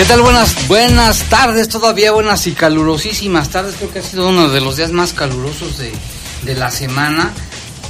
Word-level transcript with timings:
¿Qué 0.00 0.06
tal? 0.06 0.22
Buenas, 0.22 0.66
buenas 0.66 1.28
tardes, 1.28 1.68
todavía 1.68 2.10
buenas 2.12 2.46
y 2.46 2.52
calurosísimas 2.52 3.50
tardes. 3.50 3.74
Creo 3.76 3.92
que 3.92 3.98
ha 3.98 4.02
sido 4.02 4.30
uno 4.30 4.48
de 4.48 4.62
los 4.62 4.78
días 4.78 4.92
más 4.92 5.12
calurosos 5.12 5.76
de, 5.76 5.92
de 6.40 6.54
la 6.54 6.70
semana. 6.70 7.30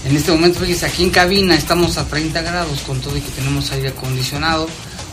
En 0.04 0.16
este 0.16 0.32
momento, 0.32 0.58
fíjese, 0.58 0.86
aquí 0.86 1.04
en 1.04 1.10
cabina 1.10 1.54
estamos 1.54 1.98
a 1.98 2.08
30 2.08 2.42
grados 2.42 2.80
con 2.80 3.00
todo 3.00 3.16
y 3.16 3.20
que 3.20 3.30
tenemos 3.30 3.70
aire 3.70 3.90
acondicionado. 3.90 4.66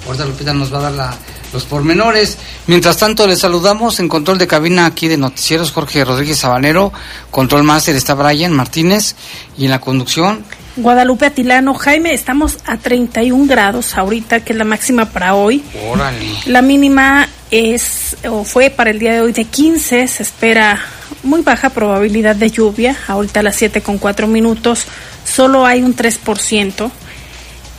Ahorita 0.07 0.25
Lupita 0.25 0.55
nos 0.55 0.73
va 0.73 0.79
a 0.79 0.81
dar 0.81 0.91
la, 0.93 1.15
los 1.53 1.65
pormenores. 1.65 2.39
Mientras 2.65 2.97
tanto, 2.97 3.27
les 3.27 3.37
saludamos 3.37 3.99
en 3.99 4.09
control 4.09 4.39
de 4.39 4.47
cabina 4.47 4.87
aquí 4.87 5.07
de 5.07 5.17
Noticieros 5.17 5.71
Jorge 5.71 6.03
Rodríguez 6.03 6.39
Sabanero. 6.39 6.91
Control 7.29 7.61
máster 7.61 7.95
está 7.95 8.15
Brian 8.15 8.53
Martínez. 8.53 9.13
Y 9.55 9.65
en 9.65 9.69
la 9.69 9.79
conducción, 9.79 10.43
Guadalupe 10.77 11.25
Atilano. 11.25 11.73
Jaime, 11.73 12.13
estamos 12.13 12.57
a 12.65 12.77
31 12.77 13.47
grados 13.47 13.97
ahorita, 13.97 14.41
que 14.41 14.53
es 14.53 14.57
la 14.57 14.63
máxima 14.63 15.05
para 15.05 15.35
hoy. 15.35 15.63
Órale. 15.89 16.25
La 16.45 16.61
mínima 16.61 17.27
es 17.51 18.15
o 18.29 18.43
fue 18.43 18.69
para 18.69 18.91
el 18.91 18.99
día 18.99 19.13
de 19.13 19.21
hoy 19.21 19.33
de 19.33 19.45
15. 19.45 20.07
Se 20.07 20.23
espera 20.23 20.79
muy 21.23 21.41
baja 21.41 21.71
probabilidad 21.71 22.35
de 22.35 22.51
lluvia. 22.51 22.95
Ahorita 23.07 23.39
a 23.39 23.43
las 23.43 23.55
7 23.55 23.81
con 23.81 23.97
4 23.97 24.27
minutos 24.27 24.85
solo 25.25 25.65
hay 25.65 25.81
un 25.81 25.95
3%. 25.95 26.91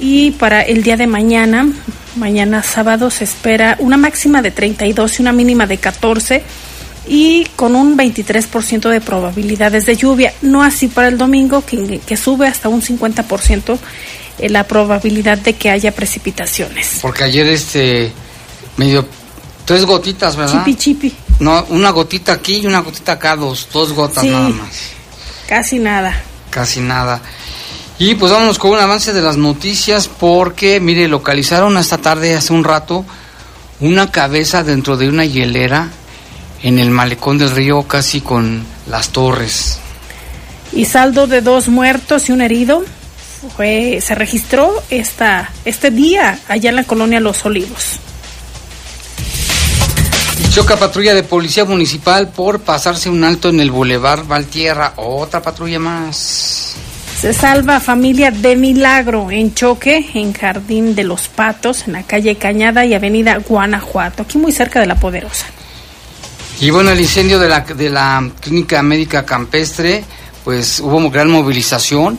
Y 0.00 0.32
para 0.32 0.62
el 0.62 0.82
día 0.82 0.96
de 0.96 1.06
mañana, 1.06 1.68
mañana 2.16 2.62
sábado, 2.62 3.10
se 3.10 3.24
espera 3.24 3.76
una 3.80 3.96
máxima 3.96 4.42
de 4.42 4.50
32 4.50 5.18
y 5.18 5.22
una 5.22 5.32
mínima 5.32 5.66
de 5.66 5.78
14 5.78 6.42
y 7.08 7.46
con 7.56 7.74
un 7.74 7.96
23% 7.96 8.90
de 8.90 9.00
probabilidades 9.00 9.86
de 9.86 9.96
lluvia. 9.96 10.34
No 10.42 10.62
así 10.62 10.88
para 10.88 11.08
el 11.08 11.16
domingo, 11.18 11.64
que, 11.64 12.00
que 12.06 12.16
sube 12.16 12.46
hasta 12.46 12.68
un 12.68 12.82
50% 12.82 13.78
eh, 14.38 14.48
la 14.50 14.64
probabilidad 14.64 15.38
de 15.38 15.54
que 15.54 15.70
haya 15.70 15.92
precipitaciones. 15.92 16.98
Porque 17.02 17.24
ayer 17.24 17.46
este 17.46 18.12
medio 18.76 19.06
tres 19.64 19.84
gotitas, 19.84 20.36
¿verdad? 20.36 20.64
Chipi 20.64 20.76
chipi. 20.76 21.14
No, 21.40 21.64
una 21.70 21.90
gotita 21.90 22.32
aquí 22.32 22.56
y 22.58 22.66
una 22.66 22.80
gotita 22.80 23.12
acá, 23.12 23.36
dos, 23.36 23.68
dos 23.72 23.92
gotas 23.92 24.22
Sí. 24.22 24.30
nada 24.30 24.48
más. 24.50 24.68
Casi 25.48 25.78
nada. 25.78 26.22
Casi 26.50 26.80
nada. 26.80 27.20
Y 27.98 28.14
pues 28.14 28.30
vámonos 28.30 28.58
con 28.58 28.72
un 28.72 28.78
avance 28.78 29.12
de 29.12 29.20
las 29.22 29.36
noticias 29.36 30.08
porque, 30.08 30.78
mire, 30.78 31.08
localizaron 31.08 31.76
esta 31.78 31.98
tarde, 31.98 32.34
hace 32.34 32.52
un 32.52 32.64
rato, 32.64 33.04
una 33.80 34.10
cabeza 34.10 34.62
dentro 34.62 34.96
de 34.96 35.08
una 35.08 35.24
hielera 35.24 35.90
en 36.62 36.78
el 36.78 36.90
malecón 36.90 37.38
del 37.38 37.50
río, 37.50 37.82
casi 37.82 38.20
con 38.20 38.64
las 38.88 39.10
torres. 39.10 39.78
Y 40.72 40.84
saldo 40.84 41.26
de 41.26 41.40
dos 41.40 41.68
muertos 41.68 42.28
y 42.28 42.32
un 42.32 42.42
herido 42.42 42.84
fue, 43.56 44.00
se 44.02 44.14
registró 44.14 44.72
esta, 44.90 45.50
este 45.64 45.90
día 45.90 46.38
allá 46.48 46.70
en 46.70 46.76
la 46.76 46.84
colonia 46.84 47.20
Los 47.20 47.44
Olivos. 47.44 48.00
Y 50.42 50.48
choca 50.50 50.76
patrulla 50.76 51.14
de 51.14 51.22
policía 51.22 51.64
municipal 51.64 52.28
por 52.28 52.60
pasarse 52.60 53.10
un 53.10 53.24
alto 53.24 53.48
en 53.48 53.60
el 53.60 53.70
Boulevard 53.70 54.26
Valtierra. 54.26 54.94
Otra 54.96 55.42
patrulla 55.42 55.78
más. 55.78 56.76
Se 57.20 57.32
salva 57.32 57.80
familia 57.80 58.30
de 58.30 58.54
milagro 58.54 59.32
en 59.32 59.52
choque 59.52 60.10
en 60.14 60.32
Jardín 60.32 60.94
de 60.94 61.02
los 61.02 61.26
Patos, 61.26 61.88
en 61.88 61.94
la 61.94 62.04
calle 62.04 62.36
Cañada 62.36 62.84
y 62.84 62.94
Avenida 62.94 63.38
Guanajuato, 63.38 64.22
aquí 64.22 64.38
muy 64.38 64.52
cerca 64.52 64.78
de 64.78 64.86
La 64.86 64.94
Poderosa. 64.94 65.46
Y 66.60 66.70
bueno, 66.70 66.90
el 66.90 67.00
incendio 67.00 67.38
de 67.38 67.48
la, 67.48 67.60
de 67.60 67.88
la 67.88 68.28
clínica 68.40 68.82
médica 68.82 69.24
campestre, 69.24 70.04
pues 70.42 70.80
hubo 70.80 71.08
gran 71.08 71.30
movilización. 71.30 72.18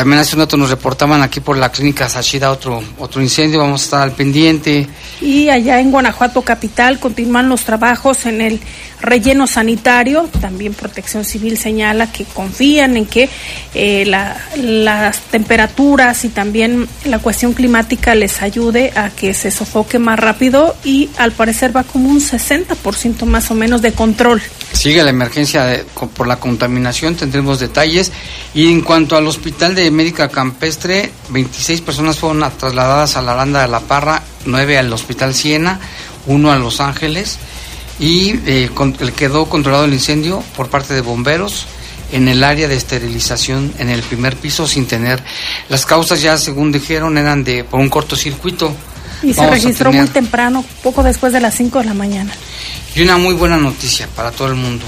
También 0.00 0.20
hace 0.20 0.34
un 0.34 0.40
rato 0.40 0.56
nos 0.56 0.70
reportaban 0.70 1.20
aquí 1.20 1.40
por 1.40 1.58
la 1.58 1.70
clínica 1.70 2.08
Sachida 2.08 2.50
otro, 2.50 2.82
otro 2.98 3.20
incendio, 3.20 3.58
vamos 3.60 3.82
a 3.82 3.84
estar 3.84 4.00
al 4.00 4.12
pendiente. 4.12 4.88
Y 5.20 5.50
allá 5.50 5.78
en 5.78 5.90
Guanajuato 5.90 6.40
capital 6.40 6.98
continúan 6.98 7.50
los 7.50 7.64
trabajos 7.64 8.24
en 8.24 8.40
el 8.40 8.60
relleno 9.02 9.46
sanitario. 9.46 10.26
También 10.40 10.72
Protección 10.72 11.26
Civil 11.26 11.58
señala 11.58 12.10
que 12.10 12.24
confían 12.24 12.96
en 12.96 13.04
que 13.04 13.28
eh, 13.74 14.04
la- 14.06 14.40
las 14.56 15.18
temperaturas 15.20 16.24
y 16.24 16.30
también 16.30 16.88
la 17.04 17.18
cuestión 17.18 17.52
climática 17.52 18.14
les 18.14 18.40
ayude 18.40 18.92
a 18.96 19.10
que 19.10 19.34
se 19.34 19.50
sofoque 19.50 19.98
más 19.98 20.18
rápido 20.18 20.76
y 20.82 21.10
al 21.18 21.32
parecer 21.32 21.76
va 21.76 21.84
como 21.84 22.08
un 22.08 22.20
60% 22.22 23.26
más 23.26 23.50
o 23.50 23.54
menos 23.54 23.82
de 23.82 23.92
control. 23.92 24.40
Sigue 24.72 25.02
la 25.02 25.10
emergencia 25.10 25.64
de- 25.64 25.84
por 26.16 26.26
la 26.26 26.36
contaminación, 26.36 27.16
tendremos 27.16 27.60
detalles. 27.60 28.12
Y 28.54 28.70
en 28.70 28.80
cuanto 28.80 29.16
al 29.16 29.26
hospital 29.26 29.74
de 29.74 29.89
médica 29.90 30.28
campestre, 30.28 31.10
26 31.30 31.80
personas 31.82 32.18
fueron 32.18 32.48
trasladadas 32.58 33.16
a 33.16 33.22
la 33.22 33.32
Aranda 33.32 33.62
de 33.62 33.68
la 33.68 33.80
Parra, 33.80 34.22
9 34.46 34.78
al 34.78 34.92
hospital 34.92 35.34
Siena, 35.34 35.80
1 36.26 36.52
a 36.52 36.56
Los 36.58 36.80
Ángeles. 36.80 37.38
Y 37.98 38.40
eh, 38.46 38.70
con- 38.74 38.92
quedó 38.94 39.46
controlado 39.46 39.84
el 39.84 39.92
incendio 39.92 40.42
por 40.56 40.68
parte 40.68 40.94
de 40.94 41.00
bomberos 41.02 41.66
en 42.12 42.28
el 42.28 42.42
área 42.42 42.66
de 42.66 42.74
esterilización 42.74 43.72
en 43.78 43.88
el 43.90 44.02
primer 44.02 44.36
piso 44.36 44.66
sin 44.66 44.86
tener 44.86 45.22
las 45.68 45.86
causas 45.86 46.20
ya 46.22 46.36
según 46.38 46.72
dijeron 46.72 47.18
eran 47.18 47.44
de 47.44 47.62
por 47.62 47.78
un 47.78 47.88
cortocircuito 47.88 48.74
Y 49.22 49.32
se 49.32 49.40
Vamos 49.42 49.52
registró 49.62 49.90
tener- 49.90 50.06
muy 50.06 50.12
temprano, 50.12 50.64
poco 50.82 51.02
después 51.02 51.32
de 51.34 51.40
las 51.40 51.54
5 51.54 51.78
de 51.80 51.84
la 51.84 51.94
mañana. 51.94 52.32
Y 52.96 53.02
una 53.02 53.18
muy 53.18 53.34
buena 53.34 53.58
noticia 53.58 54.08
para 54.16 54.30
todo 54.32 54.48
el 54.48 54.54
mundo. 54.54 54.84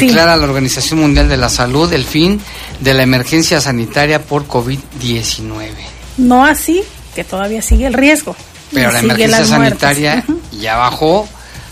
Sí. 0.00 0.06
Declara 0.06 0.36
la 0.36 0.44
Organización 0.44 1.00
Mundial 1.00 1.28
de 1.28 1.36
la 1.36 1.48
Salud 1.48 1.92
el 1.92 2.04
fin 2.04 2.40
de 2.80 2.94
la 2.94 3.02
emergencia 3.02 3.60
sanitaria 3.60 4.22
por 4.22 4.46
COVID-19. 4.46 5.70
No 6.16 6.44
así, 6.44 6.82
que 7.14 7.24
todavía 7.24 7.62
sigue 7.62 7.86
el 7.86 7.94
riesgo. 7.94 8.36
Pero 8.72 8.92
la 8.92 9.00
emergencia 9.00 9.44
sanitaria 9.44 10.24
ya 10.52 10.76
bajó. 10.76 11.28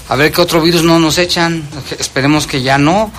A 0.09 0.17
ver 0.17 0.31
qué 0.33 0.41
otro 0.41 0.61
virus 0.61 0.83
no 0.83 0.99
nos 0.99 1.19
echan. 1.19 1.63
Esperemos 1.99 2.47
que 2.47 2.63
ya 2.63 2.79
no. 2.79 3.11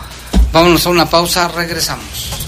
Vámonos 0.51 0.85
a 0.85 0.89
una 0.89 1.09
pausa, 1.09 1.47
regresamos. 1.47 2.43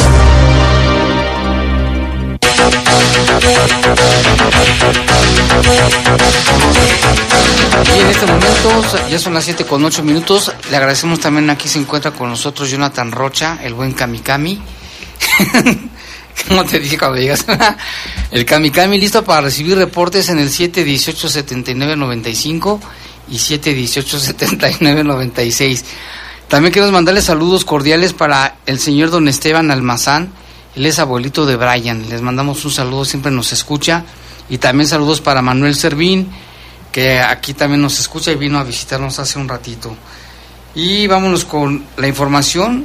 Y 7.95 7.99
en 7.99 8.07
este 8.09 8.27
momento, 8.27 8.83
ya 9.11 9.19
son 9.19 9.35
las 9.35 9.45
7 9.45 9.65
con 9.65 9.85
8 9.85 10.03
minutos, 10.03 10.51
le 10.71 10.77
agradecemos 10.77 11.21
también 11.21 11.51
aquí 11.51 11.69
se 11.69 11.79
encuentra 11.79 12.11
con 12.11 12.31
nosotros 12.31 12.71
Jonathan 12.71 13.13
Rocha, 13.13 13.59
el 13.63 13.75
buen 13.75 13.93
Kamikami. 13.93 14.59
¿Cómo 16.49 16.65
te 16.65 16.79
dije 16.79 16.97
cuando 16.99 17.19
el 18.31 18.45
Kamikami 18.45 18.99
listo 18.99 19.25
para 19.25 19.41
recibir 19.43 19.77
reportes 19.77 20.29
en 20.29 20.39
el 20.39 20.51
718-7995 20.51 22.81
y 23.29 23.37
718-7996. 23.37 25.85
También 26.49 26.73
queremos 26.73 26.93
mandarle 26.93 27.23
saludos 27.23 27.65
cordiales 27.65 28.13
para 28.13 28.57
el 28.67 28.79
señor 28.79 29.11
don 29.11 29.27
Esteban 29.29 29.71
Almazán, 29.71 30.33
él 30.77 30.85
es 30.85 30.99
abuelito 30.99 31.47
de 31.47 31.57
Brian. 31.57 32.07
Les 32.09 32.21
mandamos 32.21 32.63
un 32.65 32.71
saludo, 32.71 33.07
siempre 33.07 33.33
nos 33.33 33.53
escucha. 33.53 34.05
Y 34.51 34.59
también 34.59 34.87
saludos 34.87 35.23
para 35.23 35.41
Manuel 35.41 35.75
Servín, 35.75 36.29
que 36.93 37.19
aquí 37.19 37.55
también 37.55 37.81
nos 37.81 37.99
escucha 37.99 38.31
y 38.31 38.37
vino 38.37 38.59
a 38.59 38.65
visitarnos 38.65 39.19
hace 39.19 39.39
un 39.39 39.49
ratito. 39.49 39.97
Y 40.75 41.07
vámonos 41.07 41.47
con 41.47 41.83
la 41.97 42.07
información 42.07 42.85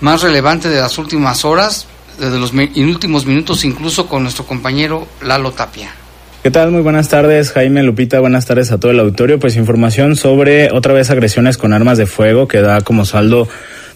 más 0.00 0.22
relevante 0.22 0.68
de 0.68 0.80
las 0.80 0.96
últimas 0.96 1.44
horas, 1.44 1.86
de 2.18 2.38
los 2.38 2.52
últimos 2.52 3.26
minutos, 3.26 3.64
incluso 3.64 4.06
con 4.06 4.22
nuestro 4.22 4.46
compañero 4.46 5.08
Lalo 5.20 5.50
Tapia. 5.50 5.92
¿Qué 6.44 6.50
tal? 6.50 6.72
Muy 6.72 6.82
buenas 6.82 7.08
tardes, 7.08 7.52
Jaime 7.52 7.82
Lupita. 7.82 8.20
Buenas 8.20 8.44
tardes 8.44 8.70
a 8.70 8.78
todo 8.78 8.92
el 8.92 9.00
auditorio. 9.00 9.38
Pues 9.38 9.56
información 9.56 10.14
sobre 10.14 10.70
otra 10.72 10.92
vez 10.92 11.08
agresiones 11.08 11.56
con 11.56 11.72
armas 11.72 11.96
de 11.96 12.04
fuego 12.04 12.48
que 12.48 12.60
da 12.60 12.82
como 12.82 13.06
saldo 13.06 13.48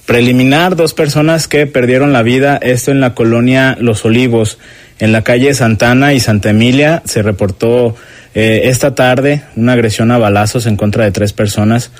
Preliminar, 0.07 0.75
dos 0.75 0.95
personas 0.95 1.47
que 1.47 1.67
perdieron 1.67 2.15
la 2.15 2.23
vida, 2.23 2.57
esto 2.57 2.91
en 2.91 3.01
la 3.01 3.13
colonia 3.13 3.77
Los 3.79 4.07
Olivos, 4.07 4.57
en 4.99 5.13
la 5.13 5.25
calle 5.25 5.53
Santana 5.53 6.15
y 6.15 6.21
Santa 6.21 6.49
Emilia. 6.49 7.03
Se 7.05 7.21
reportó 7.21 7.95
eh, 8.35 8.63
esta 8.65 8.95
tarde 8.95 9.43
una 9.55 9.75
agresión 9.75 10.11
a 10.11 10.17
balazos 10.17 10.65
en 10.65 10.79
contra 10.79 11.05
de 11.05 11.11
tres 11.11 11.35
personas 11.35 11.91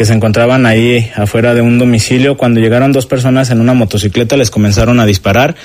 que 0.00 0.06
se 0.06 0.14
encontraban 0.14 0.64
ahí 0.64 1.10
afuera 1.14 1.52
de 1.52 1.60
un 1.60 1.78
domicilio. 1.78 2.38
Cuando 2.38 2.58
llegaron 2.58 2.90
dos 2.90 3.04
personas 3.04 3.50
en 3.50 3.60
una 3.60 3.74
motocicleta 3.74 4.38
les 4.38 4.50
comenzaron 4.50 4.98
a 4.98 5.04
disparar 5.04 5.56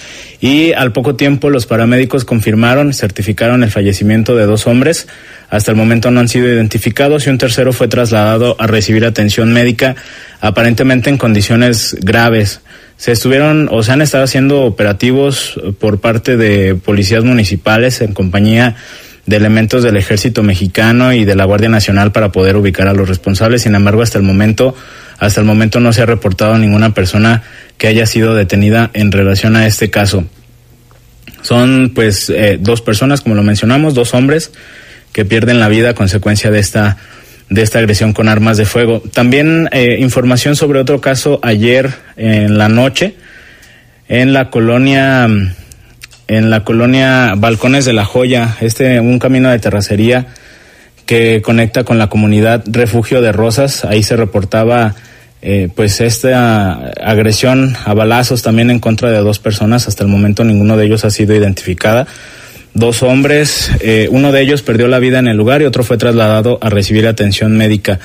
y 0.41 0.73
al 0.73 0.91
poco 0.91 1.15
tiempo 1.15 1.49
los 1.49 1.65
paramédicos 1.65 2.25
confirmaron, 2.25 2.93
certificaron 2.93 3.63
el 3.63 3.71
fallecimiento 3.71 4.35
de 4.35 4.45
dos 4.45 4.67
hombres. 4.67 5.07
Hasta 5.49 5.71
el 5.71 5.77
momento 5.77 6.11
no 6.11 6.19
han 6.19 6.27
sido 6.27 6.49
identificados 6.49 7.25
y 7.25 7.29
un 7.29 7.37
tercero 7.37 7.71
fue 7.71 7.87
trasladado 7.87 8.57
a 8.59 8.67
recibir 8.67 9.05
atención 9.05 9.53
médica 9.53 9.95
aparentemente 10.41 11.09
en 11.09 11.17
condiciones 11.17 11.95
graves. 12.01 12.59
Se 12.97 13.13
estuvieron 13.13 13.69
o 13.71 13.83
se 13.83 13.93
han 13.93 14.01
estado 14.01 14.25
haciendo 14.25 14.63
operativos 14.63 15.57
por 15.79 16.01
parte 16.01 16.35
de 16.35 16.75
policías 16.75 17.23
municipales 17.23 18.01
en 18.01 18.13
compañía 18.13 18.75
de 19.25 19.35
elementos 19.35 19.83
del 19.83 19.97
ejército 19.97 20.43
mexicano 20.43 21.13
y 21.13 21.25
de 21.25 21.35
la 21.35 21.45
Guardia 21.45 21.69
Nacional 21.69 22.11
para 22.11 22.31
poder 22.31 22.55
ubicar 22.55 22.87
a 22.87 22.93
los 22.93 23.09
responsables. 23.09 23.63
Sin 23.63 23.75
embargo, 23.75 24.01
hasta 24.01 24.17
el 24.17 24.23
momento, 24.23 24.75
hasta 25.17 25.41
el 25.41 25.47
momento 25.47 25.79
no 25.79 25.93
se 25.93 26.03
ha 26.03 26.05
reportado 26.05 26.57
ninguna 26.57 26.93
persona 26.93 27.43
que 27.77 27.87
haya 27.87 28.05
sido 28.05 28.35
detenida 28.35 28.91
en 28.93 29.11
relación 29.11 29.55
a 29.55 29.65
este 29.67 29.89
caso. 29.89 30.25
Son 31.41 31.91
pues 31.93 32.29
eh, 32.29 32.57
dos 32.59 32.81
personas, 32.81 33.21
como 33.21 33.35
lo 33.35 33.43
mencionamos, 33.43 33.93
dos 33.93 34.13
hombres 34.13 34.51
que 35.11 35.25
pierden 35.25 35.59
la 35.59 35.69
vida 35.69 35.91
a 35.91 35.93
consecuencia 35.95 36.51
de 36.51 36.59
esta 36.59 36.97
de 37.47 37.61
esta 37.61 37.77
agresión 37.77 38.13
con 38.13 38.27
armas 38.27 38.57
de 38.57 38.65
fuego. 38.65 39.03
También 39.13 39.69
eh, 39.71 39.97
información 39.99 40.55
sobre 40.55 40.79
otro 40.79 40.99
caso 40.99 41.39
ayer 41.43 41.93
en 42.17 42.57
la 42.57 42.69
noche 42.69 43.15
en 44.07 44.33
la 44.33 44.49
colonia 44.49 45.27
en 46.27 46.49
la 46.49 46.63
colonia 46.63 47.33
Balcones 47.37 47.85
de 47.85 47.93
la 47.93 48.05
Joya, 48.05 48.57
este 48.61 48.99
un 48.99 49.19
camino 49.19 49.49
de 49.49 49.59
terracería 49.59 50.27
que 51.05 51.41
conecta 51.41 51.83
con 51.83 51.97
la 51.97 52.07
comunidad 52.07 52.63
Refugio 52.65 53.21
de 53.21 53.31
Rosas. 53.31 53.85
Ahí 53.85 54.01
se 54.01 54.15
reportaba 54.15 54.95
eh, 55.41 55.69
pues 55.75 56.01
esta 56.01 56.73
agresión 57.03 57.75
a 57.85 57.93
balazos 57.93 58.41
también 58.41 58.71
en 58.71 58.79
contra 58.79 59.11
de 59.11 59.19
dos 59.19 59.37
personas. 59.39 59.87
Hasta 59.87 60.03
el 60.03 60.09
momento 60.09 60.43
ninguno 60.43 60.77
de 60.77 60.85
ellos 60.85 61.05
ha 61.05 61.11
sido 61.11 61.35
identificada. 61.35 62.07
Dos 62.73 63.03
hombres, 63.03 63.71
eh, 63.81 64.07
uno 64.11 64.31
de 64.31 64.41
ellos 64.41 64.61
perdió 64.61 64.87
la 64.87 64.99
vida 64.99 65.19
en 65.19 65.27
el 65.27 65.37
lugar 65.37 65.61
y 65.61 65.65
otro 65.65 65.83
fue 65.83 65.97
trasladado 65.97 66.57
a 66.61 66.69
recibir 66.69 67.07
atención 67.07 67.55
médica. 67.55 67.99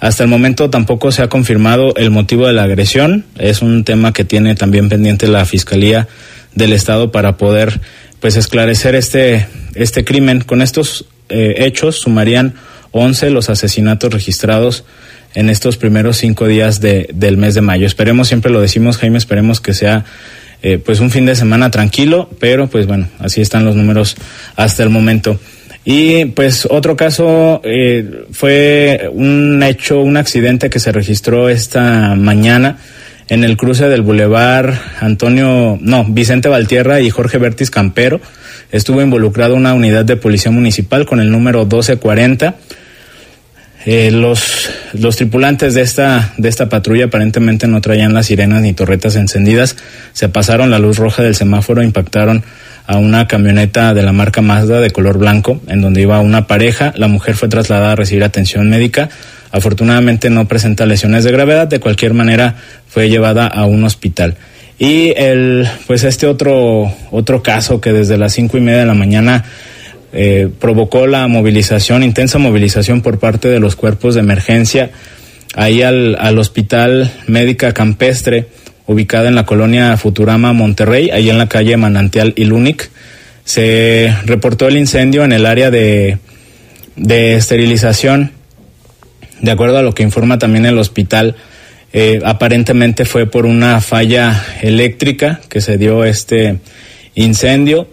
Hasta 0.00 0.22
el 0.22 0.30
momento 0.30 0.70
tampoco 0.70 1.12
se 1.12 1.22
ha 1.22 1.28
confirmado 1.28 1.94
el 1.96 2.10
motivo 2.10 2.46
de 2.46 2.52
la 2.52 2.62
agresión. 2.62 3.26
Es 3.36 3.62
un 3.62 3.84
tema 3.84 4.12
que 4.12 4.24
tiene 4.24 4.54
también 4.54 4.88
pendiente 4.88 5.28
la 5.28 5.44
Fiscalía 5.44 6.08
del 6.54 6.72
Estado 6.72 7.12
para 7.12 7.36
poder 7.36 7.80
pues 8.20 8.36
esclarecer 8.36 8.94
este, 8.94 9.46
este 9.74 10.04
crimen. 10.04 10.40
Con 10.40 10.62
estos 10.62 11.06
eh, 11.28 11.54
hechos 11.58 11.96
sumarían 11.96 12.54
11 12.92 13.30
los 13.30 13.50
asesinatos 13.50 14.12
registrados 14.12 14.84
en 15.34 15.50
estos 15.50 15.76
primeros 15.76 16.16
cinco 16.16 16.46
días 16.46 16.80
de, 16.80 17.08
del 17.12 17.36
mes 17.36 17.54
de 17.54 17.60
mayo. 17.60 17.86
Esperemos, 17.86 18.28
siempre 18.28 18.50
lo 18.50 18.60
decimos, 18.60 18.96
Jaime, 18.96 19.18
esperemos 19.18 19.60
que 19.60 19.74
sea 19.74 20.04
eh, 20.62 20.78
pues 20.78 21.00
un 21.00 21.10
fin 21.10 21.26
de 21.26 21.36
semana 21.36 21.70
tranquilo, 21.70 22.28
pero 22.40 22.66
pues 22.66 22.86
bueno, 22.86 23.08
así 23.18 23.40
están 23.40 23.64
los 23.64 23.76
números 23.76 24.16
hasta 24.56 24.82
el 24.82 24.90
momento. 24.90 25.38
Y 25.84 26.26
pues 26.26 26.66
otro 26.70 26.96
caso 26.96 27.60
eh, 27.64 28.24
fue 28.32 29.08
un 29.12 29.62
hecho, 29.62 30.00
un 30.00 30.16
accidente 30.16 30.70
que 30.70 30.80
se 30.80 30.92
registró 30.92 31.48
esta 31.48 32.14
mañana 32.14 32.78
en 33.28 33.44
el 33.44 33.56
cruce 33.56 33.88
del 33.88 34.02
Boulevard 34.02 34.74
Antonio, 35.00 35.78
no, 35.80 36.04
Vicente 36.04 36.48
Valtierra 36.48 37.00
y 37.00 37.10
Jorge 37.10 37.38
Bertis 37.38 37.70
Campero. 37.70 38.20
Estuvo 38.70 39.02
involucrada 39.02 39.54
una 39.54 39.74
unidad 39.74 40.04
de 40.04 40.16
policía 40.16 40.50
municipal 40.50 41.06
con 41.06 41.20
el 41.20 41.30
número 41.30 41.60
1240. 41.60 42.56
Eh, 43.86 44.10
los, 44.10 44.68
los 44.92 45.16
tripulantes 45.16 45.72
de 45.74 45.82
esta, 45.82 46.34
de 46.36 46.48
esta 46.48 46.68
patrulla 46.68 47.06
aparentemente 47.06 47.68
no 47.68 47.80
traían 47.80 48.12
las 48.12 48.26
sirenas 48.26 48.60
ni 48.62 48.72
torretas 48.72 49.16
encendidas. 49.16 49.76
Se 50.12 50.28
pasaron 50.28 50.70
la 50.70 50.78
luz 50.78 50.98
roja 50.98 51.22
del 51.22 51.34
semáforo, 51.34 51.82
impactaron 51.82 52.42
a 52.88 52.96
una 52.96 53.28
camioneta 53.28 53.92
de 53.92 54.02
la 54.02 54.14
marca 54.14 54.40
Mazda 54.40 54.80
de 54.80 54.90
color 54.90 55.18
blanco, 55.18 55.60
en 55.68 55.82
donde 55.82 56.00
iba 56.00 56.20
una 56.20 56.46
pareja. 56.46 56.94
La 56.96 57.06
mujer 57.06 57.34
fue 57.34 57.48
trasladada 57.48 57.92
a 57.92 57.96
recibir 57.96 58.24
atención 58.24 58.70
médica. 58.70 59.10
Afortunadamente 59.52 60.30
no 60.30 60.48
presenta 60.48 60.86
lesiones 60.86 61.22
de 61.22 61.30
gravedad, 61.30 61.68
de 61.68 61.80
cualquier 61.80 62.14
manera 62.14 62.56
fue 62.88 63.10
llevada 63.10 63.46
a 63.46 63.66
un 63.66 63.84
hospital. 63.84 64.36
Y 64.78 65.12
el, 65.18 65.68
pues 65.86 66.02
este 66.02 66.26
otro, 66.26 66.90
otro 67.10 67.42
caso 67.42 67.78
que 67.78 67.92
desde 67.92 68.16
las 68.16 68.32
cinco 68.32 68.56
y 68.56 68.62
media 68.62 68.80
de 68.80 68.86
la 68.86 68.94
mañana 68.94 69.44
eh, 70.14 70.48
provocó 70.58 71.06
la 71.06 71.28
movilización, 71.28 72.02
intensa 72.02 72.38
movilización 72.38 73.02
por 73.02 73.18
parte 73.18 73.48
de 73.48 73.60
los 73.60 73.76
cuerpos 73.76 74.14
de 74.14 74.20
emergencia 74.20 74.92
ahí 75.54 75.82
al, 75.82 76.16
al 76.18 76.38
Hospital 76.38 77.12
Médica 77.26 77.74
Campestre, 77.74 78.46
ubicada 78.88 79.28
en 79.28 79.36
la 79.36 79.46
colonia 79.46 79.96
Futurama 79.96 80.52
Monterrey, 80.52 81.10
ahí 81.10 81.30
en 81.30 81.38
la 81.38 81.48
calle 81.48 81.76
Manantial 81.76 82.32
Ilunic. 82.34 82.90
Se 83.44 84.12
reportó 84.24 84.66
el 84.66 84.76
incendio 84.76 85.22
en 85.22 85.30
el 85.30 85.46
área 85.46 85.70
de, 85.70 86.18
de 86.96 87.36
esterilización. 87.36 88.32
De 89.40 89.52
acuerdo 89.52 89.78
a 89.78 89.82
lo 89.82 89.94
que 89.94 90.02
informa 90.02 90.38
también 90.38 90.66
el 90.66 90.78
hospital, 90.78 91.36
eh, 91.92 92.18
aparentemente 92.24 93.04
fue 93.04 93.26
por 93.26 93.46
una 93.46 93.80
falla 93.80 94.44
eléctrica 94.62 95.40
que 95.48 95.60
se 95.60 95.78
dio 95.78 96.04
este 96.04 96.58
incendio 97.14 97.88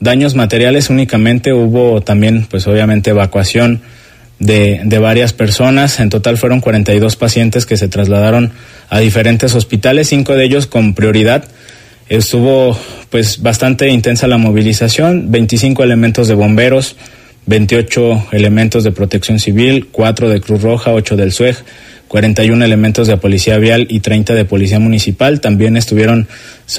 daños 0.00 0.34
materiales 0.34 0.90
únicamente 0.90 1.52
hubo 1.52 2.00
también 2.00 2.46
pues 2.48 2.66
obviamente 2.66 3.10
evacuación 3.10 3.80
de, 4.38 4.80
de, 4.84 4.98
varias 4.98 5.32
personas. 5.32 6.00
En 6.00 6.10
total 6.10 6.38
fueron 6.38 6.60
42 6.60 7.16
pacientes 7.16 7.66
que 7.66 7.76
se 7.76 7.88
trasladaron 7.88 8.52
a 8.88 9.00
diferentes 9.00 9.54
hospitales, 9.54 10.08
cinco 10.08 10.34
de 10.34 10.44
ellos 10.44 10.66
con 10.66 10.94
prioridad. 10.94 11.44
Estuvo 12.08 12.78
pues 13.10 13.42
bastante 13.42 13.88
intensa 13.90 14.26
la 14.26 14.38
movilización, 14.38 15.30
25 15.30 15.82
elementos 15.82 16.26
de 16.28 16.34
bomberos, 16.34 16.96
28 17.46 18.28
elementos 18.32 18.84
de 18.84 18.92
protección 18.92 19.38
civil, 19.38 19.88
4 19.90 20.28
de 20.28 20.40
Cruz 20.40 20.62
Roja, 20.62 20.92
8 20.92 21.16
del 21.16 21.32
SUEG, 21.32 21.56
41 22.08 22.64
elementos 22.64 23.06
de 23.06 23.16
policía 23.18 23.58
vial 23.58 23.86
y 23.90 24.00
30 24.00 24.34
de 24.34 24.44
policía 24.44 24.78
municipal. 24.78 25.40
También 25.40 25.76
estuvieron 25.76 26.28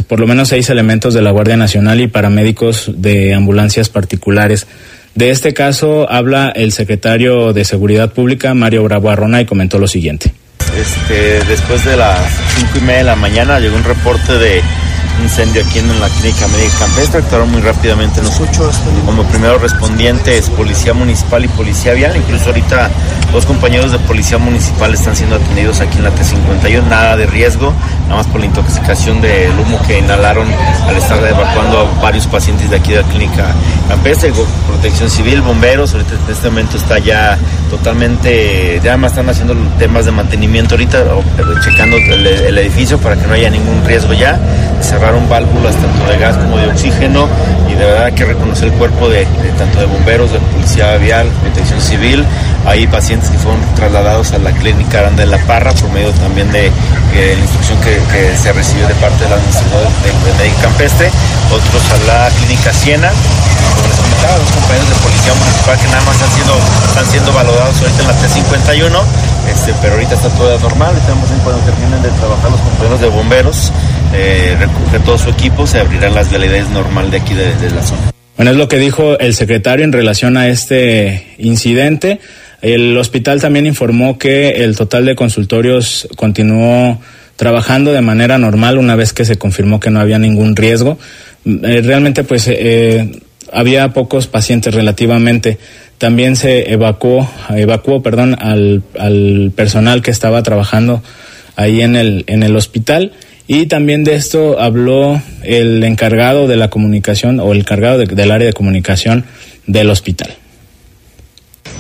por 0.07 0.19
lo 0.19 0.27
menos 0.27 0.49
seis 0.49 0.69
elementos 0.69 1.13
de 1.13 1.21
la 1.21 1.31
Guardia 1.31 1.57
Nacional 1.57 2.01
y 2.01 2.07
paramédicos 2.07 2.91
de 2.95 3.33
ambulancias 3.33 3.89
particulares. 3.89 4.67
De 5.15 5.29
este 5.31 5.53
caso 5.53 6.09
habla 6.09 6.49
el 6.49 6.71
secretario 6.71 7.53
de 7.53 7.65
Seguridad 7.65 8.11
Pública, 8.13 8.53
Mario 8.53 8.83
Bravo 8.83 9.09
Arrona, 9.09 9.41
y 9.41 9.45
comentó 9.45 9.79
lo 9.79 9.87
siguiente. 9.87 10.33
Este, 10.79 11.43
después 11.45 11.83
de 11.83 11.97
las 11.97 12.19
cinco 12.55 12.77
y 12.77 12.81
media 12.81 12.97
de 12.99 13.03
la 13.05 13.15
mañana 13.15 13.59
llegó 13.59 13.75
un 13.75 13.83
reporte 13.83 14.33
de 14.37 14.61
incendio 15.23 15.63
aquí 15.63 15.79
en 15.79 15.99
la 15.99 16.07
clínica 16.09 16.47
médica 16.47 16.79
campestre, 16.79 17.19
actuaron 17.19 17.51
muy 17.51 17.61
rápidamente 17.61 18.21
nosotros, 18.21 18.75
como 19.05 19.23
primeros 19.23 19.61
respondientes 19.61 20.49
policía 20.49 20.93
municipal 20.93 21.45
y 21.45 21.47
policía 21.47 21.93
vial, 21.93 22.15
incluso 22.17 22.47
ahorita 22.47 22.89
dos 23.31 23.45
compañeros 23.45 23.91
de 23.91 23.99
policía 23.99 24.38
municipal 24.38 24.93
están 24.93 25.15
siendo 25.15 25.35
atendidos 25.35 25.81
aquí 25.81 25.97
en 25.97 26.03
la 26.03 26.11
T51, 26.11 26.83
nada 26.88 27.17
de 27.17 27.25
riesgo, 27.27 27.73
nada 28.03 28.17
más 28.17 28.27
por 28.27 28.39
la 28.39 28.47
intoxicación 28.47 29.21
del 29.21 29.51
humo 29.59 29.81
que 29.88 29.99
inhalaron 29.99 30.47
al 30.88 30.97
estar 30.97 31.23
evacuando 31.25 31.79
a 31.79 32.01
varios 32.01 32.27
pacientes 32.27 32.69
de 32.69 32.77
aquí 32.77 32.91
de 32.91 33.01
la 33.01 33.07
clínica 33.07 33.45
campestre, 33.88 34.31
protección 34.67 35.09
civil, 35.09 35.41
bomberos, 35.41 35.93
ahorita 35.93 36.13
en 36.13 36.33
este 36.33 36.49
momento 36.49 36.77
está 36.77 36.99
ya 36.99 37.38
totalmente, 37.69 38.79
ya 38.83 38.97
más 38.97 39.11
están 39.11 39.29
haciendo 39.29 39.55
temas 39.77 40.05
de 40.05 40.11
mantenimiento 40.11 40.75
ahorita, 40.75 41.03
checando 41.63 41.97
el, 41.97 42.25
el 42.25 42.57
edificio 42.57 42.97
para 42.99 43.15
que 43.15 43.27
no 43.27 43.33
haya 43.33 43.49
ningún 43.49 43.83
riesgo 43.85 44.13
ya, 44.13 44.39
cerraron 45.09 45.27
válvulas 45.27 45.75
tanto 45.75 46.11
de 46.11 46.17
gas 46.19 46.37
como 46.37 46.57
de 46.57 46.67
oxígeno 46.67 47.27
y 47.67 47.73
de 47.73 47.83
verdad 47.85 48.13
que 48.13 48.25
reconocer 48.25 48.65
el 48.65 48.73
cuerpo 48.73 49.09
de, 49.09 49.25
tanto 49.57 49.79
de 49.79 49.85
bomberos, 49.85 50.31
de 50.31 50.39
policía 50.39 50.97
vial, 50.97 51.27
protección 51.41 51.81
civil, 51.81 52.25
hay 52.65 52.85
pacientes 52.85 53.29
que 53.29 53.37
fueron 53.39 53.59
trasladados 53.75 54.31
a 54.33 54.37
la 54.37 54.51
clínica 54.51 54.99
Aranda 54.99 55.23
de 55.23 55.31
la 55.31 55.39
Parra 55.39 55.71
por 55.73 55.89
medio 55.91 56.11
también 56.11 56.51
de, 56.51 56.71
de 57.13 57.35
la 57.35 57.41
instrucción 57.41 57.79
que, 57.81 58.37
se 58.37 58.53
recibió 58.53 58.87
de 58.87 58.93
parte 58.95 59.23
del 59.23 59.33
administrador 59.33 59.87
de, 60.03 60.43
de 60.43 60.51
Campestre, 60.61 61.09
otros 61.51 61.83
a 61.91 62.05
la 62.05 62.29
clínica 62.37 62.71
Siena, 62.71 63.11
dos 64.27 64.51
compañeros 64.51 64.89
de 64.89 64.95
policía 64.95 65.33
municipal 65.33 65.79
que 65.79 65.88
nada 65.88 66.01
más 66.03 66.15
están 66.15 66.31
siendo, 66.35 66.55
están 66.89 67.05
siendo 67.05 67.33
valorados 67.33 67.75
ahorita 67.81 68.01
en 68.01 68.07
la 68.07 68.15
T51, 68.19 68.95
este, 69.51 69.73
pero 69.81 69.93
ahorita 69.93 70.13
está 70.15 70.29
todo 70.29 70.59
normal, 70.59 70.95
estamos 70.97 71.31
en 71.31 71.39
cuando 71.39 71.61
terminen 71.63 72.01
de 72.01 72.09
trabajar 72.19 72.51
los 72.51 72.59
compañeros 72.61 73.01
de 73.01 73.07
bomberos, 73.07 73.71
eh, 74.13 74.55
recoge 74.59 74.99
todo 75.05 75.17
su 75.17 75.29
equipo, 75.29 75.65
se 75.65 75.79
abrirán 75.79 76.13
las 76.13 76.29
vialidades 76.29 76.69
normal 76.69 77.11
de 77.11 77.17
aquí 77.17 77.33
de, 77.33 77.55
de 77.55 77.71
la 77.71 77.83
zona. 77.83 78.11
Bueno, 78.35 78.51
es 78.51 78.57
lo 78.57 78.67
que 78.67 78.77
dijo 78.77 79.19
el 79.19 79.35
secretario 79.35 79.85
en 79.85 79.91
relación 79.91 80.38
a 80.38 80.47
este 80.47 81.35
incidente. 81.38 82.19
El 82.61 82.97
hospital 82.97 83.41
también 83.41 83.65
informó 83.65 84.17
que 84.17 84.63
el 84.63 84.75
total 84.75 85.05
de 85.05 85.15
consultorios 85.15 86.07
continuó 86.15 86.99
trabajando 87.35 87.93
de 87.93 88.01
manera 88.01 88.38
normal 88.38 88.77
una 88.77 88.95
vez 88.95 89.13
que 89.13 89.23
se 89.23 89.38
confirmó 89.38 89.79
que 89.79 89.89
no 89.89 90.01
había 90.01 90.19
ningún 90.19 90.57
riesgo. 90.57 90.97
Eh, 91.45 91.81
realmente 91.83 92.25
pues 92.25 92.47
eh, 92.49 93.09
había 93.53 93.89
pocos 93.94 94.27
pacientes 94.27 94.74
relativamente. 94.74 95.58
También 95.98 96.36
se 96.36 96.72
evacuó, 96.72 97.29
evacuó 97.50 98.01
perdón, 98.01 98.36
al, 98.39 98.84
al 98.98 99.51
personal 99.56 100.01
que 100.01 100.12
estaba 100.12 100.41
trabajando 100.44 101.03
ahí 101.56 101.82
en 101.82 101.96
el, 101.96 102.24
en 102.27 102.44
el 102.44 102.56
hospital. 102.56 103.13
Y 103.48 103.65
también 103.65 104.03
de 104.03 104.15
esto 104.15 104.60
habló 104.60 105.22
el 105.44 105.84
encargado 105.84 106.48
de 106.48 106.56
la 106.56 106.70
comunicación 106.70 107.39
o 107.39 107.51
el 107.51 107.60
encargado 107.60 107.98
de, 107.98 108.06
del 108.06 108.32
área 108.32 108.48
de 108.48 108.53
comunicación 108.53 109.25
del 109.65 109.89
hospital. 109.89 110.29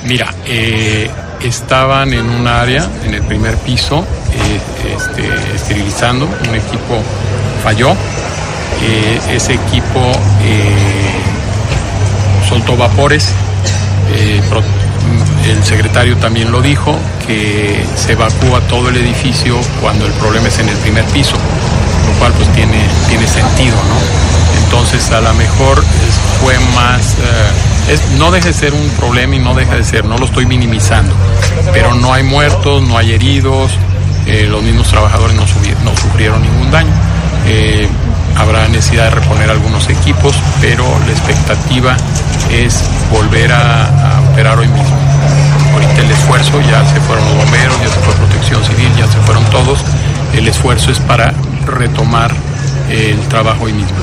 Mira, 0.07 0.33
eh, 0.47 1.07
estaban 1.43 2.13
en 2.13 2.25
un 2.25 2.47
área, 2.47 2.89
en 3.05 3.13
el 3.13 3.21
primer 3.23 3.55
piso, 3.57 3.99
eh, 3.99 4.95
este, 4.95 5.55
esterilizando, 5.55 6.25
un 6.25 6.55
equipo 6.55 7.01
falló, 7.63 7.91
eh, 7.91 9.35
ese 9.35 9.53
equipo 9.53 10.11
soltó 12.49 12.75
vapores, 12.75 13.29
pro, 14.49 14.63
el 15.47 15.63
secretario 15.63 16.17
también 16.17 16.51
lo 16.51 16.61
dijo, 16.61 16.97
que 17.25 17.85
se 17.95 18.13
evacúa 18.13 18.59
todo 18.61 18.89
el 18.89 18.97
edificio 18.97 19.57
cuando 19.81 20.05
el 20.05 20.11
problema 20.13 20.47
es 20.47 20.59
en 20.59 20.69
el 20.69 20.75
primer 20.77 21.05
piso, 21.05 21.35
lo 21.35 22.19
cual 22.19 22.33
pues 22.33 22.51
tiene, 22.53 22.81
tiene 23.07 23.27
sentido, 23.27 23.75
¿no? 23.75 24.29
Entonces 24.63 25.11
a 25.11 25.21
lo 25.21 25.33
mejor 25.33 25.83
fue 26.41 26.57
más... 26.75 27.15
Es, 27.89 28.01
no 28.19 28.29
deja 28.29 28.47
de 28.47 28.53
ser 28.53 28.73
un 28.73 28.87
problema 28.99 29.35
y 29.35 29.39
no 29.39 29.55
deja 29.55 29.75
de 29.75 29.83
ser, 29.83 30.05
no 30.05 30.17
lo 30.17 30.25
estoy 30.25 30.45
minimizando, 30.45 31.11
pero 31.73 31.95
no 31.95 32.13
hay 32.13 32.21
muertos, 32.21 32.83
no 32.83 32.97
hay 32.97 33.13
heridos, 33.13 33.71
eh, 34.27 34.47
los 34.47 34.61
mismos 34.61 34.87
trabajadores 34.89 35.35
no, 35.35 35.47
sufrieron 35.95 36.41
ningún 36.43 36.69
daño. 36.69 36.91
Eh, 37.47 37.87
habrá 38.35 38.67
necesidad 38.67 39.05
de 39.05 39.11
reponer 39.11 39.49
algunos 39.49 39.89
equipos, 39.89 40.35
pero 40.61 40.83
la 41.05 41.11
expectativa 41.11 41.97
es 42.51 42.83
volver 43.11 43.51
a, 43.51 44.17
a 44.17 44.21
operar 44.31 44.57
hoy 44.57 44.67
mismo. 44.67 44.97
Ahorita 45.73 46.01
el 46.01 46.11
esfuerzo, 46.11 46.59
ya 46.61 46.85
se 46.85 46.99
fueron 47.01 47.25
los 47.25 47.35
bomberos, 47.35 47.79
ya 47.81 47.89
se 47.89 47.99
fue 47.99 48.13
protección 48.15 48.63
civil, 48.63 48.89
ya 48.97 49.07
se 49.07 49.19
fueron 49.19 49.43
todos, 49.45 49.79
el 50.35 50.47
esfuerzo 50.47 50.91
es 50.91 50.99
para 50.99 51.33
retomar 51.65 52.31
el 52.91 53.19
trabajo 53.27 53.65
hoy 53.65 53.73
mismo. 53.73 53.97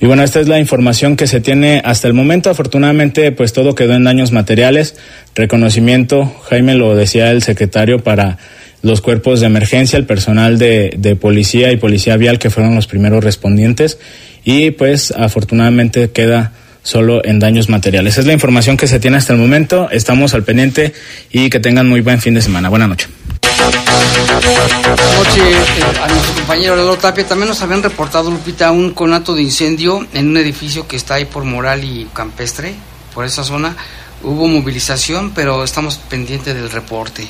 Y 0.00 0.06
bueno, 0.06 0.22
esta 0.22 0.38
es 0.38 0.46
la 0.46 0.60
información 0.60 1.16
que 1.16 1.26
se 1.26 1.40
tiene 1.40 1.82
hasta 1.84 2.06
el 2.06 2.14
momento. 2.14 2.50
Afortunadamente, 2.50 3.32
pues 3.32 3.52
todo 3.52 3.74
quedó 3.74 3.94
en 3.94 4.04
daños 4.04 4.30
materiales. 4.30 4.96
Reconocimiento, 5.34 6.32
Jaime 6.48 6.74
lo 6.74 6.94
decía 6.94 7.30
el 7.32 7.42
secretario, 7.42 7.98
para 7.98 8.38
los 8.82 9.00
cuerpos 9.00 9.40
de 9.40 9.46
emergencia, 9.46 9.96
el 9.96 10.06
personal 10.06 10.58
de, 10.58 10.94
de 10.96 11.16
policía 11.16 11.72
y 11.72 11.76
policía 11.76 12.16
vial 12.16 12.38
que 12.38 12.50
fueron 12.50 12.74
los 12.74 12.86
primeros 12.86 13.24
respondientes. 13.24 13.98
Y 14.44 14.70
pues 14.70 15.10
afortunadamente 15.10 16.10
queda 16.10 16.52
solo 16.82 17.24
en 17.24 17.38
daños 17.38 17.68
materiales. 17.68 18.16
Es 18.18 18.26
la 18.26 18.32
información 18.32 18.76
que 18.76 18.86
se 18.86 18.98
tiene 18.98 19.18
hasta 19.18 19.34
el 19.34 19.38
momento. 19.38 19.90
Estamos 19.90 20.32
al 20.34 20.42
pendiente 20.42 20.94
y 21.30 21.50
que 21.50 21.60
tengan 21.60 21.88
muy 21.88 22.00
buen 22.00 22.20
fin 22.20 22.34
de 22.34 22.40
semana. 22.40 22.68
Buenas 22.68 22.88
noches. 22.88 23.08
Anoche 24.78 25.50
eh, 25.50 26.00
a 26.02 26.08
nuestro 26.08 26.34
compañero 26.34 26.76
Lalo 26.76 26.96
Tapia 26.96 27.26
también 27.26 27.48
nos 27.48 27.60
habían 27.60 27.82
reportado, 27.82 28.30
Lupita, 28.30 28.70
un 28.70 28.92
conato 28.92 29.34
de 29.34 29.42
incendio 29.42 30.06
en 30.14 30.28
un 30.28 30.36
edificio 30.38 30.86
que 30.88 30.96
está 30.96 31.14
ahí 31.14 31.26
por 31.26 31.44
Moral 31.44 31.84
y 31.84 32.06
Campestre, 32.14 32.74
por 33.14 33.24
esa 33.26 33.44
zona. 33.44 33.76
Hubo 34.22 34.48
movilización, 34.48 35.32
pero 35.34 35.62
estamos 35.62 35.98
pendientes 35.98 36.54
del 36.54 36.70
reporte. 36.70 37.28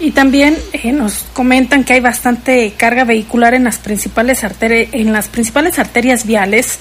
Y 0.00 0.12
también 0.12 0.56
eh, 0.72 0.92
nos 0.92 1.26
comentan 1.34 1.84
que 1.84 1.92
hay 1.92 2.00
bastante 2.00 2.72
carga 2.76 3.04
vehicular 3.04 3.54
en 3.54 3.64
las 3.64 3.78
principales 3.78 4.42
en 4.42 5.12
las 5.12 5.28
principales 5.28 5.78
arterias 5.78 6.26
viales 6.26 6.78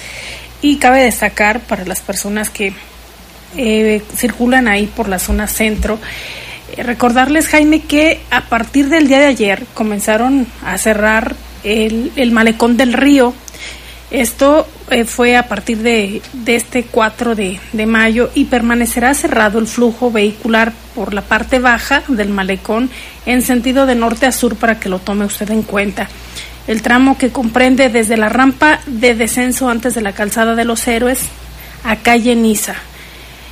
y 0.61 0.77
cabe 0.77 1.03
destacar 1.03 1.59
para 1.59 1.85
las 1.85 2.01
personas 2.01 2.49
que 2.49 2.73
eh, 3.57 4.01
circulan 4.15 4.67
ahí 4.67 4.87
por 4.87 5.09
la 5.09 5.19
zona 5.19 5.47
centro 5.47 5.99
recordarles, 6.77 7.47
Jaime, 7.47 7.81
que 7.81 8.21
a 8.29 8.41
partir 8.41 8.89
del 8.89 9.07
día 9.07 9.19
de 9.19 9.25
ayer 9.25 9.65
comenzaron 9.73 10.47
a 10.63 10.77
cerrar 10.77 11.35
el 11.63 12.31
malecón 12.31 12.77
del 12.77 12.93
río. 12.93 13.33
Esto 14.11 14.67
eh, 14.91 15.05
fue 15.05 15.37
a 15.37 15.47
partir 15.47 15.79
de, 15.79 16.21
de 16.33 16.55
este 16.55 16.83
4 16.83 17.35
de, 17.35 17.59
de, 17.73 17.85
mayo 17.85 18.29
y 18.35 18.45
permanecerá 18.45 19.13
cerrado 19.13 19.59
el 19.59 19.67
flujo 19.67 20.11
vehicular 20.11 20.73
por 20.95 21.13
la 21.13 21.21
parte 21.21 21.59
baja 21.59 22.03
del 22.07 22.29
malecón 22.29 22.89
en 23.25 23.41
sentido 23.41 23.85
de 23.85 23.95
norte 23.95 24.25
a 24.25 24.31
sur 24.31 24.55
para 24.55 24.79
que 24.79 24.89
lo 24.89 24.99
tome 24.99 25.25
usted 25.25 25.49
en 25.51 25.63
cuenta. 25.63 26.09
el 26.67 26.81
tramo 26.81 27.17
que 27.17 27.31
comprende 27.31 27.89
desde 27.89 28.17
la 28.17 28.29
rampa 28.29 28.79
de 28.85 29.15
descenso 29.15 29.69
antes 29.69 29.95
de 29.95 30.01
la 30.01 30.13
calzada 30.13 30.55
de 30.55 30.65
los 30.65 30.87
héroes 30.87 31.21
a 31.83 31.95
calle 31.95 32.35
Niza. 32.35 32.75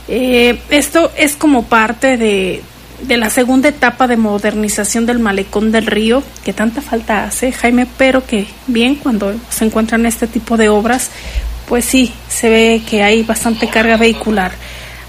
Eh, 0.07 0.59
esto 0.69 1.11
es 1.17 1.35
como 1.35 1.63
parte 1.63 2.17
de, 2.17 2.61
de 3.01 3.17
la 3.17 3.29
segunda 3.29 3.69
etapa 3.69 4.07
de 4.07 4.17
modernización 4.17 5.05
del 5.05 5.19
malecón 5.19 5.71
del 5.71 5.85
río, 5.85 6.23
que 6.43 6.53
tanta 6.53 6.81
falta 6.81 7.25
hace, 7.25 7.51
Jaime, 7.51 7.87
pero 7.97 8.25
que 8.25 8.47
bien 8.65 8.95
cuando 8.95 9.35
se 9.49 9.65
encuentran 9.65 10.05
este 10.05 10.27
tipo 10.27 10.57
de 10.57 10.69
obras, 10.69 11.11
pues 11.67 11.85
sí, 11.85 12.13
se 12.27 12.49
ve 12.49 12.81
que 12.89 13.03
hay 13.03 13.23
bastante 13.23 13.67
carga 13.69 13.97
vehicular 13.97 14.51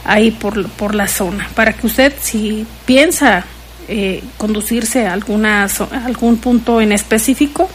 ahí 0.05 0.31
por, 0.31 0.69
por 0.71 0.95
la 0.95 1.09
zona. 1.09 1.49
Para 1.55 1.73
que 1.73 1.87
usted, 1.87 2.13
si 2.21 2.67
piensa 2.85 3.45
eh, 3.89 4.23
conducirse 4.37 5.07
a, 5.07 5.13
alguna, 5.13 5.65
a 5.65 6.05
algún 6.05 6.39
punto 6.39 6.81
en 6.81 6.93
específico, 6.93 7.71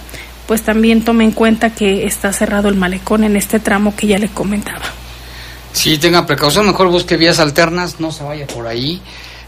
pues 0.48 0.62
también 0.62 1.03
tome 1.03 1.24
en 1.24 1.32
cuenta 1.32 1.72
que 1.72 2.05
está 2.05 2.34
cerrado 2.34 2.70
el 2.70 2.75
malecón 2.75 3.24
en 3.24 3.36
este 3.36 3.60
tramo 3.60 3.96
que 3.96 4.08
ya 4.08 4.20
le 4.20 4.29
comentaba. 4.29 4.86
Sí, 5.72 5.98
tenga 5.98 6.25
precaución, 6.27 6.67
mejor 6.67 6.89
busque 6.89 7.17
vías 7.17 7.39
alternas, 7.39 8.00
no 8.00 8.12
se 8.12 8.24
vaya 8.24 8.46
por 8.46 8.67
ahí 8.67 9.01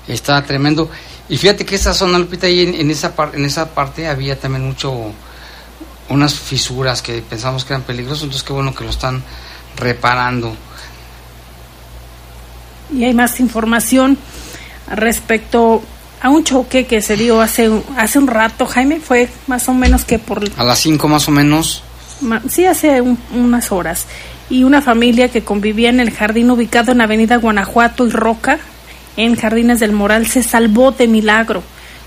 está 0.08 0.44
tremendo. 0.44 0.90
Y 1.28 1.38
fíjate 1.38 1.66
que 1.66 1.76
esa 1.76 1.94
zona, 1.94 2.20
Lupita, 2.20 2.48
ahí 2.48 2.62
en, 2.62 2.92
esa, 2.92 3.14
en 3.34 3.46
esa 3.46 3.74
parte 3.74 4.08
había 4.08 4.40
también 4.40 4.66
mucho, 4.66 5.12
unas 6.10 6.36
fisuras 6.36 7.02
que 7.02 7.22
pensamos 7.22 7.66
que 7.66 7.74
eran 7.74 7.84
peligrosas, 7.84 8.24
entonces 8.24 8.44
qué 8.44 8.54
bueno 8.54 8.76
que 8.76 8.84
lo 8.84 8.90
están 8.90 9.24
reparando. 9.76 10.56
Y 12.94 13.04
hay 13.04 13.14
más 13.14 13.40
información 13.40 14.18
respecto 14.88 15.82
a 16.22 16.30
un 16.30 16.44
choque 16.44 16.86
que 16.86 17.02
se 17.02 17.18
dio 17.18 17.42
hace, 17.42 17.70
hace 17.98 18.20
un 18.20 18.28
rato, 18.28 18.66
Jaime, 18.66 19.00
fue 19.00 19.30
más 19.48 19.68
o 19.68 19.74
menos 19.74 20.06
que 20.06 20.20
por... 20.20 20.44
A 20.58 20.64
las 20.64 20.80
5 20.80 21.08
más 21.08 21.28
o 21.28 21.32
menos. 21.32 21.84
Sí, 22.50 22.66
hace 22.66 23.02
unas 23.02 23.72
horas. 23.72 24.06
Y 24.50 24.64
una 24.64 24.82
familia 24.82 25.30
que 25.30 25.44
convivía 25.44 25.90
en 25.90 26.00
el 26.00 26.12
jardín 26.12 26.52
ubicado 26.52 26.92
en 26.92 27.02
Avenida 27.02 27.38
Guanajuato 27.38 28.06
y 28.06 28.12
Roca, 28.12 28.60
en 29.18 29.36
Jardines 29.36 29.80
del 29.80 29.92
Moral 29.92 30.28
se 30.28 30.44
salvó 30.44 30.92
de 30.92 31.08
milagro 31.08 31.64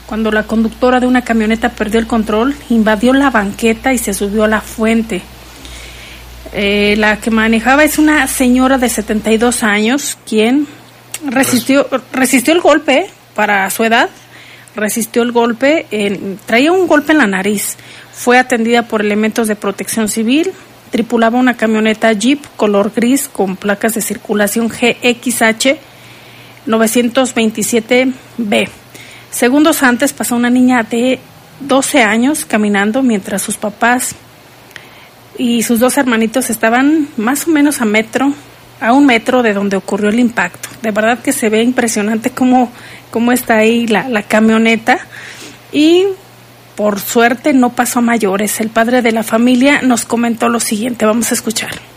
cuando 0.09 0.31
la 0.31 0.45
conductora 0.45 1.01
de 1.01 1.07
una 1.07 1.23
camioneta 1.23 1.69
perdió 1.69 2.01
el 2.01 2.07
control, 2.07 2.55
invadió 2.71 3.13
la 3.13 3.29
banqueta 3.29 3.93
y 3.93 3.99
se 3.99 4.15
subió 4.15 4.45
a 4.45 4.49
la 4.49 4.63
fuente. 4.63 5.21
Eh, 6.55 6.95
la 6.97 7.19
que 7.19 7.31
manejaba 7.31 7.85
es 7.85 7.99
una 7.99 8.27
señora 8.27 8.79
de 8.79 8.89
72 8.89 9.63
años, 9.63 10.17
quien 10.27 10.67
resistió, 11.27 11.87
resistió 12.11 12.55
el 12.55 12.63
golpe 12.63 13.11
para 13.35 13.69
su 13.69 13.85
edad, 13.85 14.09
resistió 14.75 15.23
el 15.23 15.31
golpe, 15.31 15.85
traía 16.47 16.73
un 16.73 16.87
golpe 16.87 17.13
en 17.13 17.19
la 17.19 17.27
nariz, 17.27 17.77
fue 18.11 18.39
atendida 18.39 18.85
por 18.85 19.03
elementos 19.03 19.47
de 19.47 19.57
protección 19.57 20.09
civil, 20.09 20.53
tripulaba 20.91 21.39
una 21.39 21.59
camioneta 21.59 22.11
Jeep 22.15 22.43
color 22.57 22.93
gris 22.97 23.29
con 23.31 23.57
placas 23.57 23.95
de 23.95 24.01
circulación 24.01 24.69
GXH 24.69 25.77
927B. 26.69 28.69
Segundos 29.31 29.83
antes 29.83 30.13
pasó 30.13 30.37
una 30.37 30.51
niña 30.51 30.87
de 30.89 31.19
12 31.61 32.03
años 32.03 32.45
caminando 32.45 33.03
mientras 33.03 33.43
sus 33.43 33.57
papás 33.57 34.15
y 35.37 35.63
sus 35.63 35.81
dos 35.81 35.97
hermanitos 35.97 36.51
estaban 36.51 37.09
más 37.17 37.47
o 37.47 37.51
menos 37.51 37.81
a 37.81 37.85
metro, 37.85 38.33
a 38.81 38.93
un 38.93 39.07
metro 39.07 39.43
de 39.43 39.55
donde 39.55 39.77
ocurrió 39.77 40.11
el 40.11 40.21
impacto. 40.21 40.69
De 40.83 40.91
verdad 40.91 41.21
que 41.21 41.33
se 41.33 41.49
ve 41.49 41.63
impresionante 41.63 42.31
cómo, 42.31 42.71
cómo 43.11 43.33
está 43.33 43.59
ahí 43.59 43.87
la, 43.87 44.09
la 44.09 44.23
camioneta 44.23 44.99
y 45.73 46.07
por 46.77 47.01
suerte 47.01 47.53
no 47.53 47.71
pasó 47.71 48.01
a 48.01 48.03
mayores. 48.03 48.61
El 48.61 48.69
padre 48.69 49.03
de 49.03 49.13
la 49.13 49.23
familia 49.23 49.81
nos 49.83 50.05
comentó 50.05 50.49
lo 50.49 50.61
siguiente, 50.61 51.07
vamos 51.07 51.31
a 51.31 51.35
escuchar. 51.35 51.88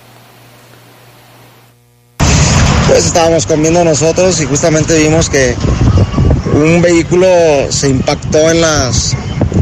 Pues 2.91 3.05
estábamos 3.05 3.45
comiendo 3.45 3.85
nosotros 3.85 4.41
y 4.41 4.45
justamente 4.45 4.97
vimos 4.97 5.29
que 5.29 5.55
un 6.53 6.81
vehículo 6.81 7.25
se 7.69 7.87
impactó 7.87 8.51
en 8.51 8.59
las, 8.59 9.15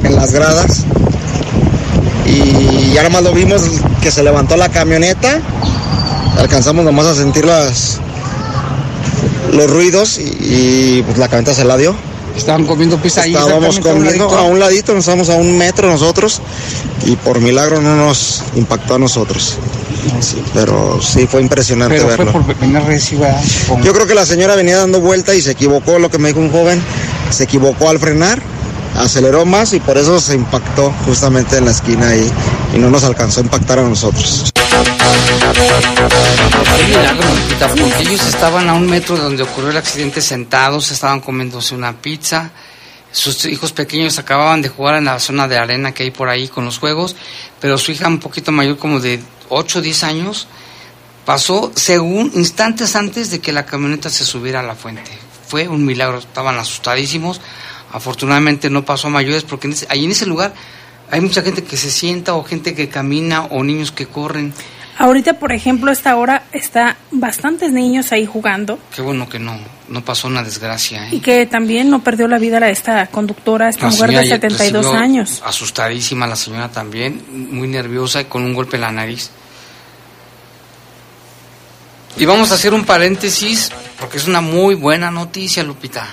en 0.04 0.16
las 0.16 0.32
gradas 0.32 0.84
y 2.26 2.92
ya 2.92 3.04
nomás 3.04 3.22
lo 3.22 3.32
vimos 3.32 3.62
que 4.02 4.10
se 4.10 4.24
levantó 4.24 4.58
la 4.58 4.70
camioneta, 4.70 5.42
alcanzamos 6.40 6.84
nomás 6.84 7.06
a 7.06 7.14
sentir 7.14 7.46
las, 7.46 8.00
los 9.54 9.70
ruidos 9.70 10.18
y, 10.18 11.04
pues 11.04 11.20
la 11.20 11.28
camioneta 11.28 11.54
se 11.54 11.66
la 11.66 11.78
dio. 11.78 11.96
Estaban 12.36 12.66
comiendo 12.66 12.98
pizza 12.98 13.22
ahí. 13.22 13.36
Estábamos 13.36 13.80
comiendo 13.80 14.28
a 14.36 14.42
un, 14.46 14.60
ladito, 14.60 14.94
nos 14.94 15.02
estábamos 15.02 15.30
a 15.30 15.36
un 15.36 15.56
metro 15.56 15.88
nosotros 15.88 16.42
y 17.06 17.16
por 17.16 17.42
milagro 17.42 17.80
no 17.80 17.96
nos 17.96 18.42
impactó 18.56 18.96
a 18.96 19.00
nosotros. 19.00 19.60
Pero 20.54 21.02
sí 21.02 21.28
fue 21.28 21.42
impresionante 21.42 21.96
Pero 21.96 22.08
verlo. 22.08 22.32
Fue 22.32 22.42
por 22.44 23.82
Yo 23.84 23.94
creo 23.94 24.08
que 24.08 24.16
la 24.16 24.26
señora 24.26 24.56
venía 24.56 24.78
dando 24.78 25.00
vuelta 25.00 25.36
y 25.36 25.42
se 25.42 25.52
equivocó, 25.52 26.00
lo 26.00 26.10
que 26.10 26.18
me 26.18 26.30
dijo 26.30 26.40
un 26.40 26.52
joven, 26.52 26.82
se 27.30 27.44
equivocó 27.44 27.90
al 27.90 28.00
frenar, 28.00 28.42
aceleró 28.96 29.46
más 29.46 29.74
y 29.74 29.80
por 29.80 29.98
eso 29.98 30.20
se 30.20 30.36
impactó 30.36 30.94
justamente 31.06 31.58
en 31.58 31.66
la 31.66 31.72
esquina 31.72 32.16
y, 32.16 32.32
y 32.76 32.80
no 32.80 32.90
nos 32.90 33.04
alcanzó 33.04 33.42
a 33.42 33.44
impactar 33.44 33.80
a 33.80 33.84
nosotros. 33.84 34.52
Qué 36.78 36.84
milagro, 36.86 37.28
porque 37.60 38.04
ellos 38.04 38.26
estaban 38.28 38.70
a 38.70 38.74
un 38.74 38.88
metro 38.88 39.16
de 39.16 39.24
donde 39.24 39.44
ocurrió 39.44 39.72
el 39.72 39.78
accidente 39.78 40.22
sentados, 40.22 40.92
estaban 40.92 41.20
comiéndose 41.20 41.76
una 41.76 41.94
pizza. 41.94 42.52
Sus 43.12 43.44
hijos 43.46 43.72
pequeños 43.72 44.20
acababan 44.20 44.62
de 44.62 44.70
jugar 44.70 44.96
en 44.96 45.06
la 45.06 45.20
zona 45.20 45.48
de 45.48 45.58
arena 45.58 45.92
que 45.94 46.04
hay 46.04 46.12
por 46.12 46.30
ahí 46.30 46.48
con 46.48 46.66
los 46.66 46.78
juegos, 46.78 47.16
pero 47.60 47.78
su 47.78 47.92
hija 47.92 48.08
un 48.08 48.20
poquito 48.20 48.52
mayor, 48.52 48.78
como 48.78 49.00
de 49.00 49.20
8 49.50 49.80
o 49.80 49.82
10 49.82 50.04
años, 50.04 50.48
pasó 51.26 51.72
según 51.76 52.32
instantes 52.36 52.96
antes 52.96 53.32
de 53.32 53.40
que 53.40 53.52
la 53.52 53.66
camioneta 53.66 54.10
se 54.10 54.26
subiera 54.26 54.62
a 54.62 54.64
la 54.64 54.76
fuente. 54.76 55.12
Fue 55.48 55.68
un 55.68 55.86
milagro, 55.86 56.20
estaban 56.20 56.58
asustadísimos. 56.58 57.42
Afortunadamente 57.92 58.70
no 58.70 58.86
pasó 58.86 59.08
a 59.08 59.12
mayores 59.12 59.44
porque 59.44 59.74
ahí 59.90 60.06
en 60.06 60.12
ese 60.12 60.26
lugar 60.26 60.54
hay 61.12 61.22
mucha 61.22 61.42
gente 61.42 61.64
que 61.64 61.78
se 61.78 61.90
sienta 61.90 62.36
o 62.36 62.44
gente 62.44 62.76
que 62.76 62.90
camina 62.90 63.46
o 63.46 63.64
niños 63.64 63.92
que 63.92 64.06
corren. 64.06 64.54
Ahorita, 65.00 65.40
por 65.40 65.54
ejemplo, 65.54 65.92
esta 65.92 66.16
hora 66.18 66.44
está 66.52 66.98
bastantes 67.10 67.72
niños 67.72 68.12
ahí 68.12 68.26
jugando. 68.26 68.78
Qué 68.94 69.02
bueno 69.02 69.30
que 69.30 69.40
no, 69.40 69.58
no 69.88 70.04
pasó 70.04 70.28
una 70.28 70.44
desgracia. 70.44 71.08
¿eh? 71.08 71.16
Y 71.16 71.20
que 71.22 71.46
también 71.46 71.90
no 71.90 72.04
perdió 72.04 72.28
la 72.28 72.38
vida 72.38 72.58
esta 72.70 73.08
conductora, 73.08 73.70
esta 73.70 73.88
mujer 73.88 74.12
de 74.12 74.28
72 74.28 74.88
años. 74.88 75.42
Asustadísima 75.46 76.28
la 76.28 76.36
señora 76.36 76.70
también, 76.70 77.24
muy 77.32 77.70
nerviosa 77.70 78.22
y 78.22 78.26
con 78.26 78.44
un 78.44 78.54
golpe 78.54 78.76
en 78.76 78.82
la 78.82 78.92
nariz. 78.92 79.32
Y 82.18 82.26
vamos 82.26 82.52
a 82.52 82.56
hacer 82.56 82.74
un 82.74 82.86
paréntesis 82.86 83.72
porque 84.00 84.18
es 84.18 84.28
una 84.28 84.42
muy 84.42 84.76
buena 84.76 85.12
noticia, 85.12 85.64
Lupita. 85.64 86.08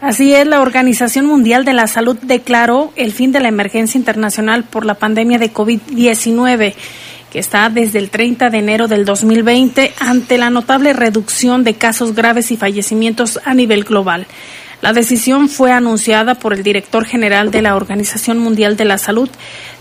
Así 0.00 0.32
es, 0.34 0.46
la 0.46 0.60
Organización 0.60 1.26
Mundial 1.26 1.64
de 1.64 1.74
la 1.74 1.86
Salud 1.86 2.16
declaró 2.22 2.92
el 2.96 3.12
fin 3.12 3.32
de 3.32 3.40
la 3.40 3.48
emergencia 3.48 3.98
internacional 3.98 4.64
por 4.64 4.86
la 4.86 4.94
pandemia 4.94 5.38
de 5.38 5.52
COVID-19 5.52 6.74
que 7.30 7.38
está 7.38 7.68
desde 7.70 7.98
el 7.98 8.10
30 8.10 8.50
de 8.50 8.58
enero 8.58 8.88
del 8.88 9.04
2020 9.04 9.92
ante 10.00 10.36
la 10.36 10.50
notable 10.50 10.92
reducción 10.92 11.64
de 11.64 11.74
casos 11.74 12.14
graves 12.14 12.50
y 12.50 12.56
fallecimientos 12.56 13.40
a 13.44 13.54
nivel 13.54 13.84
global. 13.84 14.26
La 14.82 14.92
decisión 14.92 15.48
fue 15.48 15.72
anunciada 15.72 16.34
por 16.34 16.54
el 16.54 16.62
director 16.62 17.04
general 17.04 17.50
de 17.50 17.62
la 17.62 17.76
Organización 17.76 18.38
Mundial 18.38 18.76
de 18.76 18.86
la 18.86 18.98
Salud, 18.98 19.28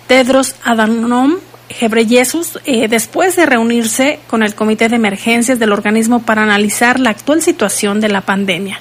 Tedros 0.08 0.56
Adhanom 0.64 1.38
Ghebreyesus, 1.80 2.60
eh, 2.66 2.88
después 2.88 3.36
de 3.36 3.46
reunirse 3.46 4.20
con 4.28 4.44
el 4.44 4.56
Comité 4.56 4.90
de 4.90 4.96
Emergencias 4.96 5.60
del 5.60 5.72
organismo 5.72 6.22
para 6.22 6.44
analizar 6.44 7.00
la 7.00 7.12
actual 7.12 7.42
situación 7.42 8.00
de 8.00 8.10
la 8.10 8.22
pandemia 8.22 8.80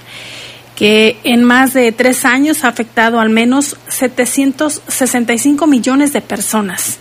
que 0.78 1.18
en 1.24 1.42
más 1.42 1.74
de 1.74 1.90
tres 1.90 2.24
años 2.24 2.62
ha 2.62 2.68
afectado 2.68 3.18
al 3.18 3.30
menos 3.30 3.76
765 3.88 5.66
millones 5.66 6.12
de 6.12 6.20
personas 6.20 6.98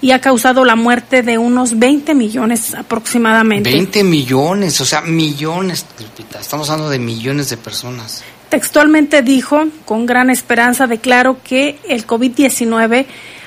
y 0.00 0.12
ha 0.12 0.22
causado 0.22 0.64
la 0.64 0.74
muerte 0.74 1.22
de 1.22 1.36
unos 1.36 1.78
20 1.78 2.14
millones 2.14 2.74
aproximadamente. 2.74 3.70
20 3.70 4.04
millones, 4.04 4.80
o 4.80 4.86
sea, 4.86 5.02
millones, 5.02 5.84
Estamos 6.40 6.70
hablando 6.70 6.90
de 6.90 6.98
millones 6.98 7.50
de 7.50 7.58
personas. 7.58 8.24
Textualmente 8.48 9.20
dijo, 9.20 9.66
con 9.84 10.06
gran 10.06 10.30
esperanza 10.30 10.86
declaro 10.86 11.42
que 11.44 11.78
el 11.86 12.06
COVID-19 12.06 13.04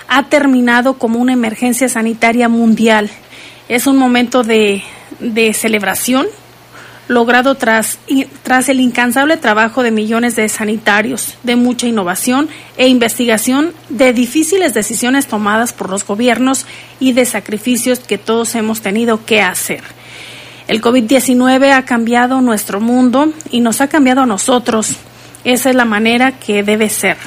ha 0.07 0.23
terminado 0.23 0.95
como 0.95 1.19
una 1.19 1.33
emergencia 1.33 1.89
sanitaria 1.89 2.49
mundial. 2.49 3.09
Es 3.69 3.87
un 3.87 3.97
momento 3.97 4.43
de, 4.43 4.83
de 5.19 5.53
celebración 5.53 6.27
logrado 7.07 7.55
tras, 7.55 7.99
tras 8.43 8.69
el 8.69 8.79
incansable 8.79 9.37
trabajo 9.37 9.83
de 9.83 9.91
millones 9.91 10.35
de 10.35 10.47
sanitarios, 10.47 11.37
de 11.43 11.55
mucha 11.55 11.87
innovación 11.87 12.49
e 12.77 12.87
investigación, 12.87 13.73
de 13.89 14.13
difíciles 14.13 14.73
decisiones 14.73 15.27
tomadas 15.27 15.73
por 15.73 15.89
los 15.89 16.05
gobiernos 16.05 16.65
y 16.99 17.13
de 17.13 17.25
sacrificios 17.25 17.99
que 17.99 18.17
todos 18.17 18.55
hemos 18.55 18.81
tenido 18.81 19.25
que 19.25 19.41
hacer. 19.41 19.83
El 20.67 20.81
COVID-19 20.81 21.71
ha 21.71 21.83
cambiado 21.83 22.41
nuestro 22.41 22.79
mundo 22.79 23.33
y 23.51 23.59
nos 23.59 23.81
ha 23.81 23.87
cambiado 23.87 24.21
a 24.21 24.25
nosotros. 24.25 24.95
Esa 25.43 25.69
es 25.69 25.75
la 25.75 25.85
manera 25.85 26.39
que 26.39 26.63
debe 26.63 26.89
ser. 26.89 27.17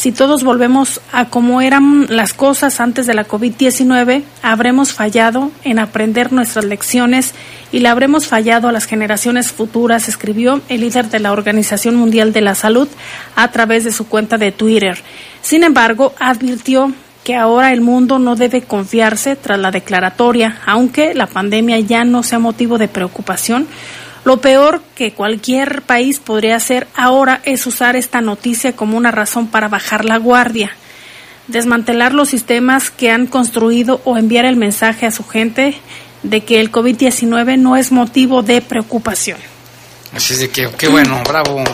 Si 0.00 0.12
todos 0.12 0.44
volvemos 0.44 1.02
a 1.12 1.26
como 1.26 1.60
eran 1.60 2.06
las 2.08 2.32
cosas 2.32 2.80
antes 2.80 3.06
de 3.06 3.12
la 3.12 3.28
COVID-19, 3.28 4.22
habremos 4.42 4.94
fallado 4.94 5.50
en 5.62 5.78
aprender 5.78 6.32
nuestras 6.32 6.64
lecciones 6.64 7.34
y 7.70 7.80
le 7.80 7.88
habremos 7.90 8.26
fallado 8.26 8.68
a 8.68 8.72
las 8.72 8.86
generaciones 8.86 9.52
futuras, 9.52 10.08
escribió 10.08 10.62
el 10.70 10.80
líder 10.80 11.10
de 11.10 11.18
la 11.18 11.32
Organización 11.32 11.96
Mundial 11.96 12.32
de 12.32 12.40
la 12.40 12.54
Salud 12.54 12.88
a 13.36 13.50
través 13.50 13.84
de 13.84 13.92
su 13.92 14.08
cuenta 14.08 14.38
de 14.38 14.52
Twitter. 14.52 15.02
Sin 15.42 15.64
embargo, 15.64 16.14
advirtió 16.18 16.94
que 17.22 17.36
ahora 17.36 17.70
el 17.74 17.82
mundo 17.82 18.18
no 18.18 18.36
debe 18.36 18.62
confiarse 18.62 19.36
tras 19.36 19.58
la 19.58 19.70
declaratoria, 19.70 20.60
aunque 20.64 21.12
la 21.12 21.26
pandemia 21.26 21.78
ya 21.78 22.04
no 22.04 22.22
sea 22.22 22.38
motivo 22.38 22.78
de 22.78 22.88
preocupación. 22.88 23.66
Lo 24.24 24.40
peor 24.40 24.82
que 24.94 25.12
cualquier 25.12 25.82
país 25.82 26.18
podría 26.18 26.56
hacer 26.56 26.86
ahora 26.94 27.40
es 27.44 27.66
usar 27.66 27.96
esta 27.96 28.20
noticia 28.20 28.76
como 28.76 28.96
una 28.96 29.10
razón 29.10 29.48
para 29.48 29.68
bajar 29.68 30.04
la 30.04 30.18
guardia, 30.18 30.72
desmantelar 31.46 32.12
los 32.12 32.28
sistemas 32.28 32.90
que 32.90 33.10
han 33.10 33.26
construido 33.26 34.00
o 34.04 34.18
enviar 34.18 34.44
el 34.44 34.56
mensaje 34.56 35.06
a 35.06 35.10
su 35.10 35.26
gente 35.26 35.74
de 36.22 36.44
que 36.44 36.60
el 36.60 36.70
COVID-19 36.70 37.58
no 37.58 37.76
es 37.76 37.92
motivo 37.92 38.42
de 38.42 38.60
preocupación. 38.60 39.38
Así 40.12 40.34
es 40.34 40.40
de 40.40 40.50
que, 40.50 40.68
qué 40.76 40.88
bueno, 40.88 41.22
bravo. 41.26 41.64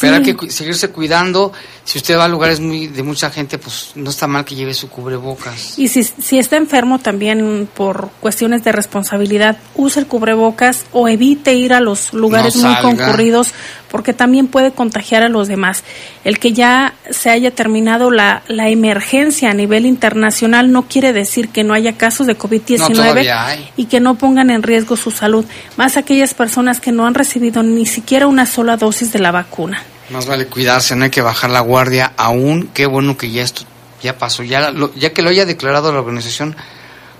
Pero 0.00 0.16
hay 0.16 0.22
que 0.22 0.50
seguirse 0.50 0.90
cuidando. 0.90 1.52
Si 1.84 1.98
usted 1.98 2.16
va 2.16 2.24
a 2.24 2.28
lugares 2.28 2.60
muy 2.60 2.86
de 2.86 3.02
mucha 3.02 3.30
gente, 3.30 3.58
pues 3.58 3.92
no 3.94 4.08
está 4.08 4.26
mal 4.26 4.44
que 4.44 4.54
lleve 4.54 4.72
su 4.72 4.88
cubrebocas. 4.88 5.78
Y 5.78 5.88
si, 5.88 6.02
si 6.02 6.38
está 6.38 6.56
enfermo 6.56 6.98
también 6.98 7.68
por 7.74 8.10
cuestiones 8.20 8.64
de 8.64 8.72
responsabilidad, 8.72 9.58
use 9.74 10.00
el 10.00 10.06
cubrebocas 10.06 10.86
o 10.92 11.08
evite 11.08 11.54
ir 11.54 11.74
a 11.74 11.80
los 11.80 12.14
lugares 12.14 12.56
muy 12.56 12.74
concurridos 12.76 13.52
porque 13.90 14.12
también 14.12 14.48
puede 14.48 14.72
contagiar 14.72 15.22
a 15.22 15.28
los 15.28 15.46
demás. 15.46 15.84
El 16.24 16.38
que 16.38 16.52
ya 16.52 16.94
se 17.10 17.30
haya 17.30 17.50
terminado 17.50 18.10
la, 18.10 18.42
la 18.48 18.68
emergencia 18.70 19.50
a 19.50 19.54
nivel 19.54 19.86
internacional 19.86 20.72
no 20.72 20.88
quiere 20.88 21.12
decir 21.12 21.50
que 21.50 21.64
no 21.64 21.74
haya 21.74 21.92
casos 21.92 22.26
de 22.26 22.36
COVID-19 22.36 23.58
y 23.76 23.84
que 23.84 24.00
no 24.00 24.16
pongan 24.16 24.50
en 24.50 24.62
riesgo 24.62 24.96
su 24.96 25.10
salud, 25.10 25.44
más 25.76 25.96
aquellas 25.96 26.34
personas 26.34 26.80
que 26.80 26.92
no 26.92 27.06
han 27.06 27.14
recibido 27.14 27.62
ni 27.62 27.86
siquiera 27.86 28.26
una 28.26 28.46
sola 28.46 28.76
dosis 28.76 29.12
de 29.12 29.18
la 29.18 29.30
vacuna. 29.30 29.82
Más 30.10 30.26
vale 30.26 30.46
cuidarse, 30.46 30.96
no 30.96 31.04
hay 31.04 31.10
que 31.10 31.22
bajar 31.22 31.50
la 31.50 31.60
guardia 31.60 32.12
aún. 32.16 32.70
Qué 32.74 32.86
bueno 32.86 33.16
que 33.16 33.30
ya 33.30 33.42
esto 33.42 33.62
ya 34.02 34.18
pasó. 34.18 34.42
Ya, 34.42 34.72
ya 34.96 35.12
que 35.12 35.22
lo 35.22 35.30
haya 35.30 35.46
declarado 35.46 35.92
la 35.92 36.00
Organización 36.00 36.54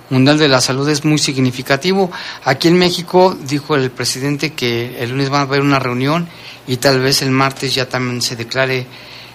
Mundial 0.09 0.37
de 0.37 0.47
la 0.47 0.61
Salud 0.61 0.87
es 0.87 1.03
muy 1.03 1.17
significativo. 1.17 2.11
Aquí 2.43 2.67
en 2.67 2.77
México 2.77 3.35
dijo 3.47 3.75
el 3.75 3.89
presidente 3.89 4.53
que 4.53 4.97
el 4.99 5.09
lunes 5.09 5.33
va 5.33 5.39
a 5.39 5.41
haber 5.41 5.61
una 5.61 5.79
reunión 5.79 6.27
y 6.67 6.77
tal 6.77 6.99
vez 6.99 7.23
el 7.23 7.31
martes 7.31 7.73
ya 7.73 7.89
también 7.89 8.21
se 8.21 8.35
declare 8.35 8.85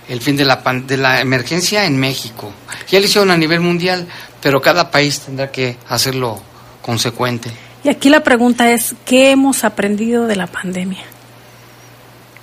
el 0.09 0.21
fin 0.21 0.37
de 0.37 0.45
la, 0.45 0.63
de 0.87 0.97
la 0.97 1.21
emergencia 1.21 1.85
en 1.87 1.99
México. 1.99 2.53
Ya 2.89 3.01
lo 3.01 3.07
hicieron 3.07 3.31
a 3.31 3.37
nivel 3.37 3.61
mundial, 3.61 4.07
pero 4.41 4.61
cada 4.61 4.91
país 4.91 5.21
tendrá 5.21 5.51
que 5.51 5.77
hacerlo 5.89 6.41
consecuente. 6.83 7.51
Y 7.83 7.89
aquí 7.89 8.11
la 8.11 8.23
pregunta 8.23 8.71
es, 8.71 8.95
¿qué 9.05 9.31
hemos 9.31 9.65
aprendido 9.65 10.27
de 10.27 10.37
la 10.37 10.47
pandemia? 10.47 11.05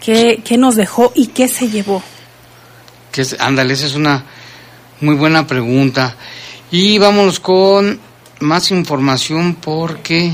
¿Qué, 0.07 0.57
nos 0.57 0.77
dejó 0.77 1.11
y 1.15 1.27
qué 1.27 1.49
se 1.49 1.67
llevó? 1.67 2.01
Que 3.11 3.25
ándale, 3.39 3.73
esa 3.73 3.87
es 3.87 3.95
una 3.95 4.23
muy 5.01 5.15
buena 5.15 5.45
pregunta. 5.45 6.15
Y 6.71 6.97
vámonos 6.97 7.41
con 7.41 7.99
más 8.39 8.71
información 8.71 9.55
porque 9.55 10.31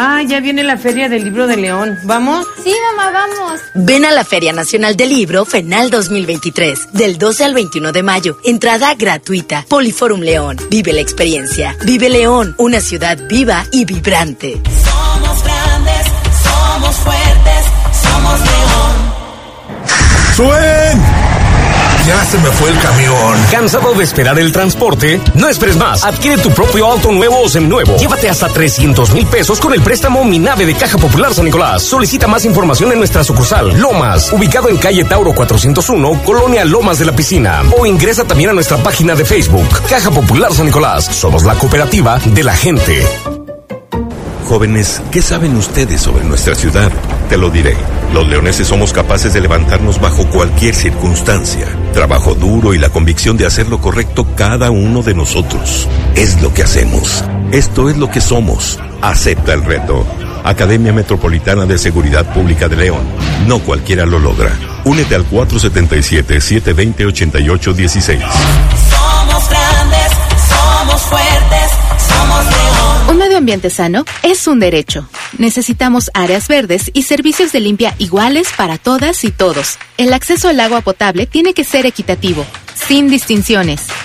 Ah, 0.00 0.22
ya 0.22 0.38
viene 0.38 0.62
la 0.62 0.76
Feria 0.76 1.08
del 1.08 1.24
Libro 1.24 1.48
de 1.48 1.56
León. 1.56 1.98
¿Vamos? 2.04 2.46
Sí, 2.62 2.72
mamá, 2.96 3.10
vamos. 3.10 3.60
Ven 3.74 4.04
a 4.04 4.12
la 4.12 4.24
Feria 4.24 4.52
Nacional 4.52 4.96
del 4.96 5.08
Libro 5.08 5.44
FENAL 5.44 5.90
2023, 5.90 6.92
del 6.92 7.18
12 7.18 7.44
al 7.44 7.54
21 7.54 7.90
de 7.90 8.02
mayo. 8.04 8.38
Entrada 8.44 8.94
gratuita. 8.94 9.64
Poliforum 9.68 10.20
León. 10.20 10.56
Vive 10.70 10.92
la 10.92 11.00
experiencia. 11.00 11.76
Vive 11.84 12.10
León, 12.10 12.54
una 12.58 12.80
ciudad 12.80 13.18
viva 13.28 13.64
y 13.72 13.86
vibrante. 13.86 14.62
Somos 14.84 15.42
grandes, 15.42 16.06
somos 16.44 16.94
fuertes, 16.94 17.64
somos 18.00 18.40
León. 18.40 19.08
¡Suen! 20.36 21.17
Ya 22.08 22.24
se 22.24 22.38
me 22.38 22.50
fue 22.52 22.70
el 22.70 22.78
camión. 22.78 23.38
¿Cansado 23.52 23.92
de 23.92 24.02
esperar 24.02 24.38
el 24.38 24.50
transporte? 24.50 25.20
No 25.34 25.46
esperes 25.46 25.76
más. 25.76 26.02
Adquiere 26.04 26.40
tu 26.40 26.50
propio 26.50 26.86
auto 26.86 27.12
nuevo 27.12 27.42
o 27.42 27.50
seminuevo. 27.50 27.98
Llévate 27.98 28.30
hasta 28.30 28.48
300 28.48 29.12
mil 29.12 29.26
pesos 29.26 29.60
con 29.60 29.74
el 29.74 29.82
préstamo 29.82 30.24
Mi 30.24 30.38
Nave 30.38 30.64
de 30.64 30.74
Caja 30.74 30.96
Popular 30.96 31.34
San 31.34 31.44
Nicolás. 31.44 31.82
Solicita 31.82 32.26
más 32.26 32.46
información 32.46 32.92
en 32.92 32.98
nuestra 32.98 33.22
sucursal 33.24 33.78
Lomas, 33.78 34.32
ubicado 34.32 34.70
en 34.70 34.78
calle 34.78 35.04
Tauro 35.04 35.34
401, 35.34 36.22
Colonia 36.24 36.64
Lomas 36.64 36.98
de 36.98 37.04
la 37.04 37.12
Piscina. 37.14 37.62
O 37.78 37.84
ingresa 37.84 38.24
también 38.24 38.48
a 38.48 38.54
nuestra 38.54 38.78
página 38.78 39.14
de 39.14 39.26
Facebook, 39.26 39.68
Caja 39.86 40.10
Popular 40.10 40.54
San 40.54 40.64
Nicolás. 40.64 41.04
Somos 41.04 41.44
la 41.44 41.56
cooperativa 41.56 42.18
de 42.24 42.42
la 42.42 42.56
gente. 42.56 43.37
Jóvenes, 44.48 45.00
¿qué 45.12 45.20
saben 45.20 45.54
ustedes 45.56 46.00
sobre 46.00 46.24
nuestra 46.24 46.54
ciudad? 46.54 46.90
Te 47.28 47.36
lo 47.36 47.50
diré. 47.50 47.76
Los 48.14 48.26
leoneses 48.26 48.66
somos 48.66 48.94
capaces 48.94 49.34
de 49.34 49.42
levantarnos 49.42 50.00
bajo 50.00 50.24
cualquier 50.30 50.74
circunstancia. 50.74 51.66
Trabajo 51.92 52.34
duro 52.34 52.72
y 52.72 52.78
la 52.78 52.88
convicción 52.88 53.36
de 53.36 53.44
hacer 53.44 53.68
lo 53.68 53.82
correcto 53.82 54.26
cada 54.36 54.70
uno 54.70 55.02
de 55.02 55.12
nosotros. 55.12 55.86
Es 56.14 56.40
lo 56.40 56.54
que 56.54 56.62
hacemos. 56.62 57.22
Esto 57.52 57.90
es 57.90 57.98
lo 57.98 58.10
que 58.10 58.22
somos. 58.22 58.80
Acepta 59.02 59.52
el 59.52 59.66
reto. 59.66 60.06
Academia 60.44 60.94
Metropolitana 60.94 61.66
de 61.66 61.76
Seguridad 61.76 62.32
Pública 62.32 62.68
de 62.68 62.76
León. 62.76 63.02
No 63.46 63.58
cualquiera 63.58 64.06
lo 64.06 64.18
logra. 64.18 64.52
Únete 64.84 65.14
al 65.14 65.28
477-720-8816. 65.28 68.18
Somos 68.88 69.50
grandes, 69.50 70.10
somos 70.48 71.02
fuertes. 71.02 71.57
Un 73.18 73.24
medio 73.24 73.38
ambiente 73.38 73.68
sano 73.68 74.04
es 74.22 74.46
un 74.46 74.60
derecho. 74.60 75.08
Necesitamos 75.38 76.08
áreas 76.14 76.46
verdes 76.46 76.88
y 76.94 77.02
servicios 77.02 77.50
de 77.50 77.58
limpia 77.58 77.96
iguales 77.98 78.46
para 78.56 78.78
todas 78.78 79.24
y 79.24 79.32
todos. 79.32 79.76
El 79.96 80.12
acceso 80.12 80.48
al 80.48 80.60
agua 80.60 80.82
potable 80.82 81.26
tiene 81.26 81.52
que 81.52 81.64
ser 81.64 81.84
equitativo, 81.84 82.46
sin 82.76 83.08
distinciones. 83.08 83.88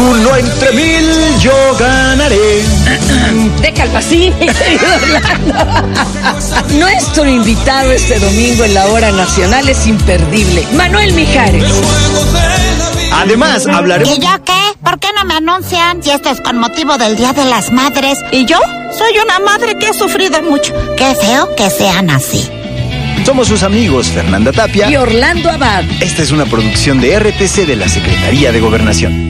Uno 0.00 0.36
entre 0.36 0.72
mil 0.72 1.38
yo 1.40 1.52
ganaré. 1.78 2.62
Déjalo 3.60 3.98
así, 3.98 4.32
mi 4.40 4.46
querido 4.46 4.86
Orlando. 4.94 5.54
Nuestro 6.78 7.26
invitado 7.26 7.92
este 7.92 8.18
domingo 8.18 8.64
en 8.64 8.74
la 8.74 8.86
hora 8.86 9.12
nacional 9.12 9.68
es 9.68 9.86
imperdible. 9.86 10.66
Manuel 10.72 11.12
Mijares. 11.12 11.64
Además, 13.12 13.66
hablaremos. 13.66 14.16
¿Y 14.16 14.20
yo 14.20 14.44
qué? 14.44 14.52
¿por 14.82 14.98
qué 14.98 15.08
no 15.14 15.24
me 15.24 15.34
anuncian 15.34 16.02
si 16.02 16.10
esto 16.10 16.30
es 16.30 16.40
con 16.40 16.58
motivo 16.58 16.96
del 16.98 17.16
Día 17.16 17.32
de 17.32 17.44
las 17.44 17.70
Madres? 17.70 18.18
Y 18.32 18.44
yo 18.46 18.58
soy 18.96 19.18
una 19.22 19.38
madre 19.38 19.76
que 19.78 19.86
ha 19.88 19.92
sufrido 19.92 20.42
mucho. 20.42 20.72
Qué 20.96 21.14
feo 21.14 21.54
que 21.56 21.70
sean 21.70 22.10
así. 22.10 22.48
Somos 23.24 23.48
sus 23.48 23.62
amigos 23.62 24.08
Fernanda 24.08 24.50
Tapia 24.50 24.90
y 24.90 24.96
Orlando 24.96 25.50
Abad. 25.50 25.84
Esta 26.00 26.22
es 26.22 26.30
una 26.30 26.46
producción 26.46 27.00
de 27.00 27.18
RTC 27.18 27.66
de 27.66 27.76
la 27.76 27.88
Secretaría 27.88 28.50
de 28.50 28.60
Gobernación. 28.60 29.29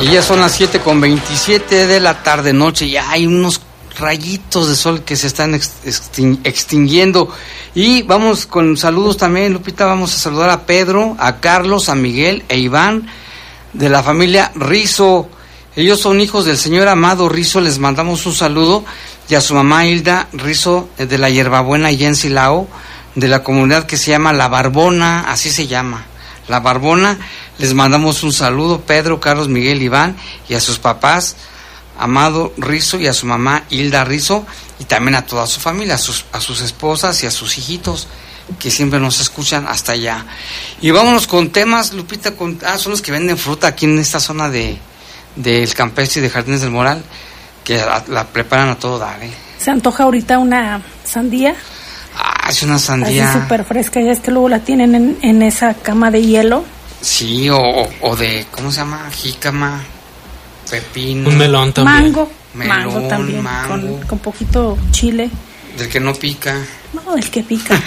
Y 0.00 0.06
ya 0.10 0.22
son 0.22 0.40
las 0.40 0.52
7 0.52 0.80
con 0.80 1.00
27 1.00 1.86
de 1.86 2.00
la 2.00 2.22
tarde 2.22 2.52
noche, 2.52 2.88
ya 2.90 3.08
hay 3.10 3.26
unos 3.26 3.60
rayitos 3.98 4.68
de 4.68 4.74
sol 4.74 5.02
que 5.04 5.16
se 5.16 5.26
están 5.28 5.54
ex- 5.54 5.70
extin- 5.84 6.40
extinguiendo. 6.44 7.28
Y 7.74 8.02
vamos 8.02 8.46
con 8.46 8.76
saludos 8.76 9.16
también, 9.16 9.52
Lupita, 9.52 9.86
vamos 9.86 10.14
a 10.14 10.18
saludar 10.18 10.50
a 10.50 10.66
Pedro, 10.66 11.16
a 11.20 11.36
Carlos, 11.40 11.88
a 11.88 11.94
Miguel 11.94 12.44
e 12.48 12.58
Iván 12.58 13.06
de 13.72 13.88
la 13.88 14.02
familia 14.02 14.50
Rizo. 14.56 15.28
Ellos 15.76 16.00
son 16.00 16.20
hijos 16.20 16.44
del 16.46 16.58
señor 16.58 16.88
Amado 16.88 17.28
Rizo, 17.28 17.60
les 17.60 17.78
mandamos 17.78 18.26
un 18.26 18.34
saludo 18.34 18.84
y 19.28 19.34
a 19.36 19.40
su 19.40 19.54
mamá 19.54 19.86
Hilda 19.86 20.28
Rizo 20.32 20.88
eh, 20.98 21.06
de 21.06 21.16
la 21.16 21.30
Hierbabuena 21.30 21.88
allá 21.88 22.08
en 22.08 22.16
de 23.14 23.28
la 23.28 23.42
comunidad 23.42 23.86
que 23.86 23.96
se 23.96 24.10
llama 24.10 24.32
La 24.32 24.48
Barbona, 24.48 25.30
así 25.30 25.50
se 25.50 25.66
llama. 25.66 26.06
La 26.48 26.60
Barbona, 26.60 27.18
les 27.58 27.74
mandamos 27.74 28.22
un 28.22 28.32
saludo, 28.32 28.80
Pedro, 28.80 29.20
Carlos, 29.20 29.48
Miguel, 29.48 29.82
Iván, 29.82 30.16
y 30.48 30.54
a 30.54 30.60
sus 30.60 30.78
papás, 30.78 31.36
Amado 31.98 32.52
Rizo, 32.56 32.98
y 32.98 33.06
a 33.06 33.12
su 33.12 33.26
mamá 33.26 33.64
Hilda 33.70 34.04
Rizo, 34.04 34.44
y 34.78 34.84
también 34.84 35.14
a 35.14 35.26
toda 35.26 35.46
su 35.46 35.60
familia, 35.60 35.94
a 35.94 35.98
sus, 35.98 36.24
a 36.32 36.40
sus 36.40 36.60
esposas 36.62 37.22
y 37.22 37.26
a 37.26 37.30
sus 37.30 37.58
hijitos, 37.58 38.08
que 38.58 38.70
siempre 38.70 38.98
nos 38.98 39.20
escuchan 39.20 39.66
hasta 39.68 39.92
allá. 39.92 40.26
Y 40.80 40.90
vámonos 40.90 41.26
con 41.26 41.50
temas, 41.50 41.92
Lupita, 41.92 42.34
con, 42.34 42.58
ah, 42.66 42.78
son 42.78 42.92
los 42.92 43.02
que 43.02 43.12
venden 43.12 43.38
fruta 43.38 43.68
aquí 43.68 43.86
en 43.86 43.98
esta 43.98 44.20
zona 44.20 44.48
de 44.48 44.78
del 45.36 45.72
campestre 45.74 46.20
y 46.20 46.22
de 46.22 46.30
Jardines 46.30 46.60
del 46.60 46.70
Moral, 46.70 47.02
que 47.64 47.76
la, 47.76 48.04
la 48.08 48.26
preparan 48.26 48.68
a 48.68 48.78
todo 48.78 48.98
dar, 48.98 49.22
¿eh? 49.22 49.32
Se 49.58 49.70
antoja 49.70 50.02
ahorita 50.04 50.38
una 50.38 50.82
sandía, 51.04 51.54
Ah, 52.16 52.48
es 52.50 52.62
una 52.62 52.74
así 52.76 52.86
sandía. 52.86 53.32
súper 53.32 53.64
fresca, 53.64 54.00
ya 54.00 54.12
es 54.12 54.20
que 54.20 54.30
luego 54.30 54.48
la 54.48 54.60
tienen 54.60 54.94
en, 54.94 55.18
en 55.22 55.42
esa 55.42 55.74
cama 55.74 56.10
de 56.10 56.22
hielo. 56.22 56.64
Sí, 57.00 57.48
o, 57.50 57.58
o- 58.00 58.16
de, 58.16 58.46
¿cómo 58.50 58.70
se 58.70 58.78
llama? 58.78 59.08
Jícama, 59.10 59.80
pepino. 60.70 61.28
Un 61.28 61.38
melón 61.38 61.72
Mango, 61.82 62.30
Melón, 62.54 62.76
mango 62.78 63.08
también, 63.08 63.42
mango. 63.42 63.68
Con, 63.98 64.06
con 64.06 64.18
poquito 64.18 64.78
chile. 64.90 65.30
Del 65.76 65.88
que 65.88 65.98
no 66.00 66.12
pica. 66.14 66.56
No, 66.92 67.16
el 67.16 67.30
que 67.30 67.42
pica. 67.42 67.80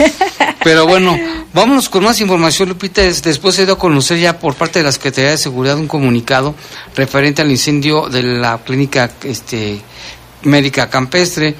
Pero 0.64 0.86
bueno, 0.86 1.16
vámonos 1.52 1.88
con 1.88 2.02
más 2.04 2.18
información, 2.20 2.68
Lupita. 2.70 3.02
Es- 3.02 3.22
Después 3.22 3.54
se 3.54 3.64
dio 3.66 3.74
a 3.74 3.78
conocer 3.78 4.18
ya 4.18 4.38
por 4.38 4.54
parte 4.54 4.78
de 4.78 4.84
la 4.84 4.92
Secretaría 4.92 5.30
de 5.32 5.38
Seguridad 5.38 5.76
un 5.76 5.86
comunicado 5.86 6.54
referente 6.94 7.42
al 7.42 7.50
incendio 7.50 8.08
de 8.08 8.22
la 8.22 8.58
clínica 8.58 9.10
este, 9.22 9.80
médica 10.42 10.88
campestre. 10.88 11.54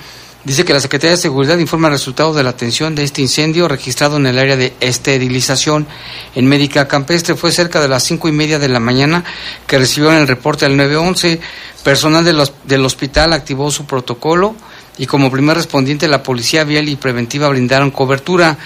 Dice 0.47 0.65
que 0.65 0.73
la 0.73 0.79
Secretaría 0.79 1.17
de 1.17 1.21
Seguridad 1.21 1.59
informa 1.59 1.91
resultados 1.91 2.37
de 2.37 2.45
la 2.45 2.51
atención 2.51 2.95
de 2.95 3.03
este 3.03 3.21
incendio 3.21 3.67
registrado 3.67 4.17
en 4.17 4.27
el 4.27 4.39
área 4.39 4.55
de 4.57 4.75
esterilización 4.79 5.89
en 6.37 6.47
Médica 6.47 6.87
Campestre. 6.87 7.35
Fue 7.35 7.51
cerca 7.51 7.81
de 7.81 7.89
las 7.89 8.05
cinco 8.05 8.29
y 8.29 8.33
media 8.33 8.61
de 8.61 8.69
la 8.69 8.79
mañana 8.79 9.25
que 9.67 9.77
recibieron 9.77 10.17
el 10.19 10.29
reporte 10.29 10.65
del 10.65 10.77
911. 10.77 11.41
Personal 11.83 12.25
de 12.25 12.33
los- 12.33 12.53
del 12.63 12.85
hospital 12.85 13.33
activó 13.33 13.73
su 13.73 13.87
protocolo 13.87 14.55
y 14.99 15.07
como 15.07 15.31
primer 15.31 15.57
respondiente 15.57 16.09
la 16.09 16.23
Policía 16.23 16.65
Vial 16.65 16.89
y 16.89 16.97
Preventiva 16.97 17.49
brindaron 17.49 17.91
cobertura. 17.91 18.59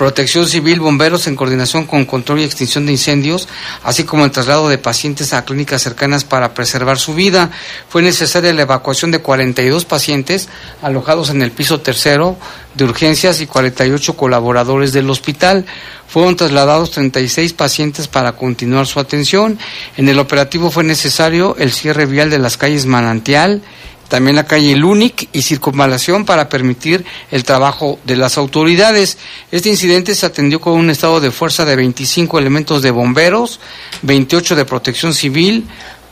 Protección 0.00 0.48
Civil, 0.48 0.80
bomberos 0.80 1.26
en 1.26 1.36
coordinación 1.36 1.84
con 1.84 2.06
control 2.06 2.40
y 2.40 2.44
extinción 2.44 2.86
de 2.86 2.92
incendios, 2.92 3.48
así 3.84 4.04
como 4.04 4.24
el 4.24 4.30
traslado 4.30 4.70
de 4.70 4.78
pacientes 4.78 5.34
a 5.34 5.44
clínicas 5.44 5.82
cercanas 5.82 6.24
para 6.24 6.54
preservar 6.54 6.98
su 6.98 7.14
vida. 7.14 7.50
Fue 7.90 8.00
necesaria 8.00 8.54
la 8.54 8.62
evacuación 8.62 9.10
de 9.10 9.18
42 9.18 9.84
pacientes 9.84 10.48
alojados 10.80 11.28
en 11.28 11.42
el 11.42 11.50
piso 11.50 11.80
tercero 11.80 12.38
de 12.74 12.84
urgencias 12.84 13.42
y 13.42 13.46
48 13.46 14.16
colaboradores 14.16 14.94
del 14.94 15.10
hospital. 15.10 15.66
Fueron 16.08 16.34
trasladados 16.34 16.92
36 16.92 17.52
pacientes 17.52 18.08
para 18.08 18.32
continuar 18.32 18.86
su 18.86 19.00
atención. 19.00 19.58
En 19.98 20.08
el 20.08 20.18
operativo 20.18 20.70
fue 20.70 20.82
necesario 20.82 21.56
el 21.58 21.72
cierre 21.72 22.06
vial 22.06 22.30
de 22.30 22.38
las 22.38 22.56
calles 22.56 22.86
Manantial, 22.86 23.62
también 24.10 24.36
la 24.36 24.44
calle 24.44 24.74
Lunic 24.74 25.28
y 25.32 25.42
Circunvalación 25.42 26.24
para 26.24 26.48
permitir 26.48 27.04
el 27.30 27.44
trabajo 27.44 28.00
de 28.04 28.16
las 28.16 28.36
autoridades. 28.36 29.16
Este 29.52 29.68
incidente 29.70 30.16
se 30.16 30.26
atendió 30.26 30.60
con 30.60 30.74
un 30.74 30.90
estado 30.90 31.20
de 31.20 31.30
fuerza 31.30 31.64
de 31.64 31.76
25 31.76 32.38
elementos 32.38 32.82
de 32.82 32.90
bomberos, 32.90 33.60
28 34.02 34.56
de 34.56 34.64
protección 34.64 35.14
civil, 35.14 35.64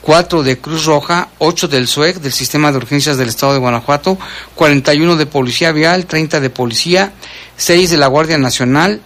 4 0.03 0.45
de 0.45 0.59
Cruz 0.59 0.85
Roja, 0.85 1.29
8 1.39 1.67
del 1.67 1.89
SUEC, 1.89 2.21
del 2.21 2.33
Sistema 2.33 2.71
de 2.71 2.79
Urgencias 2.79 3.17
del 3.17 3.29
Estado 3.29 3.55
de 3.55 3.59
Guanajuato, 3.59 4.17
41 4.55 5.17
de 5.17 5.27
Policía 5.27 5.73
Vial, 5.73 6.07
30 6.07 6.39
de 6.39 6.51
Policía, 6.51 7.13
6 7.57 7.91
de 7.91 7.97
la 7.97 8.07
Guardia 8.07 8.39
Nacional, 8.39 9.01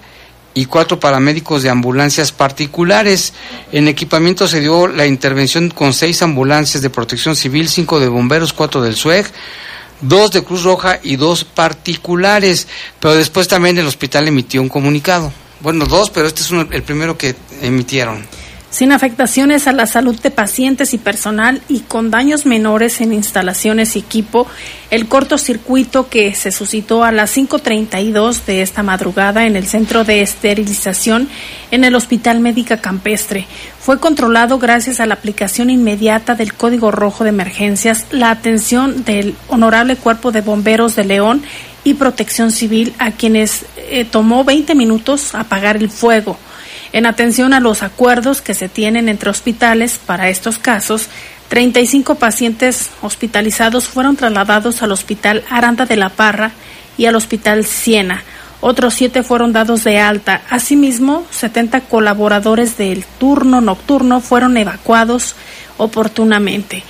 y 0.54 0.66
cuatro 0.66 1.00
paramédicos 1.00 1.62
de 1.62 1.70
ambulancias 1.70 2.32
particulares. 2.32 3.32
En 3.72 3.88
equipamiento 3.88 4.46
se 4.48 4.60
dio 4.60 4.86
la 4.86 5.06
intervención 5.06 5.70
con 5.70 5.92
seis 5.92 6.22
ambulancias 6.22 6.82
de 6.82 6.90
protección 6.90 7.36
civil, 7.36 7.68
cinco 7.68 8.00
de 8.00 8.08
bomberos, 8.08 8.52
cuatro 8.52 8.82
del 8.82 8.96
SUEG, 8.96 9.26
dos 10.00 10.30
de 10.30 10.42
Cruz 10.42 10.64
Roja 10.64 11.00
y 11.02 11.16
dos 11.16 11.44
particulares. 11.44 12.68
Pero 13.00 13.14
después 13.14 13.48
también 13.48 13.78
el 13.78 13.86
hospital 13.86 14.28
emitió 14.28 14.60
un 14.60 14.68
comunicado. 14.68 15.32
Bueno, 15.60 15.86
dos, 15.86 16.10
pero 16.10 16.26
este 16.26 16.42
es 16.42 16.50
el 16.50 16.82
primero 16.82 17.16
que 17.16 17.36
emitieron. 17.60 18.26
Sin 18.72 18.90
afectaciones 18.90 19.68
a 19.68 19.72
la 19.72 19.86
salud 19.86 20.18
de 20.18 20.30
pacientes 20.30 20.94
y 20.94 20.98
personal 20.98 21.60
y 21.68 21.80
con 21.80 22.10
daños 22.10 22.46
menores 22.46 23.02
en 23.02 23.12
instalaciones 23.12 23.94
y 23.94 23.98
equipo, 23.98 24.46
el 24.90 25.08
cortocircuito 25.08 26.08
que 26.08 26.34
se 26.34 26.50
suscitó 26.50 27.04
a 27.04 27.12
las 27.12 27.36
5.32 27.36 28.46
de 28.46 28.62
esta 28.62 28.82
madrugada 28.82 29.44
en 29.44 29.56
el 29.56 29.66
centro 29.66 30.04
de 30.04 30.22
esterilización 30.22 31.28
en 31.70 31.84
el 31.84 31.94
Hospital 31.94 32.40
Médica 32.40 32.78
Campestre 32.78 33.46
fue 33.78 34.00
controlado 34.00 34.58
gracias 34.58 35.00
a 35.00 35.06
la 35.06 35.14
aplicación 35.14 35.68
inmediata 35.68 36.34
del 36.34 36.54
Código 36.54 36.90
Rojo 36.90 37.24
de 37.24 37.30
Emergencias, 37.30 38.06
la 38.10 38.30
atención 38.30 39.04
del 39.04 39.34
Honorable 39.48 39.96
Cuerpo 39.96 40.32
de 40.32 40.40
Bomberos 40.40 40.96
de 40.96 41.04
León 41.04 41.42
y 41.84 41.94
Protección 41.94 42.52
Civil 42.52 42.94
a 42.98 43.10
quienes 43.10 43.66
eh, 43.76 44.06
tomó 44.10 44.44
20 44.44 44.74
minutos 44.74 45.34
apagar 45.34 45.76
el 45.76 45.90
fuego. 45.90 46.38
En 46.92 47.06
atención 47.06 47.54
a 47.54 47.60
los 47.60 47.82
acuerdos 47.82 48.42
que 48.42 48.54
se 48.54 48.68
tienen 48.68 49.08
entre 49.08 49.30
hospitales 49.30 49.98
para 50.04 50.28
estos 50.28 50.58
casos, 50.58 51.08
35 51.48 52.16
pacientes 52.16 52.90
hospitalizados 53.00 53.88
fueron 53.88 54.16
trasladados 54.16 54.82
al 54.82 54.92
Hospital 54.92 55.42
Aranda 55.50 55.86
de 55.86 55.96
la 55.96 56.10
Parra 56.10 56.52
y 56.98 57.06
al 57.06 57.14
Hospital 57.14 57.64
Siena. 57.64 58.22
Otros 58.60 58.94
siete 58.94 59.22
fueron 59.22 59.52
dados 59.52 59.84
de 59.84 59.98
alta. 59.98 60.42
Asimismo, 60.48 61.26
70 61.30 61.80
colaboradores 61.82 62.78
del 62.78 63.04
turno 63.18 63.60
nocturno 63.60 64.20
fueron 64.20 64.56
evacuados 64.56 65.34
oportunamente. 65.78 66.84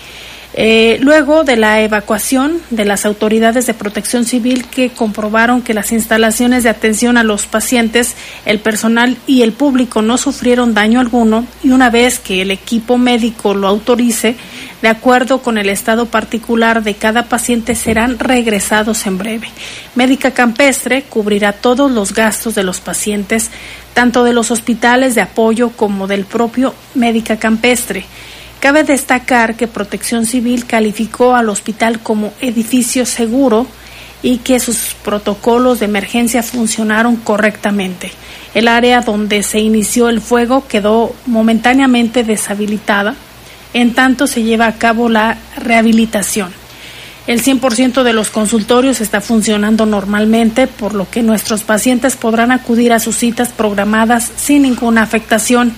Eh, 0.54 0.98
luego 1.00 1.44
de 1.44 1.56
la 1.56 1.80
evacuación 1.80 2.60
de 2.68 2.84
las 2.84 3.06
autoridades 3.06 3.66
de 3.66 3.72
protección 3.72 4.26
civil 4.26 4.66
que 4.66 4.90
comprobaron 4.90 5.62
que 5.62 5.72
las 5.72 5.92
instalaciones 5.92 6.62
de 6.62 6.68
atención 6.68 7.16
a 7.16 7.24
los 7.24 7.46
pacientes, 7.46 8.14
el 8.44 8.58
personal 8.58 9.16
y 9.26 9.42
el 9.42 9.52
público 9.52 10.02
no 10.02 10.18
sufrieron 10.18 10.74
daño 10.74 11.00
alguno 11.00 11.46
y 11.62 11.70
una 11.70 11.88
vez 11.88 12.18
que 12.18 12.42
el 12.42 12.50
equipo 12.50 12.98
médico 12.98 13.54
lo 13.54 13.66
autorice, 13.66 14.36
de 14.82 14.88
acuerdo 14.88 15.40
con 15.40 15.56
el 15.56 15.70
estado 15.70 16.06
particular 16.06 16.82
de 16.82 16.96
cada 16.96 17.26
paciente, 17.30 17.74
serán 17.74 18.18
regresados 18.18 19.06
en 19.06 19.16
breve. 19.16 19.48
Médica 19.94 20.32
Campestre 20.32 21.04
cubrirá 21.08 21.52
todos 21.52 21.90
los 21.90 22.12
gastos 22.12 22.54
de 22.54 22.62
los 22.62 22.80
pacientes, 22.80 23.50
tanto 23.94 24.22
de 24.22 24.34
los 24.34 24.50
hospitales 24.50 25.14
de 25.14 25.22
apoyo 25.22 25.70
como 25.70 26.06
del 26.06 26.26
propio 26.26 26.74
Médica 26.94 27.38
Campestre. 27.38 28.04
Cabe 28.62 28.84
destacar 28.84 29.56
que 29.56 29.66
Protección 29.66 30.24
Civil 30.24 30.66
calificó 30.66 31.34
al 31.34 31.48
hospital 31.48 31.98
como 31.98 32.32
edificio 32.40 33.04
seguro 33.06 33.66
y 34.22 34.36
que 34.36 34.60
sus 34.60 34.94
protocolos 35.04 35.80
de 35.80 35.86
emergencia 35.86 36.44
funcionaron 36.44 37.16
correctamente. 37.16 38.12
El 38.54 38.68
área 38.68 39.00
donde 39.00 39.42
se 39.42 39.58
inició 39.58 40.08
el 40.08 40.20
fuego 40.20 40.68
quedó 40.68 41.12
momentáneamente 41.26 42.22
deshabilitada, 42.22 43.16
en 43.74 43.94
tanto 43.94 44.28
se 44.28 44.44
lleva 44.44 44.68
a 44.68 44.78
cabo 44.78 45.08
la 45.08 45.38
rehabilitación. 45.56 46.52
El 47.26 47.42
100% 47.42 48.04
de 48.04 48.12
los 48.12 48.30
consultorios 48.30 49.00
está 49.00 49.20
funcionando 49.20 49.86
normalmente, 49.86 50.68
por 50.68 50.94
lo 50.94 51.10
que 51.10 51.24
nuestros 51.24 51.62
pacientes 51.64 52.14
podrán 52.14 52.52
acudir 52.52 52.92
a 52.92 53.00
sus 53.00 53.16
citas 53.16 53.48
programadas 53.48 54.30
sin 54.36 54.62
ninguna 54.62 55.02
afectación. 55.02 55.72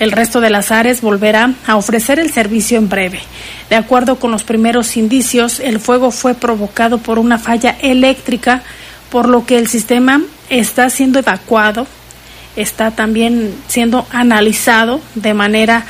El 0.00 0.12
resto 0.12 0.40
de 0.40 0.48
las 0.48 0.72
áreas 0.72 1.02
volverá 1.02 1.52
a 1.66 1.76
ofrecer 1.76 2.18
el 2.18 2.32
servicio 2.32 2.78
en 2.78 2.88
breve. 2.88 3.20
De 3.68 3.76
acuerdo 3.76 4.16
con 4.16 4.30
los 4.30 4.44
primeros 4.44 4.96
indicios, 4.96 5.60
el 5.60 5.78
fuego 5.78 6.10
fue 6.10 6.34
provocado 6.34 6.98
por 6.98 7.18
una 7.18 7.38
falla 7.38 7.76
eléctrica, 7.82 8.62
por 9.10 9.28
lo 9.28 9.44
que 9.44 9.58
el 9.58 9.68
sistema 9.68 10.22
está 10.48 10.88
siendo 10.88 11.18
evacuado, 11.18 11.86
está 12.56 12.92
también 12.92 13.54
siendo 13.68 14.06
analizado 14.10 15.02
de 15.14 15.34
manera 15.34 15.84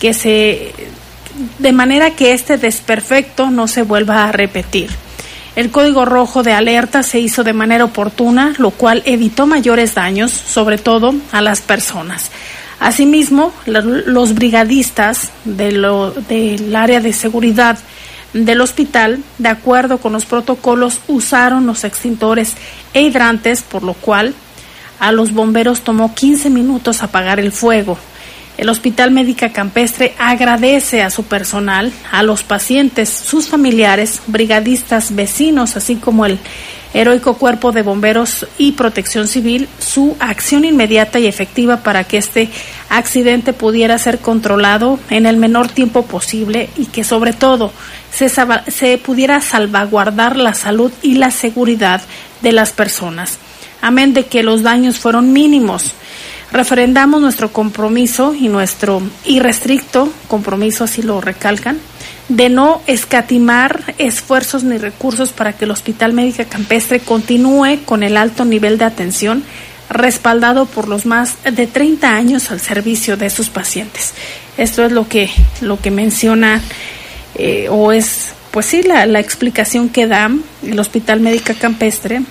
que 0.00 0.14
se 0.14 0.72
de 1.58 1.72
manera 1.72 2.10
que 2.10 2.32
este 2.32 2.56
desperfecto 2.56 3.50
no 3.50 3.68
se 3.68 3.82
vuelva 3.82 4.24
a 4.24 4.32
repetir. 4.32 4.90
El 5.54 5.70
código 5.70 6.04
rojo 6.04 6.42
de 6.42 6.52
alerta 6.52 7.02
se 7.02 7.18
hizo 7.18 7.44
de 7.44 7.52
manera 7.52 7.84
oportuna, 7.84 8.54
lo 8.58 8.70
cual 8.70 9.02
evitó 9.04 9.46
mayores 9.46 9.94
daños, 9.94 10.30
sobre 10.30 10.78
todo 10.78 11.14
a 11.32 11.42
las 11.42 11.60
personas. 11.60 12.30
Asimismo, 12.80 13.52
los 13.66 14.34
brigadistas 14.34 15.30
del 15.44 15.84
área 16.74 17.00
de 17.00 17.12
seguridad 17.12 17.78
del 18.32 18.62
hospital, 18.62 19.22
de 19.38 19.48
acuerdo 19.48 19.98
con 19.98 20.12
los 20.12 20.24
protocolos, 20.24 21.00
usaron 21.06 21.66
los 21.66 21.84
extintores 21.84 22.54
e 22.94 23.02
hidrantes, 23.02 23.62
por 23.62 23.82
lo 23.82 23.92
cual 23.92 24.34
a 24.98 25.12
los 25.12 25.32
bomberos 25.32 25.82
tomó 25.82 26.14
15 26.14 26.48
minutos 26.48 27.02
apagar 27.02 27.38
el 27.38 27.52
fuego. 27.52 27.98
El 28.56 28.68
Hospital 28.68 29.10
Médica 29.10 29.52
Campestre 29.52 30.14
agradece 30.18 31.02
a 31.02 31.10
su 31.10 31.24
personal, 31.24 31.92
a 32.10 32.22
los 32.22 32.42
pacientes, 32.42 33.08
sus 33.08 33.48
familiares, 33.48 34.20
brigadistas, 34.26 35.14
vecinos, 35.14 35.76
así 35.76 35.96
como 35.96 36.26
el 36.26 36.38
heroico 36.94 37.34
cuerpo 37.34 37.72
de 37.72 37.82
bomberos 37.82 38.46
y 38.58 38.72
protección 38.72 39.28
civil, 39.28 39.68
su 39.78 40.16
acción 40.18 40.64
inmediata 40.64 41.18
y 41.18 41.26
efectiva 41.26 41.78
para 41.78 42.04
que 42.04 42.18
este 42.18 42.48
accidente 42.88 43.52
pudiera 43.52 43.98
ser 43.98 44.18
controlado 44.18 44.98
en 45.10 45.26
el 45.26 45.36
menor 45.36 45.68
tiempo 45.68 46.04
posible 46.04 46.68
y 46.76 46.86
que 46.86 47.04
sobre 47.04 47.32
todo 47.32 47.72
se, 48.12 48.98
pudiera 48.98 49.40
salvaguardar 49.40 50.36
la 50.36 50.54
salud 50.54 50.92
y 51.02 51.14
la 51.14 51.30
seguridad 51.30 52.02
de 52.42 52.52
las 52.52 52.72
personas. 52.72 53.38
Amén 53.82 54.12
de 54.12 54.26
que 54.26 54.42
los 54.42 54.62
daños 54.62 54.98
fueron 54.98 55.32
mínimos 55.32 55.94
Referendamos 56.52 57.20
nuestro 57.20 57.52
compromiso 57.52 58.34
y 58.34 58.48
nuestro 58.48 59.00
irrestricto 59.24 60.12
compromiso, 60.26 60.82
así 60.82 61.00
lo 61.00 61.20
recalcan, 61.20 61.78
de 62.30 62.48
no 62.48 62.80
escatimar 62.86 63.94
esfuerzos 63.98 64.62
ni 64.62 64.78
recursos 64.78 65.32
para 65.32 65.52
que 65.52 65.64
el 65.64 65.72
Hospital 65.72 66.12
Médica 66.12 66.44
Campestre 66.44 67.00
continúe 67.00 67.80
con 67.84 68.04
el 68.04 68.16
alto 68.16 68.44
nivel 68.44 68.78
de 68.78 68.84
atención 68.84 69.42
respaldado 69.88 70.66
por 70.66 70.86
los 70.86 71.06
más 71.06 71.34
de 71.42 71.66
30 71.66 72.08
años 72.08 72.52
al 72.52 72.60
servicio 72.60 73.16
de 73.16 73.30
sus 73.30 73.48
pacientes. 73.48 74.14
Esto 74.56 74.84
es 74.84 74.92
lo 74.92 75.08
que, 75.08 75.28
lo 75.60 75.80
que 75.80 75.90
menciona 75.90 76.62
eh, 77.34 77.66
o 77.68 77.90
es, 77.90 78.28
pues 78.52 78.66
sí, 78.66 78.84
la, 78.84 79.06
la 79.06 79.18
explicación 79.18 79.88
que 79.88 80.06
da 80.06 80.30
el 80.62 80.78
Hospital 80.78 81.18
Médica 81.18 81.54
Campestre 81.54 82.22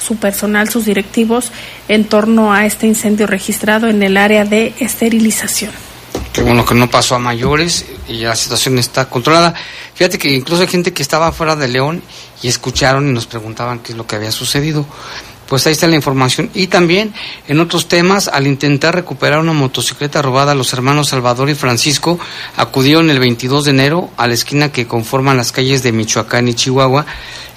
su 0.00 0.16
personal, 0.16 0.68
sus 0.68 0.84
directivos, 0.84 1.52
en 1.86 2.02
torno 2.06 2.52
a 2.52 2.66
este 2.66 2.88
incendio 2.88 3.28
registrado 3.28 3.86
en 3.86 4.02
el 4.02 4.16
área 4.16 4.44
de 4.44 4.74
esterilización. 4.80 5.70
Qué 6.32 6.40
bueno 6.40 6.64
que 6.64 6.74
no 6.74 6.88
pasó 6.88 7.14
a 7.14 7.18
mayores 7.18 7.84
y 8.08 8.20
la 8.20 8.34
situación 8.34 8.78
está 8.78 9.06
controlada. 9.06 9.52
Fíjate 9.94 10.18
que 10.18 10.32
incluso 10.32 10.62
hay 10.62 10.68
gente 10.68 10.94
que 10.94 11.02
estaba 11.02 11.30
fuera 11.30 11.56
de 11.56 11.68
León 11.68 12.02
y 12.42 12.48
escucharon 12.48 13.06
y 13.08 13.12
nos 13.12 13.26
preguntaban 13.26 13.80
qué 13.80 13.92
es 13.92 13.98
lo 13.98 14.06
que 14.06 14.16
había 14.16 14.32
sucedido. 14.32 14.86
Pues 15.46 15.66
ahí 15.66 15.72
está 15.72 15.86
la 15.86 15.96
información. 15.96 16.48
Y 16.54 16.68
también 16.68 17.12
en 17.48 17.60
otros 17.60 17.86
temas, 17.86 18.28
al 18.28 18.46
intentar 18.46 18.94
recuperar 18.94 19.40
una 19.40 19.52
motocicleta 19.52 20.22
robada, 20.22 20.54
los 20.54 20.72
hermanos 20.72 21.10
Salvador 21.10 21.50
y 21.50 21.54
Francisco 21.54 22.18
acudieron 22.56 23.10
el 23.10 23.18
22 23.18 23.66
de 23.66 23.70
enero 23.72 24.10
a 24.16 24.26
la 24.26 24.32
esquina 24.32 24.72
que 24.72 24.86
conforman 24.86 25.36
las 25.36 25.52
calles 25.52 25.82
de 25.82 25.92
Michoacán 25.92 26.48
y 26.48 26.54
Chihuahua, 26.54 27.04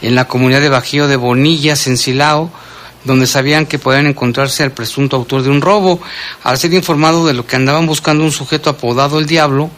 en 0.02 0.16
la 0.16 0.28
comunidad 0.28 0.60
de 0.60 0.68
Bajío 0.68 1.08
de 1.08 1.16
Bonillas, 1.16 1.88
en 1.88 1.96
Silao, 1.96 2.52
donde 3.06 3.28
sabían 3.28 3.66
que 3.66 3.80
podían 3.80 4.08
encontrarse 4.08 4.64
al 4.64 4.72
presunto 4.72 5.16
autor 5.16 5.44
de 5.44 5.50
un 5.50 5.62
robo. 5.62 6.02
Al 6.44 6.58
ser 6.58 6.74
informado 6.74 7.26
de 7.26 7.34
lo 7.34 7.46
que 7.48 7.56
andaban 7.56 7.88
buscando 7.88 8.24
un 8.24 8.32
sujeto 8.32 8.70
apodado 8.70 9.20
el 9.20 9.28
Diablo, 9.28 9.70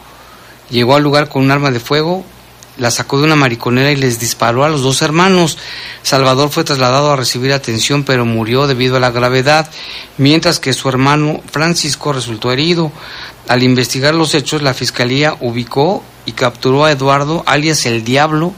llegó 0.70 0.96
al 0.96 1.02
lugar 1.02 1.28
con 1.28 1.44
un 1.44 1.50
arma 1.50 1.70
de 1.70 1.80
fuego, 1.80 2.24
la 2.78 2.90
sacó 2.90 3.18
de 3.18 3.24
una 3.24 3.36
mariconera 3.36 3.90
y 3.90 3.96
les 3.96 4.20
disparó 4.20 4.64
a 4.64 4.68
los 4.68 4.82
dos 4.82 5.02
hermanos. 5.02 5.58
Salvador 6.02 6.50
fue 6.50 6.64
trasladado 6.64 7.10
a 7.10 7.16
recibir 7.16 7.52
atención, 7.52 8.04
pero 8.04 8.24
murió 8.24 8.66
debido 8.66 8.96
a 8.96 9.00
la 9.00 9.10
gravedad, 9.10 9.68
mientras 10.16 10.60
que 10.60 10.72
su 10.72 10.88
hermano 10.88 11.40
Francisco 11.50 12.12
resultó 12.12 12.52
herido. 12.52 12.92
Al 13.48 13.62
investigar 13.62 14.14
los 14.14 14.34
hechos, 14.34 14.62
la 14.62 14.74
fiscalía 14.74 15.36
ubicó 15.40 16.04
y 16.24 16.32
capturó 16.32 16.84
a 16.84 16.92
Eduardo, 16.92 17.42
alias 17.46 17.84
el 17.86 18.04
Diablo, 18.04 18.52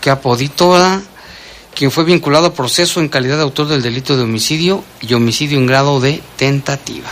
que 0.00 0.10
apodito 0.10 0.76
quien 1.74 1.90
fue 1.90 2.04
vinculado 2.04 2.46
a 2.46 2.54
proceso 2.54 3.00
en 3.00 3.08
calidad 3.08 3.36
de 3.36 3.42
autor 3.42 3.68
del 3.68 3.82
delito 3.82 4.16
de 4.16 4.22
homicidio 4.22 4.84
y 5.00 5.14
homicidio 5.14 5.58
en 5.58 5.66
grado 5.66 6.00
de 6.00 6.22
tentativa. 6.36 7.10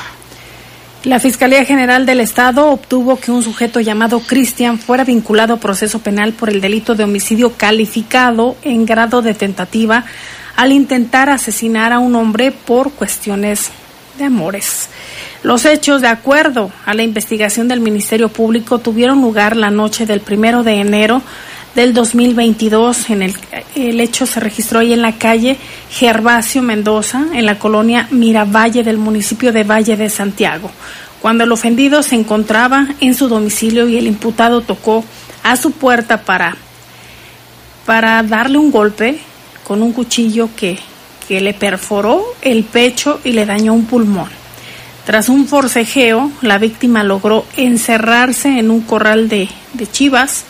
La 1.04 1.18
Fiscalía 1.18 1.64
General 1.64 2.06
del 2.06 2.20
Estado 2.20 2.70
obtuvo 2.70 3.16
que 3.16 3.32
un 3.32 3.42
sujeto 3.42 3.80
llamado 3.80 4.20
Cristian 4.20 4.78
fuera 4.78 5.02
vinculado 5.02 5.54
a 5.54 5.60
proceso 5.60 5.98
penal 5.98 6.32
por 6.32 6.48
el 6.48 6.60
delito 6.60 6.94
de 6.94 7.02
homicidio 7.02 7.54
calificado 7.56 8.56
en 8.62 8.86
grado 8.86 9.20
de 9.20 9.34
tentativa 9.34 10.04
al 10.54 10.70
intentar 10.70 11.28
asesinar 11.28 11.92
a 11.92 11.98
un 11.98 12.14
hombre 12.14 12.52
por 12.52 12.92
cuestiones 12.92 13.70
de 14.16 14.26
amores. 14.26 14.90
Los 15.42 15.64
hechos, 15.64 16.02
de 16.02 16.08
acuerdo 16.08 16.70
a 16.86 16.94
la 16.94 17.02
investigación 17.02 17.66
del 17.66 17.80
Ministerio 17.80 18.28
Público, 18.28 18.78
tuvieron 18.78 19.20
lugar 19.22 19.56
la 19.56 19.70
noche 19.70 20.06
del 20.06 20.20
primero 20.20 20.62
de 20.62 20.74
enero 20.74 21.20
del 21.74 21.94
2022. 21.94 23.10
En 23.10 23.22
el, 23.22 23.34
el 23.74 24.00
hecho 24.00 24.26
se 24.26 24.40
registró 24.40 24.80
ahí 24.80 24.92
en 24.92 25.02
la 25.02 25.12
calle 25.12 25.56
Gervasio 25.90 26.62
Mendoza, 26.62 27.26
en 27.32 27.46
la 27.46 27.58
colonia 27.58 28.08
Miravalle 28.10 28.82
del 28.82 28.98
municipio 28.98 29.52
de 29.52 29.64
Valle 29.64 29.96
de 29.96 30.08
Santiago, 30.08 30.70
cuando 31.20 31.44
el 31.44 31.52
ofendido 31.52 32.02
se 32.02 32.16
encontraba 32.16 32.88
en 33.00 33.14
su 33.14 33.28
domicilio 33.28 33.88
y 33.88 33.96
el 33.96 34.06
imputado 34.06 34.60
tocó 34.60 35.04
a 35.42 35.56
su 35.56 35.72
puerta 35.72 36.22
para, 36.22 36.56
para 37.86 38.22
darle 38.22 38.58
un 38.58 38.70
golpe 38.70 39.18
con 39.64 39.82
un 39.82 39.92
cuchillo 39.92 40.48
que, 40.56 40.78
que 41.28 41.40
le 41.40 41.54
perforó 41.54 42.24
el 42.42 42.64
pecho 42.64 43.20
y 43.24 43.32
le 43.32 43.46
dañó 43.46 43.74
un 43.74 43.86
pulmón. 43.86 44.28
Tras 45.06 45.28
un 45.28 45.48
forcejeo, 45.48 46.30
la 46.42 46.58
víctima 46.58 47.02
logró 47.02 47.44
encerrarse 47.56 48.58
en 48.58 48.70
un 48.70 48.82
corral 48.82 49.28
de, 49.28 49.48
de 49.72 49.90
chivas, 49.90 50.44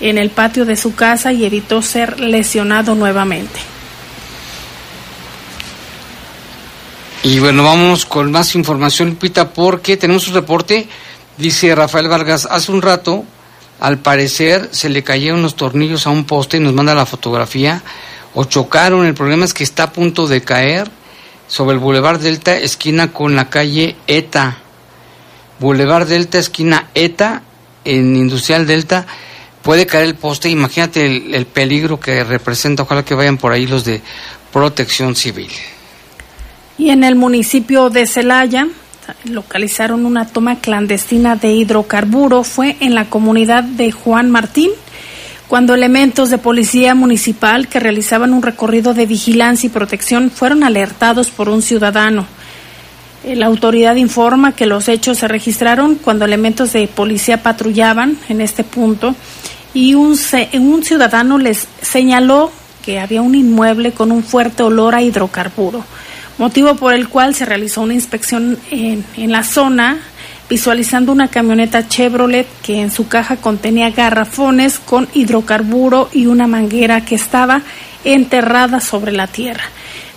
en 0.00 0.18
el 0.18 0.30
patio 0.30 0.64
de 0.64 0.76
su 0.76 0.94
casa 0.94 1.32
y 1.32 1.44
evitó 1.44 1.82
ser 1.82 2.20
lesionado 2.20 2.94
nuevamente. 2.94 3.60
Y 7.22 7.38
bueno, 7.38 7.62
vamos 7.62 8.06
con 8.06 8.32
más 8.32 8.54
información, 8.54 9.10
Lupita, 9.10 9.50
porque 9.50 9.98
tenemos 9.98 10.26
un 10.28 10.34
reporte. 10.34 10.88
Dice 11.36 11.74
Rafael 11.74 12.08
Vargas, 12.08 12.48
hace 12.50 12.72
un 12.72 12.80
rato, 12.80 13.24
al 13.78 13.98
parecer, 13.98 14.70
se 14.72 14.88
le 14.88 15.02
cayeron 15.02 15.42
los 15.42 15.54
tornillos 15.54 16.06
a 16.06 16.10
un 16.10 16.24
poste 16.24 16.56
y 16.56 16.60
nos 16.60 16.72
manda 16.72 16.94
la 16.94 17.04
fotografía, 17.04 17.82
o 18.34 18.44
chocaron. 18.44 19.04
El 19.04 19.14
problema 19.14 19.44
es 19.44 19.52
que 19.52 19.64
está 19.64 19.84
a 19.84 19.92
punto 19.92 20.26
de 20.28 20.40
caer 20.40 20.90
sobre 21.46 21.74
el 21.74 21.78
Boulevard 21.78 22.20
Delta, 22.20 22.56
esquina 22.56 23.12
con 23.12 23.36
la 23.36 23.50
calle 23.50 23.96
ETA. 24.06 24.56
Boulevard 25.58 26.06
Delta, 26.06 26.38
esquina 26.38 26.88
ETA, 26.94 27.42
en 27.84 28.16
Industrial 28.16 28.66
Delta 28.66 29.06
puede 29.62 29.86
caer 29.86 30.04
el 30.04 30.14
poste, 30.14 30.48
imagínate 30.48 31.06
el, 31.06 31.34
el, 31.34 31.46
peligro 31.46 32.00
que 32.00 32.24
representa, 32.24 32.82
ojalá 32.82 33.04
que 33.04 33.14
vayan 33.14 33.36
por 33.36 33.52
ahí 33.52 33.66
los 33.66 33.84
de 33.84 34.00
protección 34.52 35.14
civil. 35.16 35.50
Y 36.78 36.90
en 36.90 37.04
el 37.04 37.14
municipio 37.14 37.90
de 37.90 38.06
Celaya 38.06 38.66
localizaron 39.24 40.06
una 40.06 40.26
toma 40.26 40.60
clandestina 40.60 41.36
de 41.36 41.52
hidrocarburo, 41.52 42.44
fue 42.44 42.76
en 42.80 42.94
la 42.94 43.06
comunidad 43.06 43.64
de 43.64 43.92
Juan 43.92 44.30
Martín, 44.30 44.70
cuando 45.48 45.74
elementos 45.74 46.30
de 46.30 46.38
policía 46.38 46.94
municipal 46.94 47.68
que 47.68 47.80
realizaban 47.80 48.32
un 48.32 48.42
recorrido 48.42 48.94
de 48.94 49.06
vigilancia 49.06 49.66
y 49.66 49.70
protección 49.70 50.30
fueron 50.30 50.62
alertados 50.62 51.30
por 51.30 51.48
un 51.48 51.60
ciudadano. 51.60 52.24
La 53.24 53.46
autoridad 53.46 53.96
informa 53.96 54.52
que 54.52 54.64
los 54.64 54.88
hechos 54.88 55.18
se 55.18 55.28
registraron 55.28 55.96
cuando 55.96 56.24
elementos 56.24 56.72
de 56.72 56.86
policía 56.88 57.42
patrullaban 57.42 58.16
en 58.28 58.40
este 58.40 58.64
punto 58.64 59.14
y 59.74 59.94
un, 59.94 60.16
un 60.54 60.84
ciudadano 60.84 61.38
les 61.38 61.66
señaló 61.82 62.50
que 62.84 62.98
había 62.98 63.22
un 63.22 63.34
inmueble 63.34 63.92
con 63.92 64.10
un 64.10 64.22
fuerte 64.22 64.62
olor 64.62 64.94
a 64.94 65.02
hidrocarburo, 65.02 65.84
motivo 66.38 66.74
por 66.76 66.94
el 66.94 67.08
cual 67.08 67.34
se 67.34 67.44
realizó 67.44 67.82
una 67.82 67.94
inspección 67.94 68.58
en, 68.70 69.04
en 69.16 69.32
la 69.32 69.44
zona 69.44 69.98
visualizando 70.48 71.12
una 71.12 71.28
camioneta 71.28 71.86
Chevrolet 71.86 72.46
que 72.62 72.80
en 72.80 72.90
su 72.90 73.06
caja 73.06 73.36
contenía 73.36 73.90
garrafones 73.90 74.80
con 74.80 75.08
hidrocarburo 75.14 76.10
y 76.12 76.26
una 76.26 76.48
manguera 76.48 77.04
que 77.04 77.14
estaba 77.14 77.62
enterrada 78.04 78.80
sobre 78.80 79.12
la 79.12 79.28
tierra. 79.28 79.62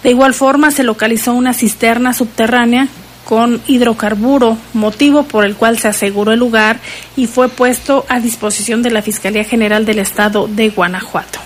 De 0.01 0.09
igual 0.09 0.33
forma 0.33 0.71
se 0.71 0.83
localizó 0.83 1.33
una 1.33 1.53
cisterna 1.53 2.13
subterránea 2.13 2.87
con 3.25 3.61
hidrocarburo, 3.67 4.57
motivo 4.73 5.23
por 5.23 5.45
el 5.45 5.55
cual 5.55 5.79
se 5.79 5.87
aseguró 5.87 6.33
el 6.33 6.39
lugar 6.39 6.79
y 7.15 7.27
fue 7.27 7.49
puesto 7.49 8.05
a 8.09 8.19
disposición 8.19 8.81
de 8.83 8.91
la 8.91 9.01
Fiscalía 9.01 9.43
General 9.43 9.85
del 9.85 9.99
Estado 9.99 10.47
de 10.47 10.69
Guanajuato. 10.69 11.39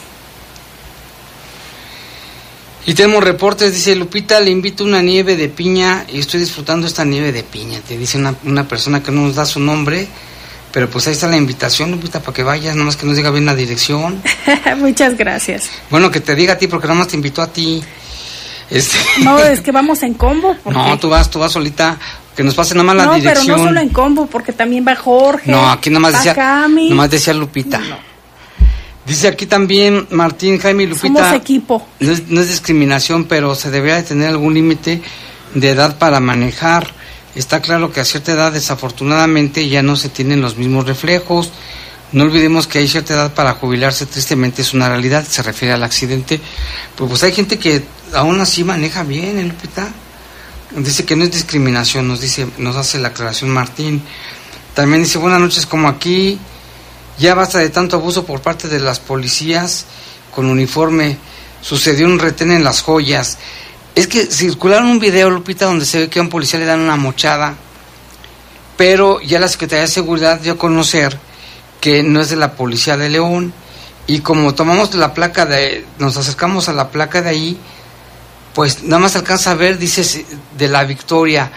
Y 2.85 2.93
tenemos 2.93 3.21
reportes, 3.21 3.73
dice 3.73 3.95
Lupita, 3.95 4.39
le 4.39 4.49
invito 4.49 4.85
una 4.85 5.01
nieve 5.01 5.35
de 5.35 5.49
piña 5.49 6.05
y 6.07 6.19
estoy 6.19 6.39
disfrutando 6.39 6.87
esta 6.87 7.03
nieve 7.03 7.33
de 7.33 7.43
piña. 7.43 7.81
Te 7.85 7.97
dice 7.97 8.17
una, 8.17 8.33
una 8.45 8.65
persona 8.65 9.03
que 9.03 9.11
no 9.11 9.23
nos 9.23 9.35
da 9.35 9.45
su 9.45 9.59
nombre, 9.59 10.07
pero 10.71 10.89
pues 10.89 11.05
ahí 11.07 11.13
está 11.13 11.27
la 11.27 11.35
invitación, 11.35 11.91
Lupita, 11.91 12.21
para 12.21 12.33
que 12.33 12.43
vayas, 12.43 12.77
nomás 12.77 12.95
que 12.95 13.05
nos 13.05 13.17
diga 13.17 13.29
bien 13.29 13.45
la 13.45 13.55
dirección. 13.55 14.21
Muchas 14.77 15.17
gracias. 15.17 15.69
Bueno, 15.89 16.09
que 16.09 16.21
te 16.21 16.33
diga 16.33 16.53
a 16.53 16.57
ti, 16.57 16.67
porque 16.67 16.87
nomás 16.87 17.09
te 17.09 17.17
invitó 17.17 17.41
a 17.41 17.47
ti. 17.51 17.83
Este, 18.69 18.97
No, 19.23 19.37
es 19.43 19.61
que 19.61 19.71
vamos 19.71 20.03
en 20.03 20.13
combo. 20.13 20.55
no, 20.65 20.97
tú 20.99 21.09
vas, 21.09 21.29
tú 21.29 21.39
vas 21.39 21.51
solita, 21.51 21.97
que 22.35 22.43
nos 22.43 22.53
pase 22.55 22.75
nomás 22.75 22.95
la 22.95 23.05
No, 23.05 23.11
pero 23.13 23.21
dirección. 23.23 23.57
no 23.57 23.63
solo 23.65 23.79
en 23.79 23.89
combo, 23.89 24.25
porque 24.27 24.51
también 24.53 24.85
va 24.87 24.95
Jorge. 24.95 25.49
No, 25.51 25.69
aquí 25.69 25.89
nomás 25.89 26.13
va 26.13 26.17
decía, 26.17 26.35
Cami. 26.35 26.89
nomás 26.89 27.09
decía 27.09 27.33
Lupita. 27.33 27.81
Dice 29.05 29.29
aquí 29.29 29.45
también 29.45 30.05
Martín, 30.11 30.59
Jaime 30.59 30.83
y 30.83 30.87
Lupita. 30.87 31.07
Somos 31.07 31.33
equipo. 31.33 31.87
No 32.01 32.11
es, 32.11 32.27
no 32.27 32.41
es 32.41 32.49
discriminación, 32.49 33.23
pero 33.25 33.55
se 33.55 33.71
debería 33.71 33.95
de 33.95 34.03
tener 34.03 34.27
algún 34.27 34.53
límite 34.53 35.01
de 35.53 35.69
edad 35.69 35.97
para 35.97 36.19
manejar. 36.19 36.93
Está 37.33 37.61
claro 37.61 37.91
que 37.91 38.01
a 38.01 38.05
cierta 38.05 38.33
edad, 38.33 38.51
desafortunadamente, 38.51 39.69
ya 39.69 39.81
no 39.81 39.95
se 39.95 40.09
tienen 40.09 40.41
los 40.41 40.57
mismos 40.57 40.85
reflejos. 40.87 41.51
No 42.13 42.23
olvidemos 42.23 42.67
que 42.67 42.79
hay 42.79 42.87
cierta 42.87 43.15
edad 43.15 43.33
para 43.33 43.55
jubilarse, 43.55 44.05
tristemente 44.05 44.61
es 44.61 44.73
una 44.73 44.87
realidad, 44.87 45.27
se 45.27 45.43
refiere 45.43 45.73
al 45.73 45.83
accidente. 45.83 46.39
Pues, 46.95 47.09
pues 47.09 47.23
hay 47.23 47.33
gente 47.33 47.59
que 47.59 47.83
aún 48.13 48.39
así 48.39 48.63
maneja 48.63 49.03
bien, 49.03 49.37
¿eh, 49.37 49.43
Lupita? 49.43 49.89
Dice 50.71 51.05
que 51.05 51.17
no 51.17 51.25
es 51.25 51.31
discriminación, 51.31 52.07
nos 52.07 52.21
dice, 52.21 52.47
nos 52.57 52.77
hace 52.77 52.97
la 52.99 53.09
aclaración 53.09 53.49
Martín. 53.49 54.01
También 54.73 55.03
dice, 55.03 55.17
buenas 55.17 55.41
noches, 55.41 55.65
como 55.65 55.89
aquí, 55.89 56.39
ya 57.17 57.35
basta 57.35 57.59
de 57.59 57.69
tanto 57.69 57.97
abuso 57.97 58.25
por 58.25 58.41
parte 58.41 58.69
de 58.69 58.79
las 58.79 58.99
policías 58.99 59.85
con 60.33 60.45
uniforme. 60.45 61.17
Sucedió 61.61 62.05
un 62.05 62.19
retén 62.19 62.51
en 62.51 62.63
las 62.63 62.81
joyas. 62.81 63.37
Es 63.95 64.07
que 64.07 64.27
circularon 64.27 64.87
un 64.87 64.99
video, 64.99 65.29
Lupita, 65.29 65.65
donde 65.65 65.85
se 65.85 65.99
ve 65.99 66.09
que 66.09 66.19
a 66.19 66.21
un 66.21 66.29
policía 66.29 66.59
le 66.59 66.65
dan 66.65 66.79
una 66.79 66.95
mochada, 66.95 67.55
pero 68.77 69.19
ya 69.21 69.39
la 69.39 69.47
Secretaría 69.49 69.81
de 69.81 69.91
Seguridad 69.91 70.39
dio 70.39 70.53
a 70.53 70.57
conocer 70.57 71.26
que 71.81 72.03
no 72.03 72.21
es 72.21 72.29
de 72.29 72.35
la 72.35 72.53
Policía 72.53 72.97
de 72.97 73.09
León. 73.09 73.53
Y 74.07 74.19
como 74.19 74.55
tomamos 74.55 74.93
la 74.95 75.13
placa 75.13 75.45
de, 75.45 75.85
nos 75.99 76.15
acercamos 76.17 76.69
a 76.69 76.73
la 76.73 76.89
placa 76.89 77.21
de 77.21 77.29
ahí, 77.29 77.57
pues 78.53 78.83
nada 78.83 78.99
más 78.99 79.15
alcanza 79.15 79.51
a 79.51 79.55
ver, 79.55 79.77
dice, 79.77 80.03
si- 80.03 80.25
de 80.57 80.67
la 80.67 80.83
Victoria. 80.85 81.51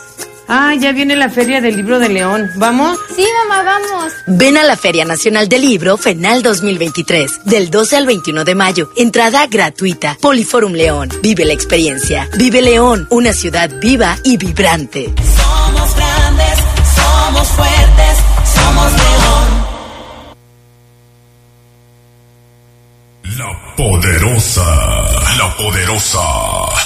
Ah, 0.47 0.74
ya 0.74 0.93
viene 0.93 1.15
la 1.15 1.30
Feria 1.30 1.61
del 1.61 1.76
Libro 1.76 1.99
de 1.99 2.09
León. 2.09 2.49
¿Vamos? 2.55 2.97
Sí, 3.15 3.24
mamá, 3.47 3.61
vamos. 3.61 4.11
Ven 4.26 4.57
a 4.57 4.63
la 4.63 4.76
Feria 4.76 5.05
Nacional 5.05 5.47
del 5.47 5.61
Libro 5.61 5.95
FENAL 5.95 6.41
2023, 6.41 7.45
del 7.45 7.70
12 7.70 7.97
al 7.97 8.07
21 8.07 8.45
de 8.45 8.55
mayo. 8.55 8.89
Entrada 8.95 9.45
gratuita. 9.45 10.17
Poliforum 10.20 10.74
León. 10.74 11.09
Vive 11.22 11.45
la 11.45 11.53
experiencia. 11.53 12.28
Vive 12.36 12.63
León, 12.63 13.05
una 13.11 13.32
ciudad 13.32 13.70
viva 13.80 14.17
y 14.24 14.38
vibrante. 14.38 15.13
Somos 15.38 15.95
grandes, 15.95 16.59
somos 16.95 17.47
fuertes, 17.49 18.17
somos 18.55 18.91
león. 18.93 19.49
La 23.38 23.76
poderosa. 23.76 25.18
La 25.40 25.50
poderosa. 25.56 26.20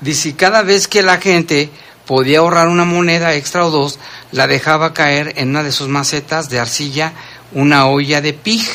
dice, 0.00 0.34
cada 0.34 0.62
vez 0.62 0.88
que 0.88 1.02
la 1.02 1.18
gente 1.18 1.70
podía 2.06 2.38
ahorrar 2.38 2.68
una 2.68 2.84
moneda 2.84 3.34
extra 3.34 3.66
o 3.66 3.70
dos, 3.70 3.98
la 4.32 4.46
dejaba 4.46 4.94
caer 4.94 5.34
en 5.36 5.50
una 5.50 5.62
de 5.62 5.72
sus 5.72 5.88
macetas 5.88 6.48
de 6.48 6.58
arcilla, 6.58 7.12
una 7.52 7.86
olla 7.86 8.20
de 8.20 8.32
pig, 8.32 8.66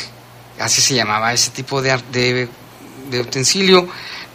así 0.58 0.80
se 0.80 0.94
llamaba 0.94 1.32
ese 1.32 1.50
tipo 1.50 1.82
de, 1.82 2.00
de, 2.12 2.48
de 3.10 3.20
utensilio. 3.20 3.88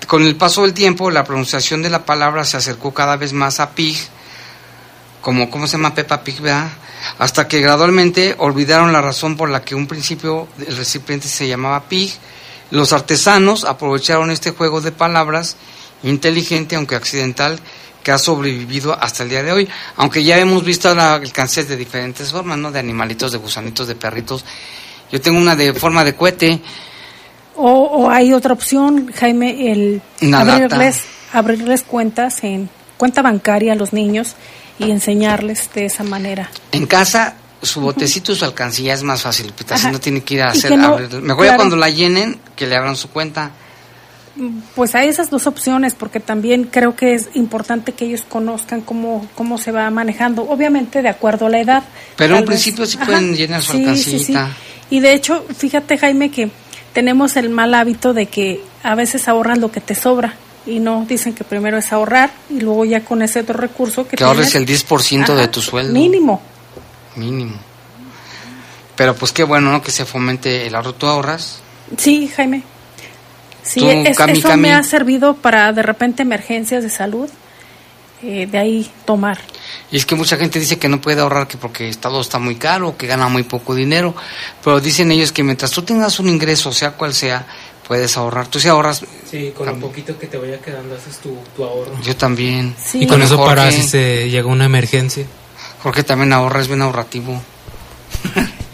Con 0.07 0.23
el 0.23 0.35
paso 0.35 0.63
del 0.63 0.73
tiempo, 0.73 1.09
la 1.09 1.23
pronunciación 1.23 1.81
de 1.81 1.89
la 1.89 2.05
palabra 2.05 2.43
se 2.43 2.57
acercó 2.57 2.93
cada 2.93 3.15
vez 3.15 3.33
más 3.33 3.59
a 3.59 3.71
pig, 3.71 3.97
como, 5.21 5.49
¿cómo 5.49 5.67
se 5.67 5.77
llama 5.77 5.95
Peppa 5.95 6.21
Pig? 6.21 6.41
Hasta 7.17 7.47
que 7.47 7.61
gradualmente 7.61 8.35
olvidaron 8.37 8.91
la 8.91 9.01
razón 9.01 9.37
por 9.37 9.49
la 9.49 9.63
que 9.63 9.75
un 9.75 9.87
principio 9.87 10.47
el 10.67 10.75
recipiente 10.75 11.27
se 11.27 11.47
llamaba 11.47 11.83
pig. 11.83 12.13
Los 12.71 12.91
artesanos 12.91 13.63
aprovecharon 13.63 14.31
este 14.31 14.51
juego 14.51 14.81
de 14.81 14.91
palabras 14.91 15.55
inteligente, 16.03 16.75
aunque 16.75 16.95
accidental, 16.95 17.59
que 18.03 18.11
ha 18.11 18.17
sobrevivido 18.17 18.95
hasta 19.01 19.23
el 19.23 19.29
día 19.29 19.41
de 19.43 19.51
hoy. 19.51 19.69
Aunque 19.95 20.23
ya 20.23 20.37
hemos 20.37 20.63
visto 20.63 20.93
la 20.93 21.15
alcances 21.15 21.67
de 21.69 21.77
diferentes 21.77 22.31
formas, 22.31 22.57
¿no? 22.57 22.71
De 22.71 22.79
animalitos, 22.79 23.31
de 23.31 23.37
gusanitos, 23.37 23.87
de 23.87 23.95
perritos. 23.95 24.43
Yo 25.11 25.21
tengo 25.21 25.37
una 25.39 25.55
de 25.55 25.73
forma 25.73 26.03
de 26.03 26.13
cohete. 26.15 26.59
O, 27.55 27.71
o 27.71 28.09
hay 28.09 28.33
otra 28.33 28.53
opción, 28.53 29.11
Jaime, 29.15 29.71
el 29.71 30.01
abrirles, 30.33 31.01
abrirles 31.31 31.83
cuentas 31.83 32.43
en 32.43 32.69
cuenta 32.97 33.21
bancaria 33.21 33.73
a 33.73 33.75
los 33.75 33.93
niños 33.93 34.35
y 34.79 34.89
enseñarles 34.91 35.69
de 35.73 35.85
esa 35.85 36.03
manera. 36.03 36.49
En 36.71 36.87
casa, 36.87 37.35
su 37.61 37.79
botecito 37.79 38.31
y 38.31 38.35
su 38.35 38.43
alcancía 38.43 38.93
es 38.95 39.03
más 39.03 39.21
fácil, 39.21 39.53
así 39.69 39.73
Ajá. 39.83 39.91
no 39.91 39.99
tiene 39.99 40.23
que 40.23 40.33
ir 40.33 40.41
a 40.41 40.49
hacer... 40.49 40.75
no- 40.75 40.97
abrir- 40.97 41.21
Mejor 41.21 41.45
ya 41.45 41.55
cuando 41.55 41.75
la 41.75 41.89
llenen, 41.89 42.39
que 42.55 42.65
le 42.65 42.75
abran 42.75 42.95
su 42.95 43.09
cuenta. 43.09 43.51
Pues 44.75 44.95
hay 44.95 45.09
esas 45.09 45.29
dos 45.29 45.45
opciones, 45.45 45.93
porque 45.93 46.19
también 46.19 46.63
creo 46.63 46.95
que 46.95 47.13
es 47.13 47.29
importante 47.35 47.91
que 47.91 48.05
ellos 48.05 48.25
conozcan 48.27 48.81
cómo, 48.81 49.27
cómo 49.35 49.59
se 49.59 49.71
va 49.71 49.89
manejando, 49.91 50.43
obviamente 50.49 51.03
de 51.03 51.09
acuerdo 51.09 51.45
a 51.45 51.49
la 51.49 51.59
edad. 51.59 51.83
Pero 52.15 52.37
en 52.37 52.45
principio 52.45 52.85
sí 52.87 52.97
Ajá. 52.97 53.05
pueden 53.05 53.35
llenar 53.35 53.61
su 53.61 53.73
Sí, 53.73 53.95
sí, 53.95 54.19
sí. 54.19 54.35
Y 54.89 54.99
de 55.01 55.13
hecho, 55.13 55.45
fíjate 55.55 55.97
Jaime 55.97 56.31
que 56.31 56.49
tenemos 56.93 57.35
el 57.37 57.49
mal 57.49 57.73
hábito 57.75 58.13
de 58.13 58.25
que 58.25 58.63
a 58.81 58.95
veces 58.95 59.27
ahorras 59.27 59.59
lo 59.59 59.71
que 59.71 59.81
te 59.81 59.93
sobra 59.93 60.35
y 60.65 60.79
no 60.79 61.05
dicen 61.07 61.33
que 61.33 61.43
primero 61.43 61.77
es 61.77 61.91
ahorrar 61.91 62.31
y 62.49 62.59
luego 62.59 62.85
ya 62.85 63.03
con 63.03 63.21
ese 63.21 63.41
otro 63.41 63.57
recurso 63.57 64.07
que 64.07 64.17
Que 64.17 64.23
ahorres 64.23 64.51
tienes, 64.51 64.81
el 64.81 64.87
10% 64.87 65.35
de 65.35 65.41
Ajá, 65.43 65.51
tu 65.51 65.61
sueldo. 65.61 65.93
Mínimo. 65.93 66.41
Mínimo. 67.15 67.55
Pero 68.95 69.15
pues 69.15 69.31
qué 69.31 69.43
bueno, 69.43 69.71
¿no? 69.71 69.81
Que 69.81 69.91
se 69.91 70.05
fomente 70.05 70.67
el 70.67 70.75
ahorro. 70.75 70.93
¿Tú 70.93 71.07
ahorras? 71.07 71.59
Sí, 71.97 72.27
Jaime. 72.35 72.63
Sí, 73.63 73.79
Tú, 73.79 73.89
es- 73.89 74.17
Cami, 74.17 74.33
eso 74.39 74.47
Cami. 74.49 74.61
me 74.61 74.73
ha 74.73 74.83
servido 74.83 75.35
para 75.35 75.71
de 75.73 75.81
repente 75.83 76.21
emergencias 76.23 76.83
de 76.83 76.89
salud, 76.89 77.29
eh, 78.21 78.45
de 78.49 78.57
ahí 78.57 78.91
tomar. 79.05 79.39
Y 79.91 79.97
es 79.97 80.05
que 80.05 80.15
mucha 80.15 80.37
gente 80.37 80.59
dice 80.59 80.77
que 80.77 80.89
no 80.89 80.99
puede 81.01 81.21
ahorrar 81.21 81.47
que 81.47 81.57
porque 81.57 81.91
todo 81.95 82.21
está 82.21 82.39
muy 82.39 82.55
caro, 82.55 82.97
que 82.97 83.07
gana 83.07 83.27
muy 83.27 83.43
poco 83.43 83.73
dinero. 83.75 84.15
Pero 84.63 84.79
dicen 84.79 85.11
ellos 85.11 85.31
que 85.31 85.43
mientras 85.43 85.71
tú 85.71 85.81
tengas 85.83 86.19
un 86.19 86.29
ingreso, 86.29 86.71
sea 86.73 86.91
cual 86.91 87.13
sea, 87.13 87.45
puedes 87.87 88.15
ahorrar. 88.17 88.47
Tú 88.47 88.59
sí 88.59 88.67
ahorras. 88.67 89.03
Sí, 89.29 89.51
con 89.55 89.67
lo 89.67 89.77
poquito 89.79 90.17
que 90.17 90.27
te 90.27 90.37
vaya 90.37 90.59
quedando 90.59 90.95
haces 90.95 91.17
tu, 91.17 91.37
tu 91.55 91.63
ahorro. 91.63 91.99
Yo 92.01 92.15
también. 92.15 92.75
Y 92.93 93.07
con 93.07 93.21
eso 93.21 93.37
Jorge, 93.37 93.55
para 93.55 93.71
si 93.71 93.83
se 93.83 94.29
llega 94.29 94.47
una 94.47 94.65
emergencia. 94.65 95.25
Jorge 95.81 96.03
también 96.03 96.33
ahorra, 96.33 96.61
es 96.61 96.67
bien 96.67 96.81
ahorrativo. 96.81 97.41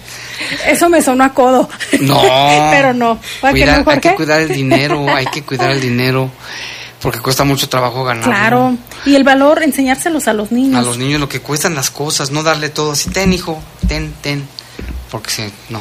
Eso 0.68 0.90
me 0.90 1.02
sonó 1.02 1.24
a 1.24 1.34
codo. 1.34 1.70
No. 2.02 2.22
Pero 2.72 2.94
no. 2.94 3.20
¿Para 3.42 3.54
qué 3.54 3.62
Cuidar- 3.62 3.84
no, 3.86 3.92
hay 3.92 4.00
que 4.00 4.16
cuidar 4.16 4.42
el 4.42 4.50
dinero, 4.50 5.06
hay 5.16 5.26
que 5.28 5.44
cuidar 5.44 5.72
el 5.72 5.82
dinero. 5.82 6.32
Porque 7.02 7.20
cuesta 7.20 7.46
mucho 7.46 7.70
trabajo 7.70 8.04
ganar. 8.04 8.26
Claro. 8.26 8.76
Y 9.06 9.16
el 9.16 9.24
valor, 9.24 9.64
enseñárselos 9.64 10.28
a 10.28 10.34
los 10.34 10.52
niños. 10.52 10.76
A 10.78 10.82
los 10.82 10.98
niños 10.98 11.20
lo 11.22 11.30
que 11.30 11.40
cuestan 11.40 11.74
las 11.74 11.90
cosas, 11.92 12.30
no 12.32 12.44
darle 12.44 12.68
todo 12.70 12.92
así, 12.92 13.10
ten 13.10 13.32
hijo, 13.32 13.62
ten, 13.88 14.14
ten, 14.22 14.46
porque 15.10 15.30
se, 15.32 15.52
no. 15.70 15.80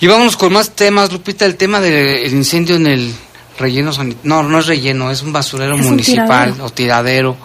Y 0.00 0.08
vámonos 0.08 0.36
con 0.36 0.52
más 0.52 0.70
temas, 0.70 1.12
Lupita, 1.12 1.44
el 1.46 1.54
tema 1.56 1.78
del 1.78 2.32
incendio 2.32 2.74
en 2.74 2.86
el 2.88 3.14
relleno 3.56 3.92
sanit- 3.92 4.16
no, 4.24 4.42
no 4.42 4.58
es 4.58 4.66
relleno, 4.66 5.12
es 5.12 5.22
un 5.22 5.32
basurero 5.32 5.74
Es 5.76 5.80
un 5.82 5.90
municipal 5.90 6.26
tiradero. 6.54 6.64
o 6.64 6.70
tiradero 6.70 7.36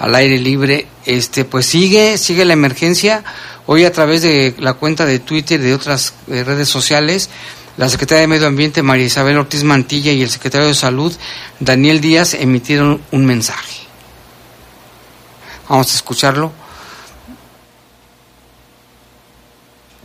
al 0.00 0.14
aire 0.16 0.38
libre. 0.38 0.88
Este, 1.06 1.44
pues 1.44 1.66
sigue, 1.66 2.18
sigue 2.18 2.44
la 2.44 2.54
emergencia. 2.54 3.22
Hoy 3.66 3.84
a 3.84 3.92
través 3.92 4.22
de 4.22 4.54
la 4.58 4.74
cuenta 4.74 5.06
de 5.06 5.18
Twitter 5.18 5.58
y 5.58 5.64
de 5.64 5.74
otras 5.74 6.14
eh, 6.30 6.44
redes 6.44 6.68
sociales, 6.68 7.30
la 7.78 7.88
secretaria 7.88 8.20
de 8.22 8.26
Medio 8.26 8.46
Ambiente 8.46 8.82
María 8.82 9.06
Isabel 9.06 9.38
Ortiz 9.38 9.64
Mantilla 9.64 10.12
y 10.12 10.22
el 10.22 10.28
secretario 10.28 10.66
de 10.66 10.74
Salud 10.74 11.12
Daniel 11.60 12.00
Díaz 12.00 12.34
emitieron 12.34 13.00
un 13.10 13.24
mensaje. 13.24 13.84
Vamos 15.68 15.92
a 15.92 15.96
escucharlo. 15.96 16.52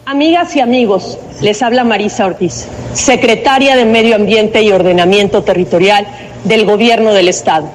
Amigas 0.05 0.55
y 0.55 0.62
amigos, 0.62 1.20
les 1.41 1.62
habla 1.62 1.84
Marisa 1.84 2.26
Ortiz, 2.26 2.66
secretaria 2.93 3.76
de 3.76 3.86
Medio 3.86 4.16
Ambiente 4.16 4.64
y 4.64 4.72
Ordenamiento 4.72 5.43
Territorial 5.43 6.07
del 6.45 6.66
Gobierno 6.66 7.14
del 7.14 7.28
Estado. 7.28 7.70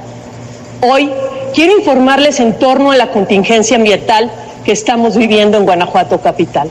Hoy 0.80 1.10
quiero 1.54 1.78
informarles 1.78 2.40
en 2.40 2.58
torno 2.58 2.90
a 2.90 2.96
la 2.96 3.12
contingencia 3.12 3.76
ambiental 3.76 4.32
que 4.64 4.72
estamos 4.72 5.16
viviendo 5.16 5.58
en 5.58 5.64
Guanajuato 5.64 6.20
Capital. 6.20 6.68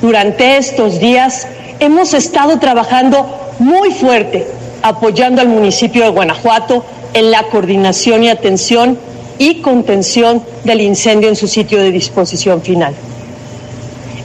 Durante 0.00 0.56
estos 0.56 0.98
días 0.98 1.46
hemos 1.78 2.14
estado 2.14 2.58
trabajando 2.58 3.26
muy 3.58 3.90
fuerte 3.92 4.46
apoyando 4.82 5.42
al 5.42 5.48
municipio 5.48 6.04
de 6.04 6.10
Guanajuato 6.10 6.84
en 7.12 7.30
la 7.30 7.44
coordinación 7.44 8.22
y 8.24 8.28
atención 8.28 8.98
y 9.38 9.60
contención 9.62 10.42
del 10.64 10.80
incendio 10.80 11.28
en 11.28 11.36
su 11.36 11.48
sitio 11.48 11.78
de 11.78 11.90
disposición 11.90 12.62
final. 12.62 12.94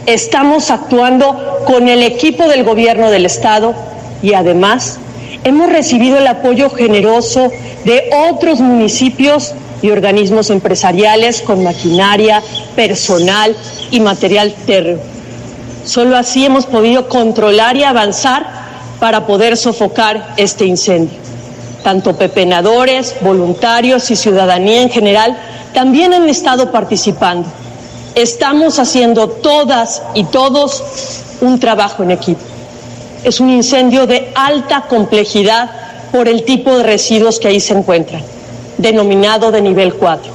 Estamos 0.06 0.72
actuando 0.72 1.64
con 1.66 1.90
el 1.90 2.04
equipo 2.04 2.48
del 2.48 2.64
gobierno 2.64 3.10
del 3.10 3.26
estado 3.26 3.74
y 4.22 4.34
además 4.34 5.00
hemos 5.44 5.70
recibido 5.70 6.18
el 6.18 6.28
apoyo 6.28 6.70
generoso 6.70 7.52
de 7.86 8.10
otros 8.30 8.60
municipios 8.60 9.54
y 9.86 9.92
organismos 9.92 10.50
empresariales 10.50 11.42
con 11.42 11.64
maquinaria, 11.64 12.42
personal 12.76 13.56
y 13.92 14.00
material 14.00 14.54
térreo. 14.66 15.00
Solo 15.86 16.18
así 16.18 16.44
hemos 16.44 16.66
podido 16.66 17.08
controlar 17.08 17.78
y 17.78 17.84
avanzar 17.84 18.48
para 19.00 19.28
poder 19.28 19.56
sofocar 19.56 20.34
este 20.38 20.66
incendio. 20.66 21.20
Tanto 21.84 22.18
pepenadores, 22.18 23.16
voluntarios 23.22 24.10
y 24.10 24.16
ciudadanía 24.16 24.82
en 24.82 24.90
general 24.90 25.38
también 25.76 26.14
han 26.16 26.28
estado 26.28 26.72
participando. 26.72 27.48
Estamos 28.16 28.80
haciendo 28.80 29.30
todas 29.30 30.02
y 30.16 30.24
todos 30.24 30.84
un 31.42 31.60
trabajo 31.60 32.02
en 32.02 32.12
equipo. 32.12 32.42
Es 33.24 33.40
un 33.40 33.52
incendio 33.52 34.08
de 34.08 34.32
alta 34.34 34.86
complejidad 34.90 35.70
por 36.12 36.28
el 36.28 36.44
tipo 36.44 36.76
de 36.78 36.84
residuos 36.84 37.40
que 37.40 37.50
ahí 37.50 37.60
se 37.60 37.74
encuentran, 37.74 38.24
denominado 38.78 39.52
de 39.52 39.62
nivel 39.62 39.94
4. 39.96 40.32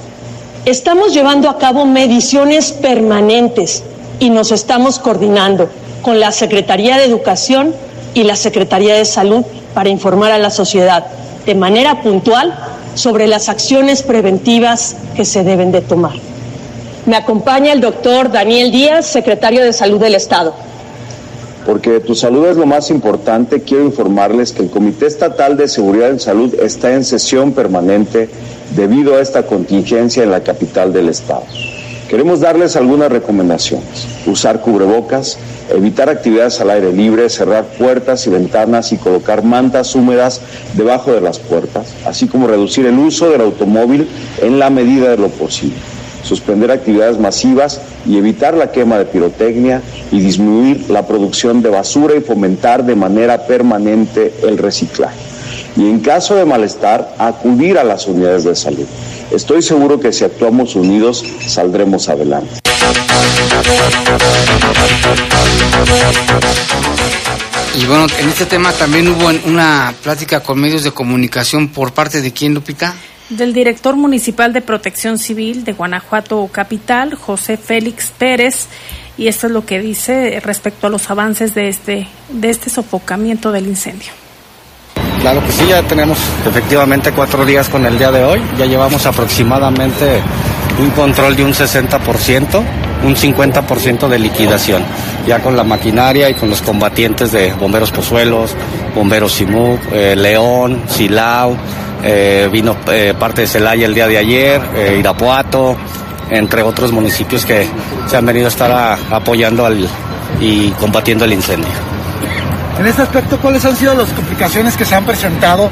Estamos 0.65 1.15
llevando 1.15 1.49
a 1.49 1.59
cabo 1.59 1.87
mediciones 1.87 2.73
permanentes 2.73 3.83
y 4.19 4.31
nos 4.31 4.53
estamos 4.53 4.99
coordinando 4.99 5.69
con 6.03 6.21
la 6.21 6.33
Secretaría 6.33 6.99
de 6.99 7.05
Educación 7.05 7.75
y 8.15 8.25
la 8.25 8.37
Secretaría 8.37 8.95
de 8.95 9.05
Salud 9.05 9.45
para 9.75 9.89
informar 9.89 10.33
a 10.33 10.39
la 10.39 10.51
sociedad 10.51 11.07
de 11.47 11.55
manera 11.55 12.03
puntual 12.03 12.59
sobre 12.95 13.27
las 13.27 13.49
acciones 13.49 14.03
preventivas 14.03 14.97
que 15.17 15.25
se 15.25 15.45
deben 15.45 15.73
de 15.73 15.81
tomar. 15.81 16.13
Me 17.07 17.17
acompaña 17.17 17.73
el 17.73 17.81
doctor 17.81 18.31
Daniel 18.31 18.71
Díaz, 18.71 19.07
secretario 19.07 19.65
de 19.65 19.73
Salud 19.73 19.99
del 19.99 20.15
Estado. 20.15 20.55
Porque 21.67 22.01
tu 22.01 22.15
salud 22.15 22.47
es 22.47 22.57
lo 22.57 22.67
más 22.67 22.91
importante, 22.91 23.61
quiero 23.63 23.85
informarles 23.85 24.53
que 24.53 24.63
el 24.63 24.71
Comité 24.71 25.07
Estatal 25.07 25.57
de 25.57 25.69
Seguridad 25.69 26.11
en 26.11 26.21
Salud 26.21 26.55
está 26.55 26.95
en 26.95 27.05
sesión 27.05 27.53
permanente 27.53 28.29
debido 28.75 29.17
a 29.17 29.21
esta 29.21 29.45
contingencia 29.45 30.23
en 30.23 30.31
la 30.31 30.43
capital 30.43 30.93
del 30.93 31.09
Estado. 31.09 31.45
Queremos 32.09 32.41
darles 32.41 32.75
algunas 32.75 33.13
recomendaciones. 33.13 34.09
Usar 34.27 34.63
cubrebocas, 34.63 35.39
evitar 35.69 36.09
actividades 36.09 36.61
al 36.61 36.71
aire 36.71 36.93
libre, 36.93 37.29
cerrar 37.29 37.65
puertas 37.79 38.27
y 38.27 38.31
ventanas 38.31 38.93
y 38.93 38.97
colocar 38.97 39.45
mantas 39.45 39.95
húmedas 39.95 40.41
debajo 40.75 41.13
de 41.13 41.21
las 41.21 41.39
puertas, 41.39 41.95
así 42.07 42.27
como 42.27 42.49
reducir 42.49 42.87
el 42.87 42.99
uso 42.99 43.31
del 43.31 43.43
automóvil 43.43 44.09
en 44.43 44.59
la 44.59 44.71
medida 44.71 45.11
de 45.11 45.19
lo 45.19 45.29
posible 45.29 45.77
suspender 46.23 46.71
actividades 46.71 47.19
masivas 47.19 47.81
y 48.07 48.19
evitar 48.19 48.55
la 48.55 48.71
quema 48.73 48.99
de 48.99 49.07
pirotecnia 49.07 49.83
y 50.11 50.21
disminuir 50.21 50.91
la 50.91 51.07
producción 51.07 51.63
de 51.63 51.71
basura 51.71 52.15
y 52.17 52.21
fomentar 52.21 52.85
de 52.85 52.95
manera 52.95 53.47
permanente 53.47 54.33
el 54.43 54.59
reciclaje. 54.59 55.19
Y 55.77 55.89
en 55.89 56.01
caso 56.01 56.35
de 56.35 56.45
malestar, 56.45 57.15
acudir 57.19 57.79
a 57.79 57.85
las 57.85 58.07
unidades 58.07 58.45
de 58.45 58.57
salud. 58.57 58.87
Estoy 59.31 59.63
seguro 59.63 60.01
que 60.01 60.13
si 60.13 60.25
actuamos 60.25 60.75
unidos, 60.75 61.25
saldremos 61.47 62.09
adelante. 62.09 62.61
Y 67.77 67.87
bueno, 67.87 68.07
en 68.19 68.29
este 68.29 68.47
tema 68.47 68.73
también 68.73 69.09
hubo 69.09 69.31
una 69.47 69.95
plática 70.03 70.41
con 70.41 70.61
medios 70.61 70.83
de 70.83 70.91
comunicación 70.91 71.69
por 71.69 71.93
parte 71.93 72.21
de 72.21 72.33
quién, 72.33 72.53
Lupita? 72.53 72.95
Del 73.31 73.53
director 73.53 73.97
municipal 73.97 74.53
de 74.53 74.61
Protección 74.61 75.19
Civil 75.19 75.65
de 75.65 75.73
Guanajuato 75.73 76.49
Capital, 76.53 77.15
José 77.15 77.57
Félix 77.57 78.13
Pérez, 78.17 78.67
y 79.17 79.29
esto 79.29 79.47
es 79.47 79.53
lo 79.53 79.65
que 79.65 79.81
dice 79.81 80.41
respecto 80.45 80.87
a 80.87 80.91
los 80.91 81.11
avances 81.11 81.55
de 81.55 81.69
este, 81.69 82.09
de 82.29 82.51
este 82.51 82.71
sofocamiento 82.71 83.53
del 83.53 83.67
incendio. 83.67 84.11
Claro 85.21 85.45
que 85.45 85.53
sí, 85.53 85.67
ya 85.69 85.83
tenemos 85.83 86.19
efectivamente 86.47 87.13
cuatro 87.13 87.45
días 87.45 87.69
con 87.69 87.85
el 87.85 87.99
día 87.99 88.11
de 88.11 88.25
hoy. 88.25 88.43
Ya 88.59 88.65
llevamos 88.65 89.05
aproximadamente 89.05 90.23
un 90.81 90.91
control 90.91 91.37
de 91.37 91.45
un 91.45 91.53
60%, 91.53 92.63
un 93.05 93.15
50% 93.17 94.09
de 94.09 94.19
liquidación. 94.19 94.83
Ya 95.27 95.39
con 95.41 95.57
la 95.57 95.65
maquinaria 95.65 96.29
y 96.31 96.35
con 96.35 96.51
los 96.51 96.63
combatientes 96.63 97.33
de 97.33 97.53
Bomberos 97.55 97.91
Pozuelos, 97.91 98.55
Bomberos 98.95 99.33
Simú, 99.33 99.79
eh, 99.93 100.15
León, 100.17 100.83
Silao, 100.89 101.57
eh, 102.03 102.49
vino 102.51 102.77
eh, 102.91 103.15
parte 103.19 103.43
de 103.43 103.47
Celaya 103.47 103.87
el 103.87 103.95
día 103.95 104.07
de 104.07 104.19
ayer, 104.19 104.61
eh, 104.77 104.97
Irapuato, 104.99 105.77
entre 106.31 106.63
otros 106.63 106.93
municipios 106.93 107.45
que 107.45 107.67
se 108.09 108.17
han 108.17 108.25
venido 108.27 108.47
a 108.47 108.49
estar 108.49 108.71
a- 108.71 108.99
apoyando 109.11 109.67
al, 109.67 109.87
y 110.41 110.71
combatiendo 110.73 111.25
el 111.25 111.33
incendio. 111.33 111.69
En 112.79 112.87
este 112.87 113.03
aspecto, 113.03 113.39
¿cuáles 113.39 113.65
han 113.65 113.77
sido 113.77 113.95
las 113.95 114.09
complicaciones 114.11 114.77
que 114.77 114.85
se 114.87 114.95
han 114.95 115.05
presentado 115.05 115.69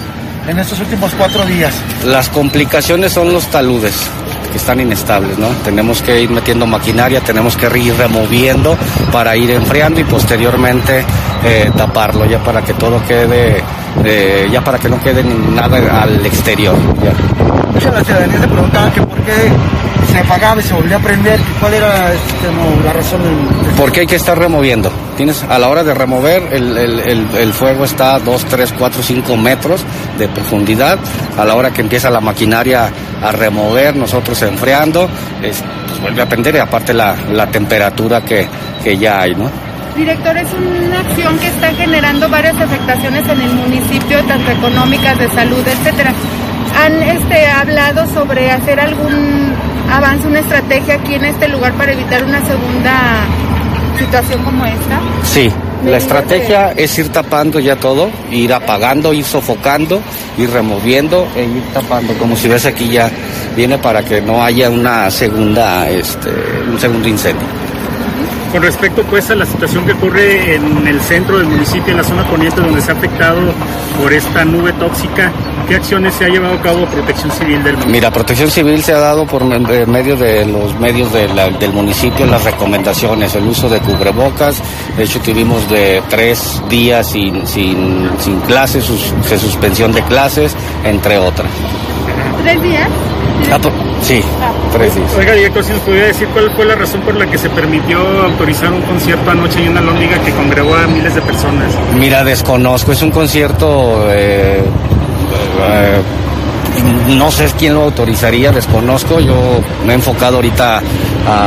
en 0.46 0.58
estos 0.58 0.78
últimos 0.80 1.12
cuatro 1.16 1.44
días? 1.46 1.72
Las 2.04 2.28
complicaciones 2.28 3.12
son 3.12 3.32
los 3.32 3.46
taludes 3.46 3.94
que 4.48 4.56
están 4.56 4.80
inestables, 4.80 5.38
¿no? 5.38 5.48
Tenemos 5.64 6.02
que 6.02 6.20
ir 6.22 6.30
metiendo 6.30 6.66
maquinaria, 6.66 7.20
tenemos 7.20 7.56
que 7.56 7.66
ir 7.78 7.94
removiendo 7.96 8.76
para 9.12 9.36
ir 9.36 9.50
enfriando 9.50 10.00
y 10.00 10.04
posteriormente 10.04 11.04
eh, 11.44 11.70
taparlo 11.76 12.24
ya 12.26 12.38
para 12.38 12.62
que 12.62 12.74
todo 12.74 13.02
quede, 13.06 13.62
eh, 14.04 14.48
ya 14.50 14.62
para 14.62 14.78
que 14.78 14.88
no 14.88 15.00
quede 15.00 15.24
nada 15.24 16.02
al 16.02 16.24
exterior. 16.24 16.76
ya. 17.02 17.12
Mucha 17.72 17.90
la 17.90 18.04
ciudadanía 18.04 18.40
se 18.40 18.48
preguntaba 18.48 18.90
que 18.92 19.02
por 19.02 19.18
qué 19.22 19.32
se 20.12 20.18
apagaba 20.18 20.60
y 20.60 20.64
se 20.64 20.74
volvía 20.74 20.96
a 20.96 21.00
prender, 21.00 21.38
cuál 21.60 21.74
era 21.74 22.12
este, 22.12 22.46
no, 22.52 22.84
la 22.84 22.92
razón. 22.92 23.22
del- 23.22 23.74
Porque 23.76 24.00
hay 24.00 24.06
que 24.06 24.16
estar 24.16 24.38
removiendo. 24.38 24.90
Tienes, 25.16 25.42
a 25.44 25.58
la 25.58 25.68
hora 25.68 25.84
de 25.84 25.94
remover, 25.94 26.42
el, 26.52 26.76
el- 26.76 26.98
el- 27.00 27.26
el 27.36 27.52
fuego 27.52 27.84
está 27.84 28.14
a 28.14 28.18
2, 28.20 28.44
3, 28.46 28.74
4, 28.78 29.02
5 29.02 29.36
metros 29.36 29.82
de 30.18 30.28
profundidad. 30.28 30.98
A 31.38 31.44
la 31.44 31.54
hora 31.54 31.70
que 31.72 31.80
empieza 31.82 32.10
la 32.10 32.20
maquinaria 32.20 32.90
a 33.22 33.32
remover, 33.32 33.94
nosotros 33.96 34.40
enfriando, 34.42 35.08
es- 35.42 35.62
pues 35.86 36.00
vuelve 36.00 36.22
a 36.22 36.26
prender 36.26 36.54
y 36.56 36.58
aparte 36.58 36.92
la, 36.94 37.14
la 37.32 37.46
temperatura 37.46 38.20
que, 38.22 38.46
que 38.82 38.96
ya 38.96 39.20
hay, 39.20 39.34
¿no? 39.34 39.50
Director, 39.96 40.36
es 40.36 40.46
una 40.52 41.00
acción 41.00 41.36
que 41.40 41.48
está 41.48 41.72
generando 41.74 42.28
varias 42.28 42.56
afectaciones 42.60 43.26
en 43.28 43.40
el 43.40 43.52
municipio, 43.52 44.22
tanto 44.24 44.50
económicas, 44.52 45.18
de 45.18 45.28
salud, 45.30 45.66
etcétera. 45.66 46.12
¿Han 46.84 47.02
este, 47.02 47.46
hablado 47.48 48.06
sobre 48.14 48.48
hacer 48.52 48.78
algún 48.78 49.47
avance, 49.90 50.26
una 50.26 50.40
estrategia 50.40 50.94
aquí 50.94 51.14
en 51.14 51.24
este 51.24 51.48
lugar 51.48 51.72
para 51.74 51.92
evitar 51.92 52.24
una 52.24 52.40
segunda 52.44 53.24
situación 53.98 54.42
como 54.44 54.64
esta? 54.64 55.00
Sí, 55.24 55.50
la 55.84 55.96
estrategia 55.96 56.72
es 56.72 56.98
ir 56.98 57.08
tapando 57.10 57.60
ya 57.60 57.76
todo, 57.76 58.10
ir 58.30 58.52
apagando, 58.52 59.12
ir 59.12 59.24
sofocando, 59.24 60.00
ir 60.36 60.50
removiendo 60.50 61.26
e 61.36 61.44
ir 61.44 61.62
tapando, 61.72 62.14
como 62.14 62.36
si 62.36 62.48
ves 62.48 62.66
aquí 62.66 62.88
ya 62.88 63.10
viene 63.56 63.78
para 63.78 64.02
que 64.02 64.20
no 64.20 64.42
haya 64.42 64.70
una 64.70 65.10
segunda, 65.10 65.88
este, 65.88 66.30
un 66.70 66.78
segundo 66.78 67.08
incendio. 67.08 67.67
Con 68.52 68.62
respecto 68.62 69.02
pues 69.04 69.30
a 69.30 69.34
la 69.34 69.44
situación 69.44 69.84
que 69.84 69.92
ocurre 69.92 70.54
en 70.54 70.86
el 70.86 71.00
centro 71.00 71.36
del 71.38 71.46
municipio, 71.48 71.90
en 71.92 71.98
la 71.98 72.04
zona 72.04 72.24
poniente 72.24 72.60
donde 72.60 72.80
se 72.80 72.90
ha 72.90 72.94
afectado 72.94 73.40
por 74.00 74.10
esta 74.12 74.42
nube 74.44 74.72
tóxica, 74.72 75.30
¿qué 75.68 75.74
acciones 75.76 76.14
se 76.14 76.24
ha 76.24 76.28
llevado 76.28 76.54
a 76.54 76.62
cabo 76.62 76.86
Protección 76.86 77.30
Civil 77.32 77.56
del 77.62 77.72
municipio? 77.74 77.92
Mira, 77.92 78.10
Protección 78.10 78.50
Civil 78.50 78.82
se 78.82 78.94
ha 78.94 78.98
dado 79.00 79.26
por 79.26 79.42
eh, 79.42 79.86
medio 79.86 80.16
de 80.16 80.46
los 80.46 80.74
medios 80.80 81.12
del 81.12 81.72
municipio 81.72 82.24
las 82.26 82.42
recomendaciones, 82.44 83.34
el 83.34 83.46
uso 83.46 83.68
de 83.68 83.80
cubrebocas. 83.80 84.62
De 84.96 85.04
hecho, 85.04 85.20
tuvimos 85.20 85.68
de 85.68 86.02
tres 86.08 86.62
días 86.70 87.10
sin, 87.10 87.46
sin, 87.46 88.08
sin 88.18 88.40
clases, 88.40 88.82
sus- 88.84 89.12
de 89.28 89.38
suspensión 89.38 89.92
de 89.92 90.02
clases, 90.04 90.56
entre 90.84 91.18
otras. 91.18 91.48
¿Tres 92.42 92.62
días? 92.62 92.88
Ah, 93.52 93.58
sí, 94.02 94.20
tres 94.72 94.94
días. 94.94 95.10
Oiga, 95.18 95.32
director, 95.32 95.64
si 95.64 95.72
nos 95.72 95.80
pudiera 95.82 96.06
decir 96.08 96.28
cuál 96.28 96.50
fue 96.54 96.64
la 96.66 96.74
razón 96.74 97.00
por 97.02 97.14
la 97.16 97.26
que 97.26 97.38
se 97.38 97.48
permitió 97.50 97.98
autorizar 98.24 98.72
un 98.72 98.82
concierto 98.82 99.30
anoche 99.30 99.62
en 99.62 99.70
una 99.70 99.80
lóndiga 99.80 100.18
que 100.22 100.32
congregó 100.32 100.74
a 100.74 100.86
miles 100.86 101.14
de 101.14 101.22
personas. 101.22 101.72
Mira, 101.98 102.24
desconozco, 102.24 102.92
es 102.92 103.02
un 103.02 103.10
concierto, 103.10 104.04
eh, 104.10 104.60
eh, 105.62 106.00
no 107.16 107.30
sé 107.30 107.46
quién 107.58 107.74
lo 107.74 107.84
autorizaría, 107.84 108.50
desconozco, 108.52 109.20
yo 109.20 109.60
me 109.86 109.92
he 109.92 109.96
enfocado 109.96 110.36
ahorita 110.36 110.82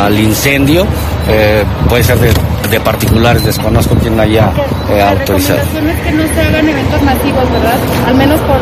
al 0.06 0.18
incendio, 0.20 0.86
eh, 1.28 1.64
puede 1.90 2.04
ser 2.04 2.18
de, 2.20 2.32
de 2.70 2.80
particulares, 2.80 3.44
desconozco 3.44 3.96
quién 3.96 4.20
haya 4.20 4.52
eh, 4.90 4.98
La 4.98 5.10
autorizado. 5.12 5.60
recomendación 5.60 5.90
es 5.90 6.02
que 6.02 6.12
no 6.12 6.24
se 6.36 6.42
hagan 6.48 6.70
eventos 6.70 7.02
masivos, 7.04 7.52
¿verdad? 7.52 7.78
Al 8.08 8.16
menos 8.16 8.40
por 8.42 8.58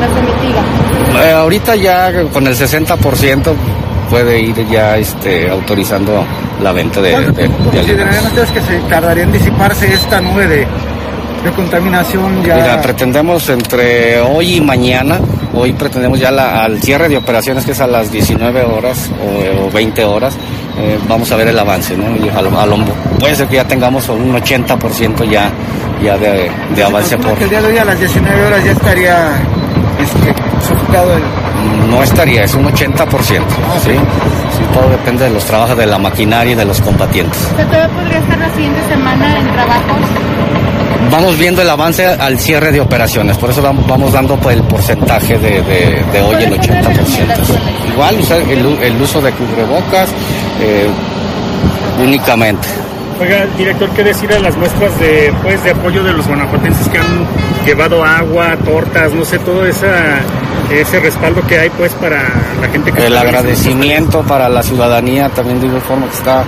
mientras 0.00 0.10
se 0.14 0.20
mitiga. 0.46 1.24
Eh, 1.28 1.32
ahorita 1.32 1.76
ya 1.76 2.12
con 2.32 2.46
el 2.46 2.54
60% 2.56 3.52
puede 4.08 4.40
ir 4.40 4.66
ya 4.68 4.96
este, 4.96 5.48
autorizando 5.50 6.24
la 6.62 6.72
venta 6.72 7.00
de, 7.00 7.10
de- 7.10 7.16
de 7.16 7.22
alimentos. 7.44 7.72
¿Considerarían 7.74 8.26
ustedes 8.26 8.50
que 8.50 8.60
se 8.62 8.78
tardaría 8.88 9.22
en 9.24 9.32
disiparse 9.32 9.92
esta 9.92 10.20
nube 10.20 10.46
de, 10.46 10.56
de 10.58 11.50
contaminación 11.54 12.42
ya? 12.44 12.54
Mira, 12.56 12.82
pretendemos 12.82 13.48
entre 13.50 14.20
hoy 14.20 14.56
y 14.56 14.60
mañana, 14.60 15.20
hoy 15.54 15.72
pretendemos 15.74 16.18
ya 16.18 16.30
la- 16.30 16.64
al 16.64 16.80
cierre 16.82 17.08
de 17.08 17.16
operaciones 17.18 17.64
que 17.64 17.72
es 17.72 17.80
a 17.80 17.86
las 17.86 18.10
19 18.10 18.62
horas 18.64 19.10
o, 19.62 19.66
o 19.66 19.70
20 19.70 20.04
horas, 20.04 20.34
eh, 20.78 20.98
vamos 21.08 21.30
a 21.32 21.36
ver 21.36 21.48
el 21.48 21.58
avance, 21.58 21.96
¿no? 21.96 22.04
Y 22.24 22.28
a 22.28 22.42
lo- 22.42 22.58
a 22.58 22.66
lo- 22.66 22.76
puede 23.18 23.34
ser 23.36 23.46
que 23.48 23.56
ya 23.56 23.64
tengamos 23.68 24.08
un 24.08 24.32
80% 24.34 25.24
ya, 25.30 25.50
ya 26.02 26.16
de, 26.18 26.50
de 26.74 26.84
avance 26.84 27.16
por... 27.16 27.34
que 27.38 27.44
el 27.44 27.50
día 27.50 27.60
de 27.62 27.68
hoy 27.68 27.78
a 27.78 27.84
las 27.84 27.98
19 27.98 28.46
horas 28.46 28.64
ya 28.64 28.72
estaría 28.72 29.28
este, 30.02 30.34
sofocado 30.66 31.12
el... 31.16 31.22
No 31.90 32.02
estaría, 32.02 32.44
es 32.44 32.54
un 32.54 32.64
80%, 32.66 33.08
¿sí? 33.20 33.90
Sí, 33.90 34.62
todo 34.72 34.88
depende 34.90 35.24
de 35.24 35.30
los 35.30 35.44
trabajos 35.44 35.76
de 35.76 35.86
la 35.86 35.98
maquinaria 35.98 36.52
y 36.52 36.54
de 36.54 36.64
los 36.64 36.80
combatientes. 36.80 37.38
Todavía 37.56 37.88
podría 37.88 38.18
estar 38.18 38.38
la 38.38 38.50
siguiente 38.54 38.80
semana 38.88 39.38
en 39.38 39.52
trabajos. 39.52 39.96
Vamos 41.10 41.38
viendo 41.38 41.62
el 41.62 41.70
avance 41.70 42.06
al 42.06 42.38
cierre 42.38 42.70
de 42.70 42.80
operaciones, 42.80 43.36
por 43.36 43.50
eso 43.50 43.62
vam- 43.62 43.84
vamos 43.86 44.12
dando 44.12 44.36
pues, 44.36 44.56
el 44.56 44.62
porcentaje 44.62 45.38
de, 45.38 45.62
de- 45.62 46.04
de 46.12 46.20
hoy 46.22 46.44
el 46.44 46.52
80%. 46.52 47.92
Igual 47.92 48.20
usar 48.20 48.38
el, 48.42 48.64
u- 48.66 48.78
el 48.80 49.00
uso 49.02 49.20
de 49.20 49.32
cubrebocas 49.32 50.08
eh, 50.60 50.88
únicamente. 52.02 52.68
Oiga, 53.20 53.46
director, 53.58 53.88
¿qué 53.90 54.02
decir 54.02 54.32
a 54.32 54.38
las 54.38 54.56
muestras 54.56 54.98
de, 54.98 55.32
pues, 55.42 55.62
de 55.62 55.72
apoyo 55.72 56.02
de 56.02 56.12
los 56.14 56.26
guanajuatenses 56.26 56.88
que 56.88 56.98
han 56.98 57.26
llevado 57.66 58.02
agua, 58.02 58.56
tortas, 58.64 59.12
no 59.12 59.24
sé, 59.26 59.38
todo 59.40 59.66
esa, 59.66 60.20
ese 60.72 61.00
respaldo 61.00 61.42
que 61.46 61.58
hay 61.58 61.68
pues 61.70 61.92
para 61.94 62.22
la 62.62 62.68
gente 62.72 62.90
que 62.92 63.06
El 63.06 63.12
está 63.14 63.20
agradecimiento 63.28 64.22
para 64.22 64.48
la 64.48 64.62
ciudadanía 64.62 65.28
también 65.28 65.60
de 65.60 65.66
igual 65.66 65.82
forma 65.82 66.06
que 66.08 66.14
está 66.16 66.44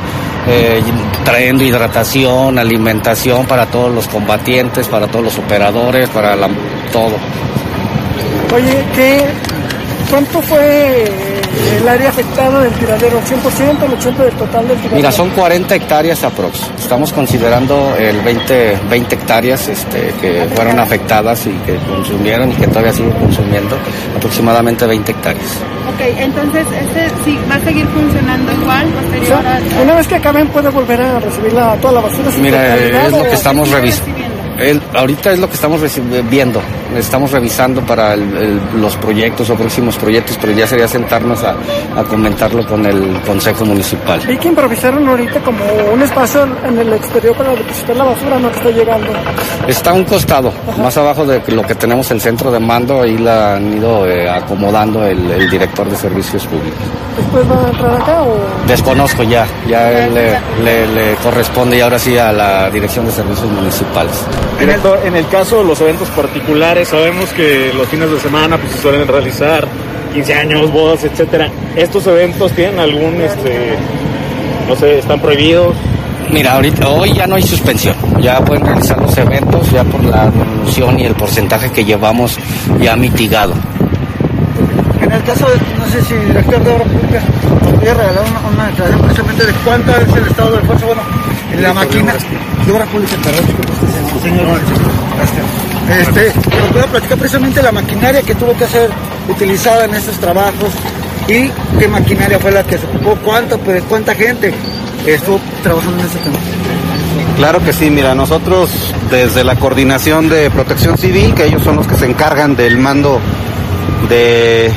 eh, 0.49 0.83
trayendo 1.25 1.62
hidratación, 1.62 2.59
alimentación 2.59 3.45
para 3.47 3.66
todos 3.66 3.93
los 3.95 4.09
combatientes, 4.09 4.89
para 4.89 5.07
todos 5.09 5.27
los 5.27 5.39
operadores, 5.39 6.09
para 6.09 6.35
la- 6.35 6.49
todo. 6.91 7.16
Oye, 8.55 8.83
¿qué, 8.95 9.20
¿cuánto 10.11 10.41
fue 10.41 11.05
el 11.77 11.89
área 11.89 12.11
afectada 12.11 12.61
del 12.61 12.73
tiradero? 12.75 13.19
¿El 13.19 13.25
100%, 13.25 13.83
el 13.85 13.99
80% 13.99 14.17
del 14.17 14.33
total 14.35 14.69
del 14.69 14.77
tiradero? 14.77 14.97
Mira, 14.97 15.13
son 15.13 15.31
40 15.31 15.75
hectáreas 15.75 16.25
aprox. 16.25 16.71
Estamos 16.79 17.13
considerando 17.13 17.95
el 17.97 18.21
20, 18.21 18.79
20 18.91 19.15
hectáreas 19.15 19.69
este, 19.69 20.13
que 20.21 20.49
fueron 20.55 20.79
afectadas 20.79 21.47
y 21.47 21.51
que 21.67 21.77
consumieron 21.89 22.51
y 22.53 22.55
que 22.55 22.67
todavía 22.67 22.93
siguen 22.93 23.13
consumiendo, 23.13 23.77
aproximadamente 24.17 24.87
20 24.87 25.13
hectáreas. 25.13 25.57
Ok, 25.95 26.01
entonces 26.19 26.67
este 26.73 27.11
sí 27.25 27.39
va 27.51 27.57
a 27.57 27.61
seguir 27.61 27.87
funcionando 27.89 28.53
igual 28.53 28.87
O 28.87 29.01
posterior 29.01 29.43
sea, 29.43 29.57
a... 29.57 29.83
una 29.83 29.95
vez 29.97 30.09
que 30.09 30.15
acaben 30.15 30.49
puede 30.49 30.71
volver 30.71 31.01
a 31.01 31.21
recibir 31.21 31.53
la, 31.53 31.77
toda 31.77 31.95
la 31.95 32.01
basura. 32.01 32.31
Mira, 32.41 32.77
es 32.77 33.13
lo 33.13 33.23
que 33.25 33.35
estamos 33.35 33.71
revisando. 33.71 34.32
Ahorita 34.95 35.33
es 35.33 35.39
lo 35.39 35.49
que 35.49 35.55
estamos 35.55 35.81
viendo, 36.31 36.61
estamos 36.97 37.31
revisando 37.33 37.81
para 37.83 38.15
el- 38.15 38.37
el- 38.37 38.61
los 38.81 38.97
proyectos 38.97 39.49
o 39.51 39.55
próximos 39.55 39.97
proyectos, 39.97 40.39
pero 40.41 40.53
ya 40.53 40.67
sería 40.67 40.87
sentarnos 40.89 41.43
a, 41.43 41.55
a 41.99 42.05
comentarlo 42.05 42.67
con 42.67 42.85
el 42.87 43.21
Consejo 43.27 43.65
Municipal. 43.65 44.21
Vi 44.27 44.37
que 44.39 44.49
improvisaron 44.49 45.07
ahorita 45.09 45.41
como 45.41 45.65
un 45.93 46.03
espacio 46.03 46.47
en 46.67 46.79
el 46.79 46.93
exterior 46.93 47.35
para 47.37 47.51
depositar 47.51 47.97
la 47.97 48.05
basura, 48.05 48.39
no 48.39 48.51
que 48.51 48.57
está 48.59 48.71
llegando. 48.71 49.13
Está 49.67 49.91
a 49.91 49.95
un 49.95 50.05
costado, 50.05 50.53
más 50.79 50.97
abajo 50.97 51.25
de 51.27 51.41
lo 51.49 51.63
que 51.63 51.75
tenemos 51.75 52.11
el 52.11 52.21
centro 52.21 52.51
de 52.51 52.61
mando, 52.61 53.03
ahí 53.03 53.19
la 53.19 53.57
han 53.57 53.77
ido 53.79 54.07
eh, 54.07 54.29
acomodando 54.29 55.05
el, 55.05 55.31
el 55.31 55.51
director 55.51 55.89
de 55.89 55.97
servicios 55.97 56.47
públicos. 56.47 56.79
¿Después 57.17 57.45
va 57.51 57.67
a 57.67 57.71
entrar 57.71 57.95
acá 58.03 58.23
o...? 58.23 58.37
Desconozco 58.67 59.23
ya, 59.25 59.47
ya 59.69 59.91
él 60.07 60.15
le, 60.15 60.31
le- 60.65 60.87
le 60.95 61.15
corresponde 61.17 61.77
y 61.77 61.81
ahora 61.81 61.99
sí 61.99 62.17
a 62.17 62.33
la 62.33 62.71
Dirección 62.71 63.05
de 63.07 63.13
Servicios 63.13 63.51
Municipales. 63.51 64.13
Director, 64.59 65.01
en 65.05 65.17
el 65.17 65.29
caso 65.29 65.59
de 65.59 65.65
los 65.65 65.81
eventos 65.81 66.09
particulares, 66.11 66.89
sabemos 66.89 67.31
que 67.31 67.73
los 67.75 67.89
fines 67.89 68.11
de 68.11 68.21
semana 68.21 68.59
pues, 68.59 68.73
se 68.73 68.79
suelen 68.79 69.09
realizar 69.09 69.67
15 70.13 70.35
años, 70.35 70.71
bodas, 70.71 71.05
etcétera. 71.05 71.51
¿Estos 71.75 72.07
eventos 72.07 72.53
tienen 72.53 72.79
algún, 72.79 73.21
este, 73.21 73.77
no 74.69 74.77
sé, 74.77 74.99
están 74.99 75.21
prohibidos? 75.21 75.75
Mira, 76.31 76.53
ahorita, 76.53 76.89
hoy 76.89 77.13
ya 77.13 77.27
no 77.27 77.35
hay 77.35 77.43
suspensión, 77.43 77.95
ya 78.21 78.41
pueden 78.45 78.65
realizar 78.65 79.01
los 79.01 79.17
eventos 79.19 79.71
ya 79.71 79.85
por 79.85 80.03
la 80.05 80.31
disminución 80.31 80.99
y 81.01 81.05
el 81.05 81.15
porcentaje 81.15 81.71
que 81.71 81.85
llevamos 81.85 82.39
ya 82.81 82.97
mitigado. 82.97 83.53
En 85.01 85.11
el 85.11 85.23
caso, 85.25 85.47
de, 85.47 85.57
no 85.79 85.87
sé 85.91 86.03
si 86.05 86.15
el 86.15 86.29
director 86.29 86.63
de 86.63 86.71
Obra 86.71 86.85
Pública 86.85 87.23
nos 87.61 87.73
podría 87.73 87.95
regalar 87.95 88.25
una, 88.31 88.49
una 88.49 88.67
declaración 88.69 89.01
precisamente 89.03 89.47
de 89.47 89.53
cuánto 89.65 89.91
es 89.91 90.17
el 90.17 90.27
estado 90.29 90.57
de 90.57 90.63
fuerza, 90.63 90.87
bueno, 90.87 91.03
en 91.53 91.63
la 91.63 91.73
máquina 91.73 92.15
perdón, 93.23 93.47
disculpe, 93.47 94.21
señor. 94.23 94.61
Este, 95.93 96.29
este, 96.29 96.41
nos 96.59 96.73
puede 96.73 96.87
platicar 96.89 97.19
precisamente 97.19 97.63
la 97.63 97.73
maquinaria 97.73 98.23
que 98.23 98.35
tuvo 98.35 98.57
que 98.57 98.67
ser 98.67 98.91
utilizada 99.29 99.85
en 99.85 99.95
estos 99.95 100.19
trabajos 100.19 100.73
y 101.29 101.51
qué 101.79 101.89
maquinaria 101.89 102.39
fue 102.39 102.51
la 102.51 102.65
que 102.65 102.79
se 102.79 102.87
ocupó, 102.87 103.17
cuánto, 103.25 103.59
pues, 103.59 103.83
cuánta 103.85 104.15
gente 104.15 104.53
estuvo 105.07 105.41
trabajando 105.63 106.01
en 106.01 106.07
ese 106.07 106.19
tema. 106.19 106.39
Claro 107.37 107.65
que 107.65 107.73
sí, 107.73 107.91
mira, 107.91 108.15
nosotros 108.15 108.71
desde 109.11 109.45
la 109.45 109.57
coordinación 109.57 110.29
de 110.29 110.51
protección 110.51 110.99
civil, 110.99 111.35
que 111.35 111.47
ellos 111.47 111.63
son 111.63 111.77
los 111.77 111.87
que 111.87 111.97
se 111.97 112.07
encargan 112.07 112.57
del 112.57 112.79
mando 112.79 113.21
de 114.09 114.71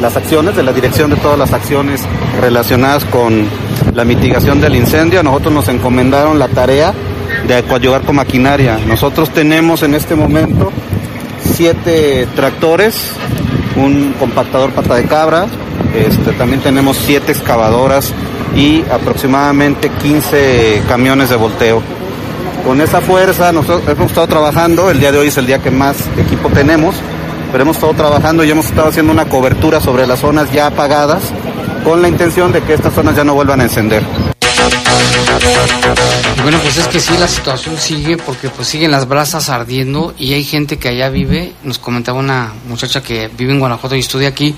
las 0.00 0.16
acciones, 0.16 0.56
de 0.56 0.62
la 0.62 0.72
dirección 0.72 1.10
de 1.10 1.16
todas 1.16 1.38
las 1.38 1.52
acciones 1.52 2.02
relacionadas 2.40 3.04
con 3.06 3.46
la 3.98 4.04
mitigación 4.04 4.60
del 4.60 4.76
incendio, 4.76 5.24
nosotros 5.24 5.52
nos 5.52 5.68
encomendaron 5.68 6.38
la 6.38 6.46
tarea 6.46 6.94
de 7.48 7.64
coadyuvar 7.64 8.02
con 8.02 8.14
maquinaria. 8.14 8.78
Nosotros 8.86 9.30
tenemos 9.30 9.82
en 9.82 9.92
este 9.92 10.14
momento 10.14 10.70
siete 11.40 12.28
tractores, 12.36 13.10
un 13.74 14.14
compactador 14.16 14.70
pata 14.70 14.94
de 14.94 15.02
cabra, 15.02 15.46
este, 15.96 16.30
también 16.34 16.60
tenemos 16.60 16.96
siete 16.96 17.32
excavadoras 17.32 18.14
y 18.54 18.84
aproximadamente 18.88 19.88
15 19.88 20.84
camiones 20.86 21.30
de 21.30 21.34
volteo. 21.34 21.82
Con 22.64 22.80
esa 22.80 23.00
fuerza 23.00 23.50
nosotros 23.50 23.82
hemos 23.88 24.10
estado 24.10 24.28
trabajando, 24.28 24.90
el 24.90 25.00
día 25.00 25.10
de 25.10 25.18
hoy 25.18 25.26
es 25.26 25.38
el 25.38 25.46
día 25.46 25.58
que 25.58 25.72
más 25.72 26.08
equipo 26.16 26.48
tenemos, 26.50 26.94
pero 27.50 27.62
hemos 27.62 27.74
estado 27.74 27.94
trabajando 27.94 28.44
y 28.44 28.50
hemos 28.52 28.66
estado 28.66 28.90
haciendo 28.90 29.10
una 29.10 29.24
cobertura 29.24 29.80
sobre 29.80 30.06
las 30.06 30.20
zonas 30.20 30.52
ya 30.52 30.68
apagadas 30.68 31.32
con 31.88 32.02
la 32.02 32.08
intención 32.08 32.52
de 32.52 32.62
que 32.62 32.74
estas 32.74 32.92
zonas 32.92 33.16
ya 33.16 33.24
no 33.24 33.32
vuelvan 33.32 33.62
a 33.62 33.62
encender. 33.62 34.04
Bueno, 36.42 36.58
pues 36.60 36.76
es 36.76 36.86
que 36.86 37.00
sí, 37.00 37.14
la 37.18 37.26
situación 37.26 37.78
sigue 37.78 38.18
porque 38.18 38.50
pues 38.50 38.68
siguen 38.68 38.90
las 38.90 39.08
brasas 39.08 39.48
ardiendo 39.48 40.14
y 40.18 40.34
hay 40.34 40.44
gente 40.44 40.76
que 40.76 40.90
allá 40.90 41.08
vive, 41.08 41.54
nos 41.62 41.78
comentaba 41.78 42.18
una 42.18 42.52
muchacha 42.68 43.02
que 43.02 43.28
vive 43.28 43.52
en 43.52 43.60
Guanajuato 43.60 43.96
y 43.96 44.00
estudia 44.00 44.28
aquí, 44.28 44.54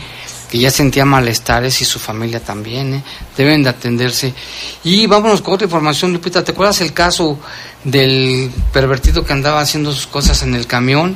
que 0.50 0.58
ya 0.58 0.72
sentía 0.72 1.04
malestares 1.04 1.80
y 1.80 1.84
su 1.84 2.00
familia 2.00 2.40
también, 2.40 2.94
¿eh? 2.94 3.02
deben 3.36 3.62
de 3.62 3.70
atenderse. 3.70 4.34
Y 4.82 5.06
vámonos 5.06 5.40
con 5.40 5.54
otra 5.54 5.66
información, 5.66 6.12
Lupita, 6.12 6.42
¿te 6.42 6.50
acuerdas 6.50 6.80
el 6.80 6.92
caso 6.92 7.38
del 7.84 8.50
pervertido 8.72 9.24
que 9.24 9.34
andaba 9.34 9.60
haciendo 9.60 9.92
sus 9.92 10.08
cosas 10.08 10.42
en 10.42 10.56
el 10.56 10.66
camión? 10.66 11.14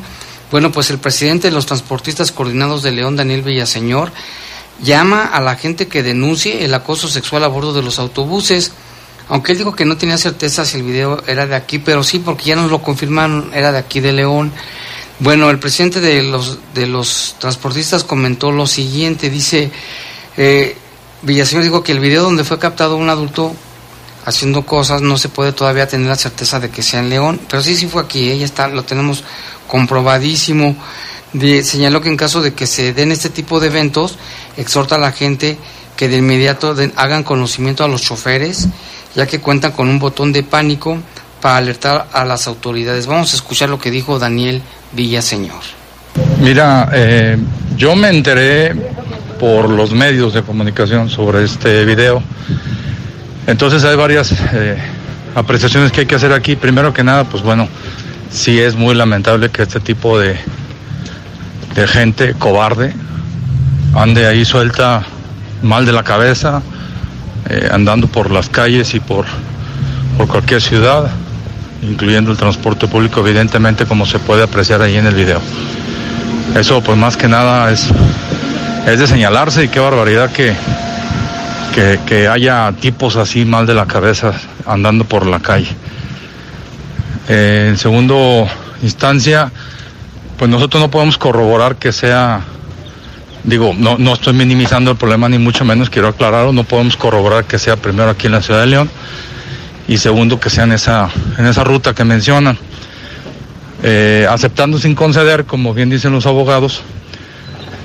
Bueno, 0.52 0.70
pues 0.70 0.90
el 0.90 0.98
presidente 0.98 1.48
de 1.48 1.54
los 1.54 1.66
transportistas 1.66 2.30
coordinados 2.30 2.84
de 2.84 2.92
León, 2.92 3.16
Daniel 3.16 3.42
Villaseñor, 3.42 4.12
llama 4.82 5.24
a 5.24 5.40
la 5.40 5.56
gente 5.56 5.88
que 5.88 6.02
denuncie 6.02 6.64
el 6.64 6.74
acoso 6.74 7.08
sexual 7.08 7.44
a 7.44 7.48
bordo 7.48 7.72
de 7.72 7.82
los 7.82 7.98
autobuses. 7.98 8.72
Aunque 9.28 9.52
él 9.52 9.58
dijo 9.58 9.74
que 9.74 9.84
no 9.84 9.96
tenía 9.96 10.18
certeza 10.18 10.64
si 10.64 10.78
el 10.78 10.82
video 10.82 11.22
era 11.26 11.46
de 11.46 11.54
aquí, 11.54 11.78
pero 11.78 12.04
sí, 12.04 12.18
porque 12.18 12.44
ya 12.44 12.56
nos 12.56 12.70
lo 12.70 12.82
confirmaron, 12.82 13.50
era 13.54 13.72
de 13.72 13.78
aquí 13.78 14.00
de 14.00 14.12
León. 14.12 14.52
Bueno, 15.20 15.48
el 15.48 15.58
presidente 15.58 16.00
de 16.00 16.22
los, 16.22 16.58
de 16.74 16.86
los 16.86 17.36
transportistas 17.38 18.04
comentó 18.04 18.50
lo 18.50 18.66
siguiente, 18.66 19.30
dice, 19.30 19.70
eh, 20.36 20.76
Villaseñor 21.22 21.64
dijo 21.64 21.82
que 21.82 21.92
el 21.92 22.00
video 22.00 22.22
donde 22.22 22.44
fue 22.44 22.58
captado 22.58 22.96
un 22.96 23.08
adulto 23.08 23.54
haciendo 24.26 24.64
cosas 24.64 25.02
no 25.02 25.16
se 25.18 25.28
puede 25.28 25.52
todavía 25.52 25.86
tener 25.86 26.08
la 26.08 26.16
certeza 26.16 26.58
de 26.58 26.70
que 26.70 26.82
sea 26.82 27.00
en 27.00 27.10
León, 27.10 27.40
pero 27.48 27.62
sí, 27.62 27.76
sí 27.76 27.86
fue 27.86 28.02
aquí, 28.02 28.30
ella 28.30 28.44
está, 28.44 28.68
lo 28.68 28.82
tenemos 28.82 29.22
comprobadísimo. 29.68 30.76
Señaló 31.62 32.00
que 32.00 32.08
en 32.08 32.16
caso 32.16 32.42
de 32.42 32.54
que 32.54 32.66
se 32.66 32.92
den 32.92 33.10
este 33.10 33.28
tipo 33.28 33.58
de 33.58 33.66
eventos, 33.66 34.18
exhorta 34.56 34.94
a 34.94 34.98
la 34.98 35.10
gente 35.10 35.58
que 35.96 36.08
de 36.08 36.18
inmediato 36.18 36.74
hagan 36.96 37.24
conocimiento 37.24 37.84
a 37.84 37.88
los 37.88 38.02
choferes, 38.02 38.68
ya 39.14 39.26
que 39.26 39.40
cuentan 39.40 39.72
con 39.72 39.88
un 39.88 39.98
botón 39.98 40.32
de 40.32 40.42
pánico 40.42 40.98
para 41.40 41.56
alertar 41.56 42.08
a 42.12 42.24
las 42.24 42.46
autoridades. 42.46 43.06
Vamos 43.06 43.32
a 43.32 43.36
escuchar 43.36 43.68
lo 43.68 43.78
que 43.78 43.90
dijo 43.90 44.18
Daniel 44.18 44.62
Villaseñor. 44.92 45.62
Mira, 46.40 46.88
eh, 46.92 47.36
yo 47.76 47.96
me 47.96 48.08
enteré 48.08 48.72
por 49.38 49.68
los 49.68 49.92
medios 49.92 50.34
de 50.34 50.42
comunicación 50.42 51.10
sobre 51.10 51.44
este 51.44 51.84
video. 51.84 52.22
Entonces 53.46 53.84
hay 53.84 53.96
varias 53.96 54.32
eh, 54.52 54.76
apreciaciones 55.34 55.92
que 55.92 56.02
hay 56.02 56.06
que 56.06 56.14
hacer 56.14 56.32
aquí. 56.32 56.56
Primero 56.56 56.94
que 56.94 57.04
nada, 57.04 57.24
pues 57.24 57.42
bueno, 57.42 57.68
sí 58.30 58.60
es 58.60 58.74
muy 58.74 58.94
lamentable 58.94 59.50
que 59.50 59.62
este 59.62 59.80
tipo 59.80 60.18
de, 60.18 60.38
de 61.74 61.86
gente 61.86 62.34
cobarde 62.34 62.94
ande 63.94 64.26
ahí 64.26 64.44
suelta 64.44 65.02
mal 65.62 65.86
de 65.86 65.92
la 65.92 66.02
cabeza, 66.02 66.62
eh, 67.48 67.68
andando 67.72 68.08
por 68.08 68.30
las 68.30 68.48
calles 68.48 68.94
y 68.94 69.00
por, 69.00 69.24
por 70.18 70.26
cualquier 70.26 70.60
ciudad, 70.60 71.10
incluyendo 71.82 72.30
el 72.30 72.36
transporte 72.36 72.88
público, 72.88 73.20
evidentemente 73.20 73.86
como 73.86 74.04
se 74.04 74.18
puede 74.18 74.42
apreciar 74.42 74.82
ahí 74.82 74.96
en 74.96 75.06
el 75.06 75.14
video. 75.14 75.40
Eso 76.56 76.82
pues 76.82 76.98
más 76.98 77.16
que 77.16 77.28
nada 77.28 77.70
es, 77.70 77.88
es 78.86 78.98
de 78.98 79.06
señalarse 79.06 79.64
y 79.64 79.68
qué 79.68 79.80
barbaridad 79.80 80.30
que, 80.30 80.54
que, 81.74 82.00
que 82.06 82.28
haya 82.28 82.72
tipos 82.80 83.16
así 83.16 83.44
mal 83.44 83.66
de 83.66 83.74
la 83.74 83.86
cabeza 83.86 84.32
andando 84.66 85.04
por 85.04 85.26
la 85.26 85.40
calle. 85.40 85.70
Eh, 87.28 87.68
en 87.70 87.78
segundo 87.78 88.46
instancia, 88.82 89.50
pues 90.38 90.50
nosotros 90.50 90.82
no 90.82 90.90
podemos 90.90 91.18
corroborar 91.18 91.76
que 91.76 91.92
sea, 91.92 92.40
digo, 93.44 93.74
no, 93.76 93.98
no 93.98 94.14
estoy 94.14 94.32
minimizando 94.32 94.90
el 94.90 94.96
problema 94.96 95.28
ni 95.28 95.38
mucho 95.38 95.64
menos, 95.64 95.90
quiero 95.90 96.08
aclararlo, 96.08 96.52
no 96.52 96.64
podemos 96.64 96.96
corroborar 96.96 97.44
que 97.44 97.58
sea 97.58 97.76
primero 97.76 98.10
aquí 98.10 98.26
en 98.26 98.32
la 98.32 98.42
ciudad 98.42 98.60
de 98.60 98.66
León 98.66 98.90
y 99.86 99.98
segundo 99.98 100.40
que 100.40 100.50
sea 100.50 100.64
en 100.64 100.72
esa, 100.72 101.08
en 101.38 101.46
esa 101.46 101.64
ruta 101.64 101.94
que 101.94 102.04
mencionan. 102.04 102.58
Eh, 103.82 104.26
aceptando 104.30 104.78
sin 104.78 104.94
conceder, 104.94 105.44
como 105.44 105.74
bien 105.74 105.90
dicen 105.90 106.12
los 106.12 106.26
abogados, 106.26 106.82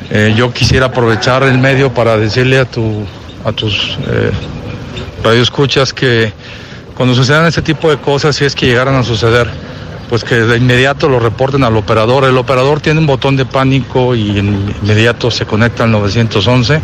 eh, 0.10 0.34
yo 0.36 0.54
quisiera 0.54 0.88
aprovechar 0.88 1.44
el 1.44 1.58
medio 1.58 1.94
para 1.94 2.18
decirle 2.18 2.58
a, 2.58 2.66
tu, 2.66 3.06
a 3.44 3.52
tus 3.52 3.98
eh, 4.08 4.32
radioescuchas 5.24 5.94
que 5.94 6.32
cuando 6.96 7.14
sucedan 7.14 7.46
este 7.46 7.62
tipo 7.62 7.90
de 7.90 7.98
cosas, 7.98 8.36
si 8.36 8.46
es 8.46 8.56
que 8.56 8.66
llegaran 8.66 8.96
a 8.96 9.04
suceder, 9.04 9.50
pues 10.10 10.24
que 10.24 10.36
de 10.36 10.58
inmediato 10.58 11.08
lo 11.08 11.20
reporten 11.20 11.64
al 11.64 11.78
operador. 11.78 12.26
El 12.26 12.38
operador 12.38 12.82
tiene 12.82 13.00
un 13.00 13.06
botón 13.06 13.38
de 13.38 13.46
pánico 13.46 14.16
y 14.16 14.40
inmediato 14.40 15.30
se 15.30 15.46
conecta 15.46 15.84
al 15.84 15.92
911. 15.92 16.82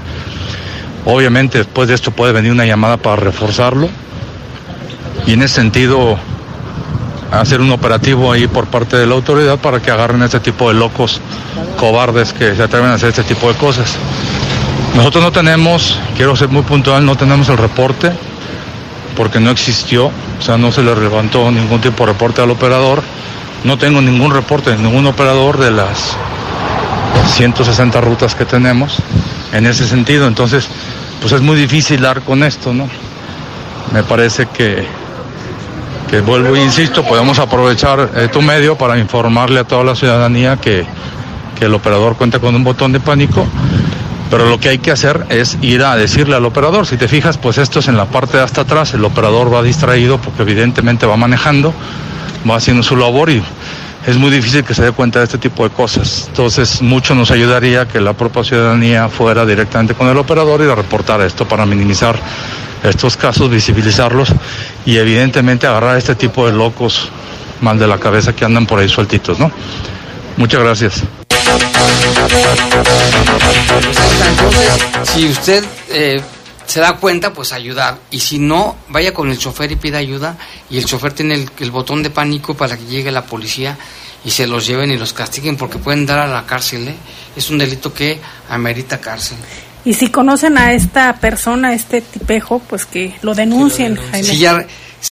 Obviamente 1.05 1.57
después 1.57 1.87
de 1.87 1.95
esto 1.95 2.11
puede 2.11 2.33
venir 2.33 2.51
una 2.51 2.65
llamada 2.65 2.97
para 2.97 3.15
reforzarlo. 3.15 3.89
Y 5.25 5.33
en 5.33 5.41
ese 5.41 5.55
sentido, 5.55 6.17
hacer 7.31 7.61
un 7.61 7.71
operativo 7.71 8.31
ahí 8.31 8.47
por 8.47 8.67
parte 8.67 8.95
de 8.95 9.07
la 9.07 9.15
autoridad 9.15 9.57
para 9.57 9.81
que 9.81 9.89
agarren 9.89 10.21
a 10.21 10.25
este 10.25 10.39
tipo 10.39 10.67
de 10.69 10.75
locos 10.75 11.19
cobardes 11.79 12.31
que 12.31 12.55
se 12.55 12.61
atreven 12.61 12.91
a 12.91 12.93
hacer 12.93 13.09
este 13.09 13.23
tipo 13.23 13.51
de 13.51 13.57
cosas. 13.57 13.95
Nosotros 14.95 15.23
no 15.23 15.31
tenemos, 15.31 15.99
quiero 16.15 16.35
ser 16.35 16.49
muy 16.49 16.61
puntual, 16.61 17.03
no 17.03 17.15
tenemos 17.15 17.49
el 17.49 17.57
reporte 17.57 18.11
porque 19.15 19.39
no 19.39 19.49
existió, 19.49 20.07
o 20.07 20.41
sea, 20.41 20.57
no 20.57 20.71
se 20.71 20.83
le 20.83 20.95
levantó 20.95 21.49
ningún 21.51 21.81
tipo 21.81 22.05
de 22.05 22.13
reporte 22.13 22.41
al 22.41 22.51
operador. 22.51 23.01
No 23.63 23.77
tengo 23.77 24.01
ningún 24.01 24.31
reporte 24.31 24.71
de 24.71 24.77
ningún 24.77 25.05
operador 25.07 25.57
de 25.57 25.71
las 25.71 26.15
160 27.35 27.99
rutas 28.01 28.35
que 28.35 28.45
tenemos 28.45 28.97
en 29.53 29.65
ese 29.65 29.87
sentido. 29.87 30.27
Entonces, 30.27 30.67
pues 31.21 31.33
es 31.33 31.41
muy 31.41 31.57
difícil 31.57 32.01
dar 32.01 32.21
con 32.21 32.43
esto, 32.43 32.73
¿no? 32.73 32.87
Me 33.91 34.03
parece 34.03 34.47
que, 34.47 34.85
que 36.09 36.21
vuelvo 36.21 36.55
e 36.55 36.63
insisto, 36.63 37.03
podemos 37.03 37.39
aprovechar 37.39 38.11
eh, 38.15 38.27
tu 38.31 38.41
medio 38.41 38.77
para 38.77 38.97
informarle 38.97 39.61
a 39.61 39.63
toda 39.63 39.83
la 39.83 39.95
ciudadanía 39.95 40.57
que, 40.57 40.85
que 41.57 41.65
el 41.65 41.73
operador 41.73 42.15
cuenta 42.15 42.39
con 42.39 42.53
un 42.55 42.63
botón 42.63 42.91
de 42.91 42.99
pánico, 42.99 43.47
pero 44.35 44.49
lo 44.49 44.59
que 44.59 44.67
hay 44.67 44.79
que 44.79 44.91
hacer 44.91 45.25
es 45.29 45.57
ir 45.61 45.81
a 45.81 45.95
decirle 45.95 46.35
al 46.35 46.43
operador, 46.43 46.85
si 46.85 46.97
te 46.97 47.07
fijas, 47.07 47.37
pues 47.37 47.57
esto 47.57 47.79
es 47.79 47.87
en 47.87 47.95
la 47.95 48.03
parte 48.03 48.35
de 48.35 48.43
hasta 48.43 48.63
atrás, 48.63 48.93
el 48.93 49.05
operador 49.05 49.53
va 49.53 49.63
distraído 49.63 50.17
porque 50.17 50.41
evidentemente 50.41 51.05
va 51.05 51.15
manejando, 51.15 51.73
va 52.45 52.57
haciendo 52.57 52.83
su 52.83 52.97
labor 52.97 53.29
y 53.29 53.41
es 54.05 54.17
muy 54.17 54.29
difícil 54.31 54.65
que 54.65 54.73
se 54.73 54.83
dé 54.83 54.91
cuenta 54.91 55.19
de 55.19 55.25
este 55.25 55.37
tipo 55.37 55.63
de 55.63 55.69
cosas. 55.69 56.25
Entonces, 56.27 56.81
mucho 56.81 57.15
nos 57.15 57.31
ayudaría 57.31 57.87
que 57.87 58.01
la 58.01 58.11
propia 58.11 58.43
ciudadanía 58.43 59.07
fuera 59.07 59.45
directamente 59.45 59.93
con 59.93 60.09
el 60.09 60.17
operador 60.17 60.59
y 60.59 60.65
le 60.65 60.75
reportara 60.75 61.25
esto 61.25 61.47
para 61.47 61.65
minimizar 61.65 62.19
estos 62.83 63.15
casos, 63.15 63.49
visibilizarlos 63.49 64.33
y 64.85 64.97
evidentemente 64.97 65.65
agarrar 65.65 65.95
a 65.95 65.97
este 65.97 66.13
tipo 66.13 66.45
de 66.45 66.51
locos 66.51 67.07
mal 67.61 67.79
de 67.79 67.87
la 67.87 67.99
cabeza 67.99 68.35
que 68.35 68.43
andan 68.43 68.65
por 68.65 68.79
ahí 68.79 68.89
sueltitos, 68.89 69.39
¿no? 69.39 69.49
Muchas 70.35 70.59
gracias. 70.61 71.24
Entonces, 74.29 75.09
si 75.13 75.27
usted 75.27 75.63
eh, 75.89 76.21
se 76.65 76.79
da 76.79 76.97
cuenta, 76.97 77.33
pues 77.33 77.53
ayudar. 77.53 77.97
Y 78.11 78.19
si 78.19 78.39
no, 78.39 78.75
vaya 78.89 79.13
con 79.13 79.29
el 79.29 79.37
chofer 79.37 79.71
y 79.71 79.75
pida 79.75 79.97
ayuda. 79.97 80.37
Y 80.69 80.77
el 80.77 80.85
chofer 80.85 81.13
tiene 81.13 81.35
el, 81.35 81.49
el 81.59 81.71
botón 81.71 82.03
de 82.03 82.09
pánico 82.09 82.53
para 82.55 82.77
que 82.77 82.85
llegue 82.85 83.11
la 83.11 83.25
policía 83.25 83.77
y 84.25 84.31
se 84.31 84.47
los 84.47 84.65
lleven 84.65 84.91
y 84.91 84.97
los 84.97 85.13
castiguen 85.13 85.55
porque 85.55 85.77
pueden 85.77 86.05
dar 86.05 86.19
a 86.19 86.27
la 86.27 86.45
cárcel. 86.45 86.87
¿eh? 86.87 86.95
Es 87.35 87.49
un 87.49 87.59
delito 87.59 87.93
que 87.93 88.19
amerita 88.49 88.99
cárcel. 88.99 89.37
Y 89.85 89.93
si 89.93 90.09
conocen 90.09 90.57
a 90.57 90.73
esta 90.73 91.13
persona, 91.17 91.69
a 91.69 91.73
este 91.73 92.01
tipejo, 92.01 92.59
pues 92.59 92.87
que 92.87 93.15
lo 93.21 93.35
denuncien, 93.35 93.95
Jaime. 94.11 94.27
Si 94.27 94.39
ya 94.39 94.65